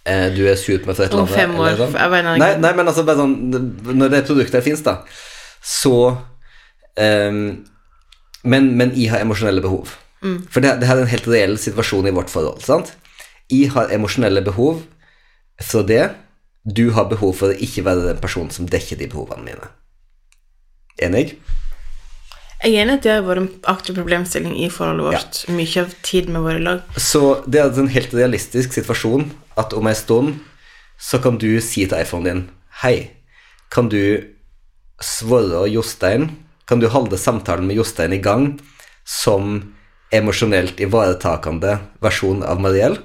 eh, 0.05 0.29
Du 0.37 0.45
er 0.47 0.59
sur 0.61 0.79
på 0.79 0.91
meg 0.91 0.99
for 0.99 1.07
et 1.07 1.13
eller 1.13 1.25
annet. 1.25 1.33
Om 1.33 1.41
fem 1.41 1.61
år, 1.61 1.79
sånn. 1.81 1.97
jeg 2.01 2.13
mener. 2.13 2.41
Nei, 2.43 2.51
nei, 2.63 2.73
men 2.77 2.93
altså 2.93 3.07
bare 3.09 3.25
sånn 3.25 3.37
Når 3.97 4.13
det 4.13 4.25
produktet 4.29 4.67
fins, 4.67 4.85
da, 4.87 4.99
så 5.65 5.97
um, 6.13 7.41
men, 8.47 8.69
men 8.79 8.93
jeg 8.95 9.11
har 9.11 9.25
emosjonelle 9.25 9.65
behov. 9.65 9.97
For 10.51 10.63
det, 10.63 10.77
det 10.81 10.89
her 10.89 10.99
er 10.99 11.05
en 11.05 11.11
helt 11.11 11.27
reell 11.31 11.57
situasjon 11.61 12.07
i 12.09 12.13
vårt 12.15 12.31
forhold. 12.33 12.63
sant? 12.65 12.93
Jeg 13.53 13.71
har 13.75 13.93
emosjonelle 13.95 14.43
behov 14.47 14.81
fra 15.63 15.83
det. 15.87 16.05
Du 16.65 16.91
har 16.97 17.09
behov 17.11 17.37
for 17.39 17.53
å 17.53 17.61
ikke 17.63 17.85
være 17.87 18.09
den 18.09 18.23
personen 18.23 18.51
som 18.55 18.67
dekker 18.69 18.99
de 18.99 19.09
behovene 19.13 19.47
mine. 19.47 19.71
Enig? 21.03 21.37
Jeg 22.65 22.73
er 22.73 22.83
enig 22.83 22.97
at 22.97 23.05
det 23.05 23.13
har 23.13 23.25
vært 23.27 23.43
en 23.43 23.51
aktiv 23.69 23.99
problemstilling 23.99 24.55
i 24.65 24.71
forholdet 24.73 25.07
vårt. 25.07 25.41
Mye 25.53 25.83
av 25.85 25.93
tiden 26.07 26.33
med 26.35 26.47
våre 26.47 26.63
lag. 26.63 26.97
Så 26.97 27.43
det 27.47 27.61
er 27.61 27.81
en 27.83 27.93
helt 27.93 28.15
realistisk 28.17 28.73
situasjon 28.75 29.29
at 29.61 29.77
om 29.77 29.87
en 29.87 29.99
stund 29.99 30.39
så 30.99 31.21
kan 31.21 31.37
du 31.39 31.51
si 31.61 31.85
til 31.85 32.01
iPhonen 32.01 32.27
din 32.27 32.43
Hei, 32.81 33.11
kan 33.73 33.91
du 33.93 34.25
svare 35.01 35.67
Jostein 35.69 36.31
Kan 36.67 36.81
du 36.81 36.89
holde 36.89 37.19
samtalen 37.21 37.69
med 37.69 37.77
Jostein 37.77 38.15
i 38.17 38.23
gang 38.25 38.57
som 39.07 39.75
emosjonelt 40.11 40.81
ivaretakende 40.83 41.77
versjon 42.03 42.41
av 42.43 42.59
Mariell? 42.65 42.97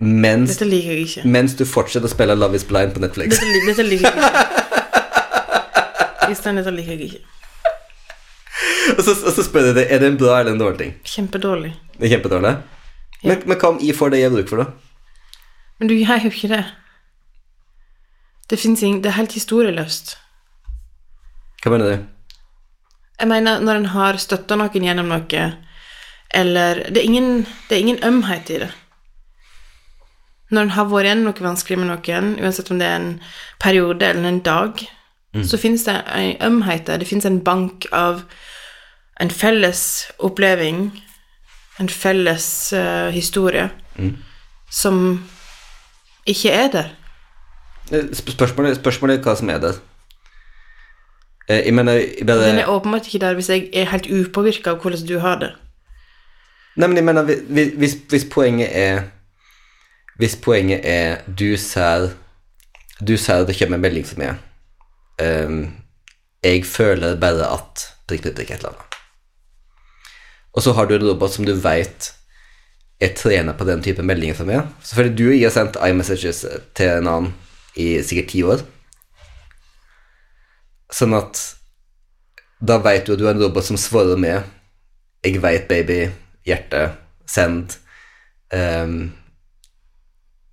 Mens, 0.00 0.54
Dette 0.54 0.64
liker 0.64 0.94
jeg 0.94 1.02
ikke. 1.04 1.22
mens 1.28 1.52
du 1.58 1.66
fortsetter 1.68 2.08
å 2.08 2.12
spille 2.12 2.32
Love 2.38 2.56
is 2.56 2.64
Blind 2.64 2.94
på 2.96 3.02
Netflix. 3.02 3.36
Dette, 3.36 3.66
dette 3.66 3.84
liker 3.84 4.08
jeg 4.08 4.16
ikke. 4.16 4.70
Kristian, 6.24 6.56
dette 6.56 6.72
liker 6.72 6.94
jeg 6.94 7.10
ikke. 7.10 7.20
Og 8.96 9.02
så, 9.04 9.12
og 9.12 9.34
så 9.36 9.44
spør 9.44 9.70
jeg 9.70 9.76
deg, 9.76 9.90
er 9.92 10.00
det 10.00 10.08
en 10.08 10.16
bra 10.20 10.38
eller 10.40 10.56
en 10.56 10.62
dårlig 10.62 10.80
ting? 10.80 10.94
Kjempedårlig. 11.04 11.74
Det 11.98 12.08
er 12.08 12.14
kjempedårlig. 12.14 12.54
Men, 13.20 13.42
men 13.44 13.60
hva 13.60 13.74
om 13.74 13.82
jeg 13.84 13.96
får 13.98 14.14
det 14.14 14.22
jeg 14.22 14.30
har 14.30 14.36
bruk 14.38 14.48
for, 14.48 14.64
da? 14.64 15.36
Men 15.80 15.92
du, 15.92 15.94
har 16.08 16.24
jo 16.24 16.32
ikke 16.32 16.50
det. 16.50 16.64
Det 18.50 18.58
fins 18.58 18.82
ingen 18.82 19.02
Det 19.04 19.12
er 19.12 19.18
helt 19.20 19.36
historieløst. 19.36 20.16
Hva 21.62 21.72
mener 21.72 21.92
du? 21.92 22.08
Jeg 23.20 23.28
mener, 23.28 23.60
når 23.60 23.82
en 23.82 23.90
har 23.92 24.16
støtta 24.20 24.56
noen 24.56 24.84
gjennom 24.86 25.12
noe, 25.12 25.46
eller 26.32 26.86
det 26.88 27.02
er, 27.02 27.04
ingen, 27.04 27.42
det 27.68 27.76
er 27.76 27.82
ingen 27.84 28.04
ømhet 28.06 28.48
i 28.48 28.62
det. 28.64 28.70
Når 30.50 30.62
en 30.66 30.70
har 30.74 30.84
vært 30.90 31.06
gjennom 31.06 31.24
noe 31.30 31.44
vanskelig 31.46 31.78
med 31.78 31.86
noen, 31.92 32.30
uansett 32.42 32.70
om 32.70 32.78
det 32.80 32.86
er 32.88 32.96
en 32.96 33.20
periode 33.62 34.02
eller 34.08 34.28
en 34.28 34.40
dag, 34.42 34.80
så 35.46 35.58
finnes 35.62 35.84
det 35.86 35.94
en 36.10 36.36
ømhet 36.42 36.86
der. 36.86 36.98
Det 36.98 37.06
finnes 37.06 37.24
en 37.28 37.40
bank 37.46 37.86
av 37.94 38.24
en 39.20 39.30
felles 39.30 39.82
oppleving, 40.18 40.88
en 41.78 41.88
felles 41.88 42.72
uh, 42.74 43.10
historie, 43.14 43.68
som 44.70 45.20
ikke 46.26 46.50
er 46.50 46.68
der. 46.74 46.88
Eh, 47.92 48.10
Spørsmålet, 48.14 48.76
spørsmålet 48.80 49.18
er 49.20 49.22
hva 49.22 49.36
som 49.38 49.50
er 49.50 49.58
det. 49.62 49.72
Eh, 51.48 51.62
Jeg 51.66 51.74
mener 51.74 51.92
jeg 51.92 52.26
mener, 52.26 52.46
Den 52.46 52.58
er 52.58 52.68
åpenbart 52.68 53.06
ikke 53.06 53.18
der 53.26 53.34
hvis 53.34 53.48
jeg 53.50 53.70
er 53.72 53.84
helt 53.90 54.06
upåvirka 54.10 54.70
av 54.70 54.82
hvordan 54.82 55.06
du 55.08 55.18
har 55.18 55.38
det. 55.38 55.52
Nei, 56.76 56.86
men 56.88 56.96
jeg 56.96 57.04
mener 57.04 57.22
vi- 57.22 57.42
vi- 57.48 57.72
hvis, 57.76 57.96
hvis 58.08 58.24
poenget 58.30 58.68
er 58.72 59.02
Hvis 60.20 60.36
poenget 60.36 60.84
er 60.84 61.22
du 61.26 61.56
ser 61.56 62.10
Du 63.00 63.16
ser 63.16 63.46
det 63.48 63.56
kommer 63.56 63.78
en 63.80 63.84
melding 63.88 64.06
for 64.06 64.20
meg 64.20 64.36
Um, 65.20 65.76
Jeg 66.42 66.64
føler 66.64 67.18
bare 67.20 67.44
at 67.44 67.82
prikk, 68.08 68.22
prikk, 68.22 68.36
prikk, 68.38 68.50
et 68.50 68.62
eller 68.62 68.70
annet. 68.70 68.94
Og 70.56 70.62
så 70.64 70.72
har 70.72 70.86
du 70.88 70.94
en 70.94 71.04
robot 71.10 71.34
som 71.34 71.44
du 71.44 71.52
vet 71.52 72.08
er 73.00 73.12
trener 73.16 73.52
på 73.56 73.66
den 73.68 73.82
type 73.84 74.02
meldinger 74.02 74.38
som 74.38 74.48
er. 74.48 74.62
Selvfølgelig 74.80 75.18
du 75.18 75.44
har 75.44 75.52
sendt 75.52 75.76
iMessages 75.84 76.40
til 76.76 76.88
en 76.88 77.10
annen 77.12 77.34
i 77.76 77.98
sikkert 78.00 78.32
ti 78.32 78.40
år. 78.44 78.64
Sånn 80.88 81.14
at 81.16 81.40
da 82.60 82.80
veit 82.80 83.06
du 83.06 83.14
at 83.14 83.20
du 83.20 83.28
er 83.28 83.36
en 83.36 83.44
robot 83.44 83.64
som 83.64 83.76
svarer 83.76 84.16
med 84.16 84.42
'Jeg 85.24 85.42
veit, 85.42 85.68
baby', 85.68 86.10
hjerte, 86.46 86.96
send. 87.26 87.76
ehm, 88.52 89.12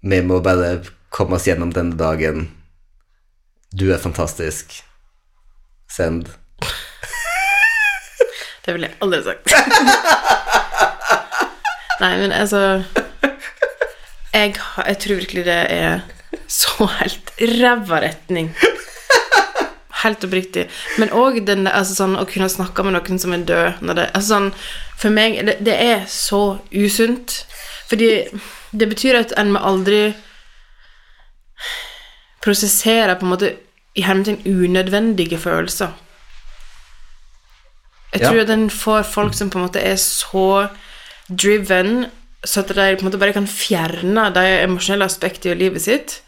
vi 0.01 0.21
må 0.21 0.39
bare 0.45 0.83
komme 1.13 1.35
oss 1.37 1.47
gjennom 1.47 1.71
denne 1.73 1.95
dagen. 1.97 2.47
Du 3.73 3.93
er 3.93 3.97
fantastisk. 4.01 4.83
Send. 5.91 6.29
Det 8.65 8.73
ville 8.75 8.87
jeg 8.89 8.97
aldri 9.01 9.23
sagt. 9.23 9.47
Nei, 12.01 12.17
men 12.19 12.31
altså 12.35 12.59
jeg, 14.33 14.55
jeg 14.59 14.97
tror 15.01 15.15
virkelig 15.21 15.45
det 15.47 15.61
er 15.73 16.01
så 16.51 16.85
helt 16.99 17.31
ræva 17.57 17.97
retning. 18.03 18.47
Helt 20.03 20.25
oppriktig. 20.27 20.67
Men 21.01 21.09
òg 21.15 21.33
altså 21.49 21.93
sånn, 21.95 22.19
å 22.19 22.27
kunne 22.29 22.49
snakke 22.51 22.83
med 22.85 22.93
noen 22.93 23.17
som 23.21 23.33
er 23.33 23.47
død 23.47 23.71
det, 23.97 24.05
altså 24.13 24.29
sånn, 24.35 24.51
For 24.97 25.09
meg 25.13 25.45
det, 25.47 25.55
det 25.65 25.73
er 25.73 26.05
så 26.11 26.59
usunt. 26.71 27.45
Fordi 27.89 28.27
det 28.71 28.89
betyr 28.89 29.19
at 29.19 29.33
en 29.39 29.51
må 29.55 29.59
aldri 29.63 30.01
prosessere 32.43 33.15
på 33.17 33.25
en 33.25 33.31
måte 33.33 33.53
i 33.97 34.03
hermetegn 34.05 34.43
unødvendige 34.45 35.39
følelser. 35.41 35.93
Jeg 38.13 38.21
Ja. 38.21 38.29
tror 38.29 38.41
at 38.41 38.47
den 38.47 38.69
får 38.69 39.03
folk 39.03 39.33
som 39.33 39.49
på 39.49 39.59
en 39.59 39.65
måte 39.67 39.81
er 39.83 39.95
så 39.95 40.69
driven, 41.29 42.05
så 42.45 42.59
at 42.59 42.67
de 42.67 42.95
på 42.95 43.01
en 43.05 43.11
måte 43.11 43.19
bare 43.19 43.33
kan 43.33 43.47
fjerne 43.47 44.33
de 44.33 44.63
emosjonelle 44.63 45.05
aspektene 45.05 45.55
i 45.55 45.59
livet 45.59 45.81
sitt, 45.81 46.21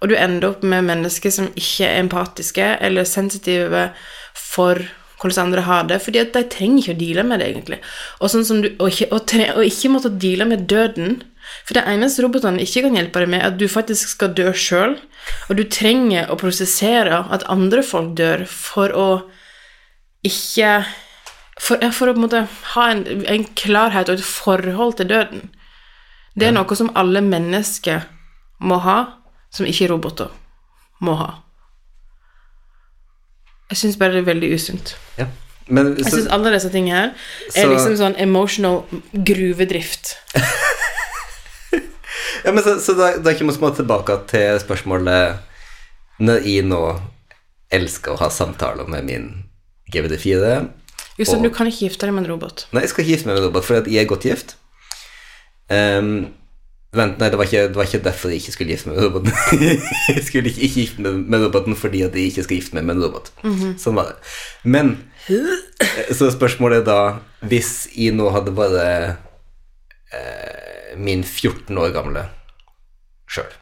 og 0.00 0.08
du 0.08 0.14
ender 0.16 0.48
opp 0.48 0.62
med 0.62 0.84
mennesker 0.84 1.30
som 1.30 1.46
ikke 1.48 1.86
er 1.86 2.00
empatiske 2.02 2.78
eller 2.80 3.04
sensitive 3.04 3.92
for 4.34 4.80
hvordan 5.20 5.46
andre 5.46 5.60
har 5.60 5.82
det, 5.84 6.00
fordi 6.00 6.18
at 6.18 6.32
de 6.32 6.42
trenger 6.48 6.78
ikke 6.82 6.94
å 6.94 6.98
deale 6.98 7.22
med 7.22 7.40
det, 7.40 7.48
egentlig. 7.50 7.78
Og, 8.20 8.30
sånn 8.30 8.44
som 8.44 8.62
du, 8.62 8.70
og, 8.80 8.88
ikke, 8.88 9.10
og, 9.12 9.20
og 9.56 9.64
ikke 9.64 9.90
måtte 9.92 10.18
deale 10.18 10.46
med 10.48 10.66
døden. 10.66 11.22
For 11.64 11.74
det 11.76 11.84
eneste 11.86 12.22
robotene 12.24 12.62
ikke 12.64 12.82
kan 12.86 12.96
hjelpe 12.98 13.22
deg 13.22 13.28
med, 13.32 13.42
er 13.42 13.50
at 13.52 13.58
du 13.60 13.66
faktisk 13.68 14.08
skal 14.14 14.32
dø 14.36 14.50
sjøl, 14.52 14.96
og 15.48 15.56
du 15.58 15.64
trenger 15.68 16.30
å 16.32 16.38
prosessere 16.40 17.22
at 17.30 17.44
andre 17.52 17.82
folk 17.86 18.14
dør 18.18 18.46
for 18.50 18.94
å 18.96 19.06
ikke 20.26 20.84
for, 21.60 21.80
for 21.92 22.08
å 22.10 22.14
på 22.14 22.20
en 22.20 22.24
måte 22.24 22.40
ha 22.74 22.86
en, 22.92 23.04
en 23.28 23.44
klarhet 23.56 24.08
og 24.08 24.18
et 24.18 24.24
forhold 24.24 24.96
til 25.00 25.10
døden. 25.12 25.50
Det 26.38 26.48
er 26.48 26.54
noe 26.56 26.76
som 26.78 26.90
alle 26.96 27.20
mennesker 27.24 28.06
må 28.64 28.78
ha, 28.84 28.98
som 29.52 29.66
ikke 29.68 29.88
roboter 29.92 30.30
må 31.04 31.16
ha. 31.20 31.30
Jeg 33.70 33.78
syns 33.84 33.98
bare 34.00 34.16
det 34.16 34.24
er 34.24 34.30
veldig 34.32 34.50
usunt. 34.56 34.96
Ja. 35.18 35.28
Men 35.70 35.92
Jeg 35.98 36.08
så, 36.08 36.16
syns 36.16 36.30
alle 36.34 36.50
disse 36.54 36.70
tingene 36.72 36.96
her 36.96 37.10
er 37.54 37.62
Så- 37.62 37.68
liksom 37.70 37.96
sånn 38.00 38.16
emotional 38.18 38.82
gruvedrift. 39.14 40.16
ja, 42.44 42.52
men 42.52 42.64
så, 42.64 42.76
så 42.82 42.94
da, 42.98 43.12
da 43.22 43.34
kommer 43.38 43.56
vi 43.56 43.70
tilbake 43.76 44.16
til 44.30 44.58
spørsmålet 44.62 45.38
Når 46.20 46.46
jeg 46.48 46.66
nå 46.68 46.82
elsker 47.72 48.14
å 48.14 48.20
ha 48.20 48.28
samtaler 48.32 48.88
med 48.90 49.06
min 49.06 49.28
GVD4 49.92 50.68
Jostein, 51.20 51.38
Og- 51.40 51.44
du 51.44 51.54
kan 51.54 51.68
ikke 51.68 51.88
gifte 51.88 52.06
deg 52.06 52.14
med 52.16 52.24
en 52.24 52.32
robot. 52.32 52.66
Nei, 52.72 52.82
jeg 52.86 52.90
skal 52.94 53.04
gifte 53.04 53.26
meg 53.28 53.34
med 53.36 53.42
en 53.42 53.48
robot, 53.50 53.64
for 53.66 53.74
jeg 53.84 54.00
er 54.00 54.08
godt 54.08 54.24
gift. 54.24 54.54
Um, 55.70 56.30
vent, 56.96 57.18
nei, 57.20 57.28
det 57.30 57.38
var, 57.38 57.44
ikke, 57.44 57.68
det 57.68 57.76
var 57.76 57.86
ikke 57.86 58.02
derfor 58.06 58.32
jeg 58.32 58.40
ikke 58.40 58.54
skulle 58.54 58.72
gifte 58.72 58.88
meg 58.88 58.96
med 58.96 59.04
roboten. 59.04 59.32
jeg 60.16 60.24
skulle 60.26 60.48
ikke, 60.50 60.64
ikke 60.66 60.80
gifte 60.80 61.04
meg 61.04 61.20
med 61.34 61.44
roboten 61.44 61.76
fordi 61.76 62.02
at 62.06 62.16
jeg 62.16 62.32
ikke 62.32 62.46
skal 62.46 62.56
gifte 62.56 62.78
meg 62.78 62.88
med 62.88 62.96
en 62.96 63.04
robot. 63.04 63.30
Sånn 63.78 63.98
var 63.98 64.10
det. 64.10 64.16
Men 64.64 64.94
eh, 65.28 66.14
så 66.16 66.30
spørsmålet 66.32 66.80
er 66.80 66.88
da 66.88 66.98
Hvis 67.52 67.88
jeg 67.94 68.16
nå 68.16 68.30
hadde 68.34 68.56
bare 68.56 68.86
eh, 70.16 70.79
min 70.96 71.24
14 71.24 71.78
år 71.78 71.92
gamle 71.94 72.24
sjøl 73.30 73.52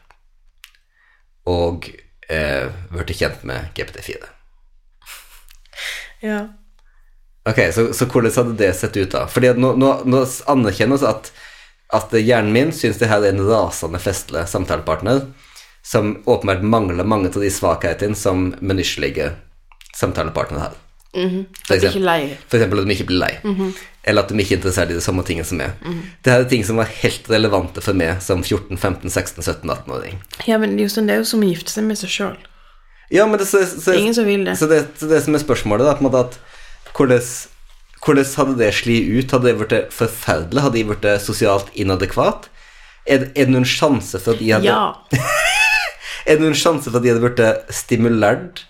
og 1.49 1.89
eh, 2.29 2.69
ble 2.93 3.15
kjent 3.15 3.45
med 3.47 3.71
GPT4 3.77 4.35
Ja. 6.21 6.39
Ok, 7.47 7.59
så, 7.73 7.93
så 7.95 8.05
hvordan 8.05 8.33
hadde 8.35 8.57
det 8.59 8.73
sett 8.77 8.97
ut 8.97 9.13
da? 9.13 9.23
Fordi 9.31 9.53
nå, 9.57 9.71
nå, 9.79 9.93
nå 10.05 10.23
anerkjennes 10.51 11.05
at, 11.07 11.31
at 11.95 12.11
hjernen 12.13 12.51
min 12.53 12.73
synes 12.75 12.99
det 12.99 13.07
her 13.09 13.23
er 13.23 13.31
en 13.31 13.45
rasende 13.47 14.01
festlig 14.03 14.43
samtalepartner, 14.51 15.23
som 15.81 16.17
åpenbart 16.29 16.65
mangler 16.67 17.07
mange 17.07 17.31
av 17.31 17.39
de 17.39 17.49
svakhetene 17.53 18.19
som 18.19 18.51
menneskelige 18.59 19.31
samtalepartnere 19.95 20.67
har. 20.67 20.75
For 21.11 21.19
-hmm. 21.19 21.45
eksempel, 21.75 22.37
for 22.47 22.57
eksempel 22.57 22.79
at 22.79 22.85
de 22.85 22.93
ikke 22.93 23.05
blir 23.05 23.19
lei, 23.19 23.33
eller 24.09 24.25
at 24.25 24.31
de 24.33 24.41
ikke 24.41 24.55
er 24.55 24.59
interessert 24.59 24.91
i 24.93 24.97
de 24.97 25.03
samme 25.05 25.23
tingene 25.27 25.45
som 25.47 25.59
meg. 25.61 25.75
Det 26.25 26.33
her 26.33 26.43
er 26.43 26.49
ting 26.51 26.63
som 26.67 26.79
var 26.81 26.89
helt 27.01 27.29
relevante 27.31 27.81
for 27.85 27.97
meg 27.97 28.21
som 28.25 28.41
14, 28.43 28.75
15, 28.77 29.09
16, 29.09 29.43
17, 29.45 29.69
18-åring. 29.75 30.17
Ja, 30.49 30.57
men 30.61 30.73
Jostein, 30.81 31.07
det 31.09 31.15
er 31.17 31.21
jo 31.23 31.29
som 31.29 31.45
å 31.45 31.49
gifte 31.51 31.73
seg 31.73 31.85
med 31.87 31.99
seg 32.01 32.11
sjøl. 32.13 32.37
Ja, 33.13 33.25
men 33.25 33.39
det, 33.41 33.47
så, 33.49 33.63
så, 33.65 33.93
Ingen 33.97 34.13
som 34.17 34.27
vil 34.29 34.43
det. 34.45 34.57
Så 34.59 34.67
det, 34.69 34.83
så 34.99 35.07
det 35.09 35.23
som 35.25 35.33
er 35.37 35.41
spørsmålet, 35.41 35.87
da, 35.87 35.95
på 35.97 36.03
en 36.03 36.09
måte 36.09 36.25
at 36.27 36.37
hvordan, 36.97 37.23
hvordan 38.05 38.31
hadde 38.37 38.57
det 38.59 38.71
slitt 38.77 39.09
ut? 39.09 39.33
Hadde 39.33 39.49
det 39.49 39.57
blitt 39.61 39.93
forferdelig? 39.95 40.63
Hadde 40.65 40.77
de 40.77 40.87
blitt 40.91 41.07
sosialt 41.25 41.69
inadekvat? 41.73 42.49
Er, 43.09 43.23
det- 43.23 43.31
er 43.33 43.47
det 43.49 43.55
noen 43.55 43.65
sjanse 43.65 44.19
for 44.21 44.35
at 44.35 44.41
de 44.43 44.51
hadde 44.53 44.69
Ja. 44.69 44.93
Er 46.29 46.37
det 46.37 46.43
noen 46.43 46.57
sjanse 46.57 46.91
for 46.91 46.99
at 46.99 47.05
de 47.05 47.09
hadde 47.13 47.23
blitt 47.23 47.71
stimulert 47.73 48.65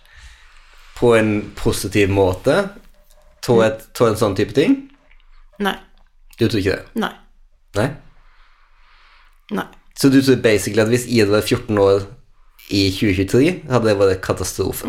på 0.99 1.13
en 1.17 1.31
positiv 1.59 2.11
måte 2.11 2.69
av 3.49 4.05
en 4.05 4.19
sånn 4.19 4.35
type 4.37 4.53
ting? 4.55 4.75
Nei. 5.59 5.75
Du 6.39 6.47
tror 6.47 6.61
ikke 6.61 6.77
det? 6.77 7.01
Nei. 7.03 7.11
Nei? 7.77 7.89
Nei. 9.57 9.67
Så 9.99 10.09
du 10.13 10.21
tror 10.23 10.39
basically 10.43 10.81
at 10.83 10.91
hvis 10.91 11.07
hadde 11.11 11.35
vært 11.35 11.51
14 11.51 11.81
år 11.83 12.05
i 12.69 12.85
2023, 12.93 13.49
hadde 13.71 13.89
det 13.89 13.97
vært 13.99 14.21
katastrofe? 14.23 14.87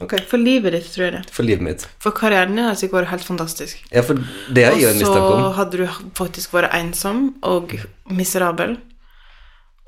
Ok. 0.00 0.12
For 0.28 0.40
livet 0.40 0.74
ditt, 0.76 0.88
tror 0.92 1.06
jeg 1.06 1.14
det. 1.14 1.22
For 1.32 1.46
livet 1.48 1.64
mitt. 1.64 1.84
For 2.04 2.16
karrieren 2.16 2.52
din 2.52 2.64
hadde 2.66 2.88
vært 2.92 3.10
helt 3.12 3.24
fantastisk. 3.24 3.80
Ja, 3.92 4.02
for 4.04 4.20
det 4.52 4.66
har 4.66 4.76
jeg 4.76 4.92
en 4.92 5.00
mistanke 5.00 5.22
om. 5.24 5.38
Og 5.40 5.46
så 5.46 5.54
hadde 5.60 5.80
du 5.80 6.10
faktisk 6.18 6.56
vært 6.56 6.76
ensom 6.76 7.22
og 7.44 7.72
miserabel. 8.12 8.76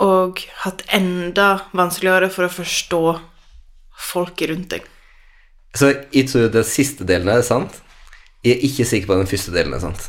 Og 0.05 0.41
hatt 0.63 0.85
enda 0.95 1.49
vanskeligere 1.77 2.31
for 2.33 2.47
å 2.47 2.53
forstå 2.53 3.03
folket 4.13 4.53
rundt 4.53 4.73
deg. 4.73 4.89
Så 5.77 5.93
jeg 6.15 6.29
tror 6.31 6.49
den 6.55 6.65
siste 6.67 7.05
delen 7.09 7.29
er 7.33 7.45
sant. 7.45 7.83
Jeg 8.49 8.57
er 8.57 8.67
ikke 8.69 8.87
sikker 8.89 9.11
på 9.11 9.21
den 9.21 9.29
første 9.29 9.53
delen 9.53 9.77
er 9.77 9.83
sant. 9.83 10.09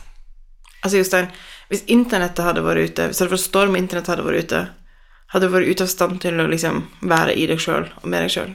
Altså, 0.79 1.01
Jostein, 1.01 1.27
hvis 1.69 1.83
internettet 1.91 2.45
hadde 2.45 2.63
vært 2.63 2.87
ute, 2.87 3.09
hvis 3.09 3.19
det 3.19 3.25
hadde 3.25 3.35
vært 3.35 3.43
storm 3.43 3.75
og 3.75 3.81
internett 3.81 4.09
hadde 4.09 4.25
vært 4.25 4.47
ute, 4.47 4.61
hadde 5.33 5.45
du 5.45 5.53
vært 5.53 5.69
ute 5.69 5.85
av 5.85 5.91
stand 5.91 6.17
til 6.23 6.41
å 6.41 6.47
liksom 6.49 6.81
være 7.05 7.35
i 7.37 7.45
deg 7.49 7.61
sjøl 7.61 7.85
og 7.85 8.07
med 8.09 8.25
deg 8.25 8.33
sjøl. 8.33 8.53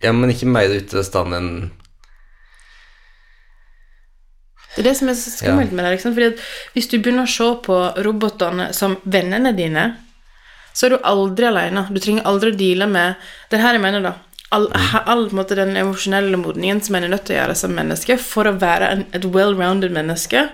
Ja, 0.00 0.12
men 0.16 0.32
ikke 0.32 0.48
mer 0.48 0.70
ute 0.72 1.00
av 1.00 1.06
stand 1.08 1.36
enn 1.36 1.50
Det 4.70 4.84
er 4.84 4.86
det 4.86 4.98
som 5.00 5.08
er 5.10 5.16
så 5.18 5.32
skummelt 5.34 5.72
med 5.74 5.82
det. 5.84 5.96
Liksom. 5.96 6.12
Fordi 6.14 6.28
hvis 6.76 6.86
du 6.88 7.00
begynner 7.00 7.26
å 7.26 7.30
se 7.32 7.48
på 7.64 7.78
robotene 8.06 8.68
som 8.76 8.94
vennene 9.02 9.50
dine, 9.56 9.88
så 10.72 10.86
er 10.86 10.94
du 10.94 11.08
aldri 11.10 11.48
alene. 11.48 11.82
Du 11.90 11.98
trenger 11.98 12.28
aldri 12.30 12.52
å 12.52 12.56
deale 12.56 12.86
med 12.86 13.32
Det 13.50 13.58
er 13.58 13.64
her 13.64 13.76
jeg 13.76 13.82
mener, 13.82 14.04
da. 14.04 14.12
All, 14.50 14.66
all 15.06 15.28
måte, 15.30 15.54
den 15.54 15.76
emosjonelle 15.78 16.36
modningen 16.36 16.80
som 16.82 16.96
en 16.98 17.04
er 17.06 17.12
nødt 17.12 17.28
til 17.28 17.36
å 17.36 17.38
gjøre 17.38 17.54
som 17.54 17.74
menneske 17.76 18.16
for 18.18 18.50
å 18.50 18.56
være 18.58 18.88
en, 18.90 19.04
et 19.14 19.24
well-rounded 19.24 19.94
menneske, 19.94 20.48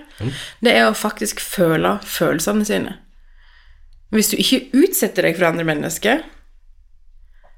det 0.61 0.73
er 0.75 0.85
å 0.85 0.93
faktisk 0.93 1.41
føle 1.41 1.95
følelsene 2.05 2.65
sine. 2.67 2.93
Hvis 4.13 4.29
du 4.29 4.37
ikke 4.37 4.69
utsetter 4.77 5.25
deg 5.25 5.39
for 5.39 5.49
andre 5.49 5.65
mennesker 5.67 6.21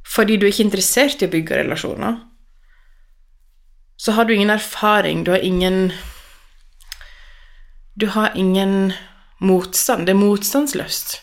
fordi 0.09 0.39
du 0.39 0.47
er 0.47 0.53
ikke 0.53 0.63
interessert 0.65 1.21
i 1.21 1.27
å 1.27 1.33
bygge 1.33 1.59
relasjoner, 1.59 2.15
så 3.99 4.15
har 4.15 4.25
du 4.25 4.33
ingen 4.33 4.49
erfaring, 4.49 5.25
du 5.27 5.31
har 5.31 5.43
ingen 5.43 5.91
Du 7.99 8.07
har 8.07 8.31
ingen 8.35 8.93
motstand. 9.41 10.05
Det 10.05 10.13
er 10.13 10.19
motstandsløst. 10.19 11.17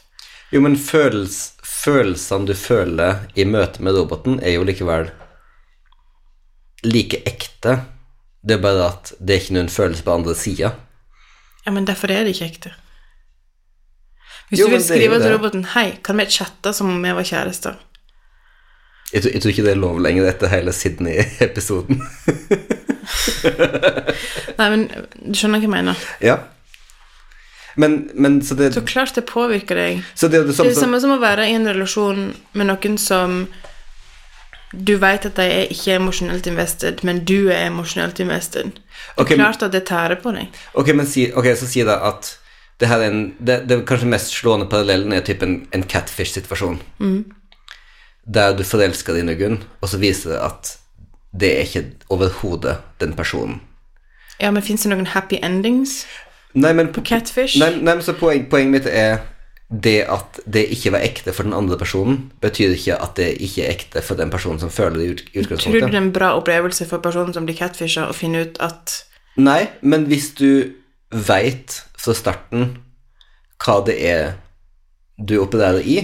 Jo, 0.53 0.61
men 0.61 0.77
følels, 0.77 1.56
følelsene 1.87 2.51
du 2.51 2.55
føler 2.59 3.23
i 3.39 3.47
møte 3.49 3.83
med 3.83 3.97
roboten, 3.97 4.39
er 4.43 4.57
jo 4.59 4.67
likevel 4.67 5.09
like 6.87 7.23
ekte. 7.27 7.79
Det 8.47 8.59
er 8.59 8.63
bare 8.63 8.91
at 8.93 9.15
det 9.19 9.35
er 9.37 9.41
ikke 9.43 9.57
noen 9.57 9.71
følelse 9.73 10.05
på 10.07 10.15
andre 10.19 10.35
sida. 10.39 10.75
Ja, 11.67 11.73
men 11.75 11.87
derfor 11.89 12.13
er 12.15 12.23
det 12.27 12.37
ikke 12.37 12.51
ekte. 12.53 12.75
Hvis 14.51 14.61
Jo, 14.61 14.69
du 14.69 14.77
vil 14.77 14.85
skrive 14.87 15.19
til 15.19 15.33
roboten 15.35 15.65
'Hei, 15.73 15.97
kan 16.05 16.17
vi 16.19 16.27
chatte 16.31 16.73
som 16.73 16.91
om 16.91 17.03
vi 17.03 17.11
var 17.15 17.23
kjærester?' 17.27 17.81
Jeg, 19.13 19.23
tror- 19.23 19.33
jeg 19.33 19.43
tror 19.43 19.51
ikke 19.51 19.63
det 19.63 19.71
er 19.73 19.81
lov 19.81 19.99
lenger 20.03 20.29
etter 20.29 20.49
hele 20.51 20.73
Sydney-episoden. 20.73 22.01
Nei, 24.59 24.69
men 24.73 24.87
du 24.89 25.35
skjønner 25.37 25.61
hva 25.61 25.67
jeg 25.67 25.73
mener. 25.75 26.05
Ja. 26.23 26.37
Men, 27.77 28.11
men 28.15 28.43
så 28.43 28.57
det 28.57 28.73
Så 28.75 28.83
klart 28.89 29.15
det 29.15 29.27
påvirker 29.29 29.77
deg. 29.77 30.05
Så 30.15 30.29
det 30.29 30.41
det 30.47 30.47
Det 30.47 30.57
samme 30.57 30.71
er 30.71 30.75
det 30.75 30.77
som 30.77 30.87
samme 30.87 31.01
som 31.01 31.15
å 31.17 31.21
være 31.21 31.49
i 31.49 31.55
en 31.55 31.69
relasjon 31.69 32.23
med 32.53 32.71
noen 32.71 32.99
som 32.99 33.47
du 34.73 34.97
vet 35.01 35.27
at 35.29 35.37
de 35.37 35.45
er 35.45 35.71
ikke 35.71 35.95
emosjonelt 35.97 36.47
invested, 36.51 37.05
men 37.07 37.23
du 37.25 37.51
er 37.53 37.69
emosjonelt 37.69 38.19
invested. 38.21 38.73
Det 38.73 38.81
er 39.17 39.23
okay, 39.23 39.37
klart 39.39 39.63
at 39.63 39.73
det 39.73 39.85
tærer 39.87 40.19
på 40.21 40.33
deg. 40.35 40.51
Ok, 40.75 40.91
men 40.97 41.07
si, 41.07 41.29
okay 41.33 41.55
så 41.57 41.69
si 41.71 41.85
da 41.87 42.01
at 42.09 42.33
det 42.81 42.91
her 42.91 43.01
er 43.01 43.13
en 43.13 43.23
Det, 43.39 43.63
det 43.69 43.79
kanskje 43.89 44.09
mest 44.09 44.35
slående 44.35 44.67
parallellen 44.69 45.13
er 45.13 45.21
typ 45.25 45.43
en, 45.43 45.67
en 45.73 45.83
catfish-situasjon. 45.83 46.81
Der 48.27 48.57
du 48.57 48.65
forelsker 48.65 49.15
deg 49.15 49.23
i 49.23 49.29
noen, 49.31 49.63
og 49.81 49.89
så 49.89 50.01
viser 50.03 50.35
det 50.35 50.43
at 50.43 50.77
det 51.37 51.53
er 51.53 51.65
ikke 51.69 51.85
overhodet 52.11 52.79
den 53.01 53.15
personen. 53.17 53.61
Ja, 54.41 54.51
men 54.51 54.63
fins 54.63 54.83
det 54.83 54.91
noen 54.93 55.07
happy 55.07 55.39
endings 55.43 56.05
Nei, 56.57 56.73
men, 56.77 56.93
på 56.93 57.05
catfish? 57.05 57.59
nei, 57.61 57.75
nei, 57.85 57.99
så 58.05 58.15
poen, 58.17 58.47
poenget 58.51 58.73
mitt 58.73 58.87
er 58.89 59.19
det 59.69 60.05
at 60.09 60.39
det 60.47 60.63
ikke 60.77 60.93
var 60.95 61.03
ekte 61.03 61.35
for 61.35 61.47
den 61.47 61.57
andre 61.57 61.77
personen, 61.79 62.31
betyr 62.41 62.77
ikke 62.77 62.97
at 63.03 63.17
det 63.19 63.33
ikke 63.43 63.65
er 63.65 63.75
ekte 63.75 64.03
for 64.05 64.19
den 64.19 64.31
personen 64.31 64.63
som 64.63 64.71
føler 64.71 65.01
det 65.01 65.07
i 65.07 65.13
utgangspunktet. 65.43 65.67
Tror 65.67 65.75
du 65.75 65.91
det 65.91 65.99
er 65.99 66.05
en 66.05 66.13
bra 66.15 66.33
opplevelse 66.39 66.87
for 66.87 67.03
personen 67.03 67.35
som 67.35 67.49
blir 67.49 67.59
catfisha, 67.59 68.07
å 68.09 68.17
finne 68.17 68.47
ut 68.47 68.61
at 68.63 69.03
Nei, 69.37 69.67
men 69.85 70.07
hvis 70.09 70.31
du 70.39 70.73
veit 71.13 71.83
fra 72.01 72.15
starten 72.17 72.71
hva 73.61 73.81
det 73.85 73.97
er 74.01 74.23
du 75.17 75.37
opererer 75.43 75.85
i, 75.85 75.99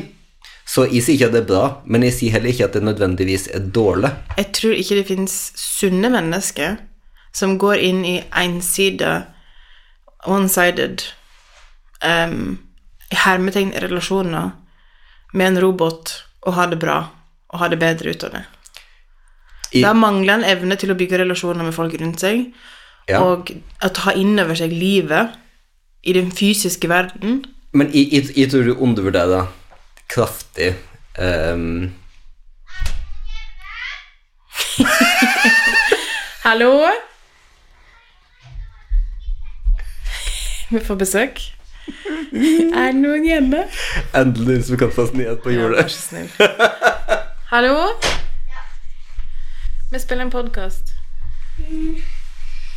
så 0.68 0.84
jeg 0.88 1.04
sier 1.04 1.16
ikke 1.16 1.30
at 1.30 1.34
det 1.36 1.42
er 1.42 1.48
bra, 1.48 1.64
men 1.84 2.04
jeg 2.06 2.16
sier 2.16 2.36
heller 2.36 2.52
ikke 2.52 2.68
at 2.68 2.76
det 2.76 2.84
nødvendigvis 2.86 3.48
er 3.52 3.64
dårlig. 3.74 4.12
Jeg 4.38 4.52
tror 4.56 4.76
ikke 4.76 4.98
det 5.00 5.08
fins 5.08 5.34
sunne 5.58 6.12
mennesker 6.12 6.78
som 7.36 7.58
går 7.60 7.80
inn 7.80 8.02
i 8.08 8.18
ensidige, 8.36 9.22
one-sided 10.26 11.02
um, 12.04 12.58
hermetegn 13.10 13.72
relasjoner 13.82 14.50
med 15.32 15.46
en 15.46 15.60
robot 15.64 16.12
og 16.46 16.56
ha 16.56 16.66
det 16.70 16.78
bra 16.82 16.98
og 17.52 17.60
ha 17.60 17.68
det 17.68 17.78
bedre 17.80 18.10
ut 18.12 18.24
av 18.24 18.36
det. 18.36 18.44
I, 19.72 19.82
Da 19.82 19.92
mangler 19.96 20.34
en 20.38 20.44
evne 20.48 20.76
til 20.80 20.92
å 20.92 20.96
bygge 20.98 21.20
relasjoner 21.22 21.64
med 21.64 21.74
folk 21.76 21.94
rundt 22.00 22.20
seg, 22.20 22.46
ja. 23.08 23.20
og 23.20 23.50
å 23.52 23.88
ta 23.92 24.12
inn 24.16 24.38
over 24.40 24.56
seg 24.58 24.72
livet 24.72 25.36
i 26.02 26.14
den 26.16 26.32
fysiske 26.34 26.88
verden. 26.90 27.42
Men 27.72 27.92
jeg, 27.94 28.08
jeg, 28.12 28.30
jeg 28.36 28.52
tror 28.52 28.68
du 28.68 28.74
undervurderer 28.76 29.48
kraftig 30.12 30.74
um... 31.16 31.92
Hallo? 36.46 36.90
Vi 40.72 40.80
får 40.80 40.94
besøk. 40.96 41.40
Er 42.32 42.92
det 42.92 42.94
noen 42.96 43.24
hjemme? 43.26 43.64
Endelig 44.16 44.62
som 44.64 44.76
vi 44.76 44.78
kan 44.80 44.92
få 44.94 45.02
oss 45.08 45.12
ned 45.16 45.36
på 45.44 45.50
Ja, 45.52 45.60
jordet. 45.60 45.82
vær 45.82 45.88
så 45.92 46.00
snill. 46.00 46.30
Hallo? 47.50 47.74
Ja. 48.48 48.62
Vi 49.92 49.98
spiller 50.00 50.24
en 50.24 50.30
podkast. 50.30 50.94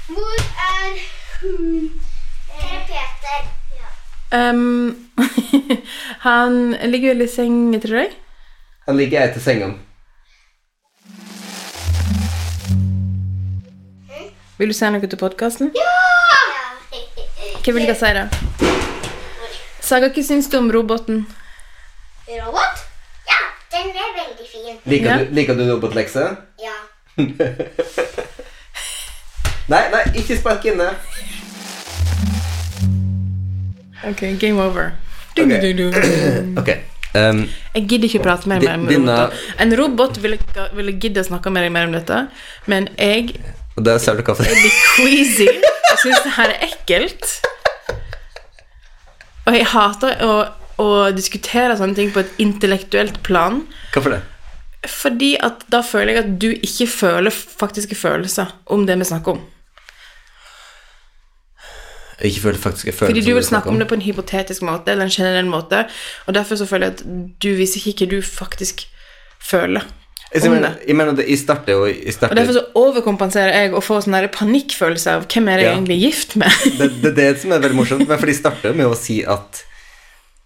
Hvor 0.08 0.36
er 0.42 1.00
hun? 1.42 1.92
Eh, 2.52 2.78
Peter. 2.90 3.42
Ja. 3.80 4.50
Um, 4.50 5.10
han 6.28 6.76
ligger 6.92 7.14
vel 7.14 7.22
i 7.22 7.28
seng, 7.28 7.82
tror 7.82 7.98
jeg. 8.04 8.12
Han 8.88 8.98
ligger 8.98 9.24
etter 9.30 9.40
sengen. 9.40 9.78
senga. 9.78 9.82
Vil 14.58 14.68
du 14.72 14.74
si 14.74 14.90
noe 14.90 15.08
til 15.08 15.20
podkasten? 15.20 15.72
Ja! 15.76 16.15
Hva 17.66 17.74
vil 17.74 17.88
dere 17.90 17.96
si, 17.98 18.10
da? 18.14 18.28
Saga, 19.82 20.12
hva 20.14 20.24
syns 20.28 20.46
du 20.54 20.58
om 20.60 20.68
roboten? 20.70 21.24
Robot? 22.30 22.84
Ja, 23.26 23.40
den 23.74 23.88
er 23.90 24.12
veldig 24.20 24.46
fin. 24.52 24.76
Liker, 24.86 25.10
Ja. 25.10 25.16
du, 25.18 25.32
liker 25.34 25.58
du 25.58 25.64
robotlekse? 25.72 26.28
Ja. 26.62 26.76
Nei, 29.74 29.82
nei, 29.90 30.04
ikke 30.22 30.38
spark 30.38 30.62
inne. 30.70 30.92
Ok, 34.06 34.22
game 34.38 34.62
over. 34.62 34.92
Ok. 35.34 35.50
okay. 36.62 36.78
Um, 37.18 37.48
Jeg 37.74 37.88
gidder 37.90 38.06
ikke 38.12 38.22
prate 38.28 38.50
mer 38.52 38.62
med 38.62 38.94
deg 38.94 39.00
om. 39.02 39.34
En 39.66 39.74
robot 39.80 40.22
ville, 40.22 40.38
ville 40.78 40.94
gidde 41.02 41.24
å 41.24 41.30
snakke 41.32 41.50
med 41.50 41.66
deg 41.66 41.74
mer 41.74 41.90
om 41.90 41.98
dette, 41.98 42.28
men 42.70 42.92
jeg 43.00 43.40
og 43.76 43.84
der 43.84 43.98
ser 44.00 44.16
du 44.16 44.22
kaffe. 44.24 44.46
blir 44.46 44.78
queasy. 44.96 45.50
Jeg 45.50 45.98
syns 46.04 46.22
det 46.24 46.32
her 46.38 46.54
er 46.54 46.62
ekkelt. 46.70 47.26
Og 49.46 49.54
jeg 49.54 49.68
hater 49.70 50.22
å, 50.26 50.36
å 50.82 50.88
diskutere 51.16 51.76
sånne 51.78 51.98
ting 51.98 52.14
på 52.14 52.24
et 52.24 52.40
intellektuelt 52.42 53.22
plan, 53.26 53.62
Hvorfor 53.94 54.18
det? 54.18 54.22
fordi 54.86 55.32
at 55.42 55.64
da 55.74 55.80
føler 55.82 56.14
jeg 56.14 56.24
at 56.24 56.34
du 56.42 56.48
ikke 56.54 56.86
føler 56.88 57.34
faktiske 57.34 57.98
følelser 57.98 58.52
om 58.70 58.84
det 58.86 59.00
vi 59.00 59.08
snakker 59.10 59.38
om. 59.38 59.40
Jeg 62.22 62.32
ikke 62.32 62.42
føler 62.46 62.60
faktiske 62.62 62.92
følelser 62.92 63.12
Fordi 63.12 63.24
du 63.26 63.34
vil 63.34 63.44
snakke 63.44 63.70
om 63.70 63.80
det 63.80 63.88
på 63.90 63.98
en 63.98 64.06
hypotetisk 64.06 64.62
måte 64.64 64.94
eller 64.94 65.10
en 65.10 65.12
generell 65.12 65.50
måte, 65.50 65.84
og 66.26 66.38
derfor 66.38 66.56
så 66.56 66.68
føler 66.70 66.88
jeg 66.88 66.94
at 66.94 67.04
du 67.44 67.50
viser 67.58 67.82
ikke 67.82 68.06
hva 68.06 68.14
du 68.14 68.22
faktisk 68.22 68.86
føler 69.42 69.84
Jeg, 70.34 70.50
mener, 70.52 70.74
det. 70.74 70.88
jeg 70.90 70.96
mener 71.00 71.16
det, 71.16 71.28
jeg 71.30 71.40
starter 71.40 71.72
jeg 71.72 72.16
Og 72.32 72.36
derfor 72.36 72.56
så 72.58 72.64
overkompenserer 72.76 73.54
jeg 73.54 73.76
og 73.78 73.84
får 73.86 74.02
sånn 74.08 74.18
panikkfølelse 74.34 75.14
av 75.14 75.28
hvem 75.32 75.48
er 75.54 75.62
jeg 75.62 75.70
Ja. 75.70 75.76
egentlig 75.78 76.00
gift 76.02 76.36
med. 76.36 76.52
det, 76.80 76.90
det 77.04 77.12
er 77.12 77.16
det 77.16 77.30
som 77.44 77.54
er 77.56 77.62
veldig 77.64 77.78
morsomt. 77.78 78.08
Men 78.10 78.20
for 78.20 78.26
de 78.32 78.36
starter 78.36 78.76
med 78.76 78.90
å 78.90 78.98
si 79.00 79.22
at 79.24 79.64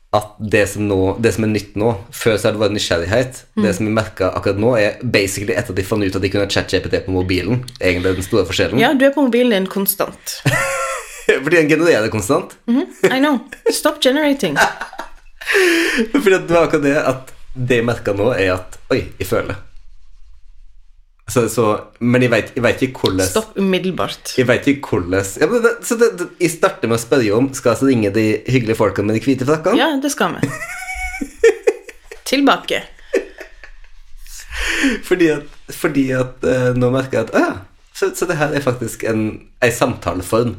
at 0.09 0.31
det 0.41 0.63
som, 0.71 0.87
nå, 0.89 1.17
det 1.21 1.35
som 1.35 1.45
er 1.45 1.51
nytt 1.53 1.75
nå 1.77 1.91
Før 2.17 2.37
så 2.39 2.47
har 2.47 2.55
det 2.55 2.61
vært 2.63 2.73
nysgjerrighet. 2.73 3.43
Mm. 3.53 3.61
Det 3.61 3.73
som 3.77 3.85
vi 3.85 3.91
merka 3.93 4.31
akkurat 4.33 4.57
nå, 4.57 4.71
er 4.81 4.95
basically 5.05 5.53
etter 5.53 5.75
at 5.75 5.77
de 5.77 5.85
fant 5.85 6.01
ut 6.01 6.15
at 6.17 6.23
de 6.23 6.31
kunne 6.33 6.47
ha 6.47 6.49
chat-GPT 6.49 7.03
på 7.05 7.13
mobilen. 7.13 7.61
Egentlig 7.77 8.15
den 8.17 8.25
store 8.25 8.47
forskjellen. 8.49 8.81
Ja, 8.81 8.89
du 8.97 9.05
er 9.05 9.13
på 9.13 9.21
mobilen 9.27 9.53
din 9.53 9.69
konstant. 9.69 10.39
Fordi 11.29 11.59
den 11.59 11.69
genererer 11.69 12.09
konstant. 12.09 12.55
I 12.65 13.19
know. 13.21 13.37
Stop 13.69 14.01
generating. 14.01 14.57
Fordi 16.23 16.37
det 16.41 16.49
var 16.55 16.65
akkurat 16.65 16.87
det 16.89 16.97
at 16.97 17.33
det 17.53 17.81
jeg 17.81 17.85
merker 17.85 18.17
nå, 18.17 18.31
er 18.33 18.55
at 18.57 18.79
Oi, 18.89 19.03
jeg 19.19 19.29
føler. 19.29 19.61
Så, 21.29 21.45
så, 21.53 21.65
men 22.01 22.23
jeg 22.25 22.31
vet, 22.31 22.81
ikke 22.81 23.03
hvordan 23.03 23.27
Stopp 23.29 23.57
umiddelbart. 23.59 24.33
Jeg 24.37 24.47
vet 24.49 24.67
ikke 24.71 24.95
hvordan 24.97 25.25
ja, 25.41 25.47
men 25.51 25.61
det, 25.65 25.73
Så 25.85 25.97
det, 25.99 26.09
det, 26.17 26.29
jeg 26.41 26.53
starter 26.55 26.89
med 26.89 26.97
å 26.97 27.01
spørre 27.01 27.35
om 27.37 27.49
Skal 27.53 27.75
jeg 27.75 27.89
ringe 27.91 28.11
de 28.15 28.25
hyggelige 28.49 28.79
folkene 28.79 29.11
med 29.11 29.19
de 29.19 29.23
hvite 29.27 29.47
frakkene. 29.49 29.77
Ja, 29.77 29.91
det 30.01 30.09
skal 30.13 30.39
vi. 30.39 30.49
Tilbake. 32.29 32.81
Fordi 35.05 35.27
at, 35.33 35.59
fordi 35.75 36.05
at 36.15 36.45
uh, 36.45 36.71
nå 36.77 36.89
merker 36.93 37.19
jeg 37.19 37.27
at 37.27 37.35
Å 37.35 37.43
ja, 37.43 37.53
så, 37.93 38.09
så 38.15 38.27
det 38.29 38.39
her 38.39 38.53
er 38.55 38.63
faktisk 38.63 39.03
en, 39.09 39.23
en 39.61 39.75
samtaleform. 39.75 40.55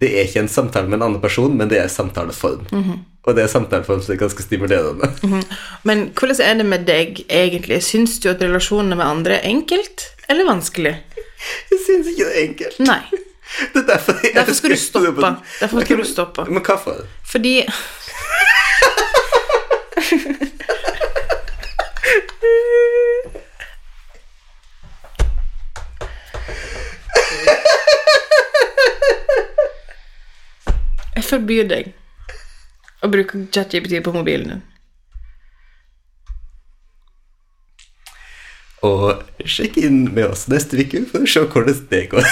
Det 0.00 0.08
er 0.14 0.28
ikke 0.28 0.44
en 0.46 0.50
samtale 0.50 0.88
med 0.88 1.00
en 1.00 1.08
annen 1.08 1.22
person, 1.22 1.56
men 1.58 1.68
det 1.70 1.80
er 1.80 1.88
en 1.88 1.92
samtaleform. 1.92 2.68
Og 3.28 3.36
det 3.36 3.44
er 3.44 3.50
samtaleform 3.52 4.00
er 4.08 4.16
ganske 4.16 4.42
stimulerende. 4.42 5.10
Men 5.84 6.06
hvordan 6.16 6.40
er 6.40 6.54
det 6.56 6.66
med 6.66 6.86
deg 6.88 7.18
egentlig? 7.28 7.82
Syns 7.84 8.16
du 8.24 8.30
at 8.32 8.40
relasjonene 8.40 8.96
med 8.96 9.04
andre 9.04 9.36
er 9.36 9.50
enkelt 9.50 10.06
eller 10.32 10.48
vanskelig? 10.48 10.94
Jeg 11.68 11.80
syns 11.84 12.08
ikke 12.08 12.24
det 12.24 12.32
er 12.32 12.46
enkelt. 12.48 12.78
Nei. 12.88 13.02
Det 13.72 13.80
er 13.80 13.86
derfor, 13.86 14.12
jeg 14.22 14.34
Derfor 14.34 14.52
skal 14.52 14.70
du 14.70 14.76
stoppe. 14.76 15.28
Derfor 15.60 15.80
skal 15.80 15.98
du 15.98 16.04
stoppe. 16.04 16.44
Men 16.52 16.62
hvorfor? 16.64 17.06
Fordi 17.24 17.64
Jeg 31.16 31.24
forbyr 31.24 31.64
deg 31.68 31.94
å 33.02 33.10
bruke 33.12 33.46
ChatGPT 33.54 34.02
på 34.04 34.14
mobilen 34.14 34.48
din. 34.54 34.62
Og 38.86 39.22
sjekk 39.42 39.76
inn 39.82 40.04
med 40.14 40.28
oss 40.30 40.46
neste 40.50 40.78
uke 40.78 41.02
for 41.10 41.26
å 41.26 41.30
se 41.30 41.40
hvordan 41.50 41.80
det 41.90 42.04
går. 42.12 42.26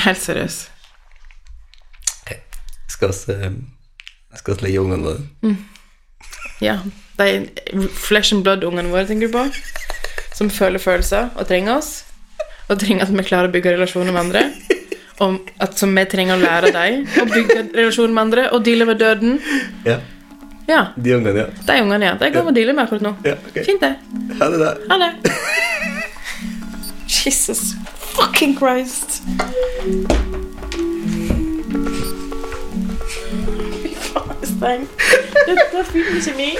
Helt 0.00 0.22
seriøs. 0.22 0.56
Skal 2.88 3.12
vi 3.12 3.34
eh, 3.34 3.52
skal 4.38 4.56
vi 4.56 4.66
legge 4.66 4.80
ungene 4.80 5.04
våre? 5.04 5.54
Ja, 6.60 6.78
de 7.18 7.48
flesh 7.96 8.34
and 8.34 8.44
blood-ungene 8.44 8.92
våre, 8.92 9.06
tenker 9.08 9.28
du 9.28 9.32
på? 9.34 9.44
Som 10.36 10.50
føler 10.52 10.80
følelser 10.80 11.32
og 11.36 11.48
trenger 11.48 11.80
oss. 11.80 12.04
Og 12.70 12.78
trenger 12.80 13.04
at 13.04 13.12
vi 13.12 13.24
klarer 13.26 13.50
å 13.50 13.52
bygge 13.52 13.74
relasjoner 13.74 14.14
med 14.14 14.22
andre. 14.28 14.44
Og 15.20 15.50
at 15.60 15.76
som 15.76 15.92
vi 15.96 16.04
trenger 16.08 16.38
å 16.38 16.40
lære 16.40 16.72
dem 16.72 17.04
å 17.20 17.26
bygge 17.28 17.66
relasjon 17.76 18.14
med 18.14 18.22
andre 18.22 18.46
og 18.54 18.64
deale 18.64 18.88
med 18.88 19.00
døden. 19.02 19.36
Ja. 19.84 19.98
Ja. 20.70 20.84
De 20.96 21.14
ungene, 21.16 21.44
ja. 21.44 21.46
De 21.66 21.82
ungene, 21.82 22.06
ja. 22.06 22.14
De 22.14 22.30
går 22.30 22.46
vi 22.46 22.52
og 22.52 22.56
dealer 22.56 22.76
med 22.78 22.84
akkurat 22.84 23.02
nå. 23.02 23.14
ja 23.26 23.36
okay. 23.50 23.64
Fint, 23.66 23.82
det. 23.82 23.96
Ha 24.40 24.50
det, 24.52 24.60
da. 24.62 24.74
Ha 24.88 24.98
det. 25.02 25.10
Jesus 27.10 27.74
fucking 28.14 28.56
Christ. 28.56 29.22
Fy 33.82 33.94
faen, 33.94 34.44
Stein. 34.44 34.88
Dette 35.48 35.84
finner 35.92 36.20
ikke 36.20 36.36
vi. 36.38 36.52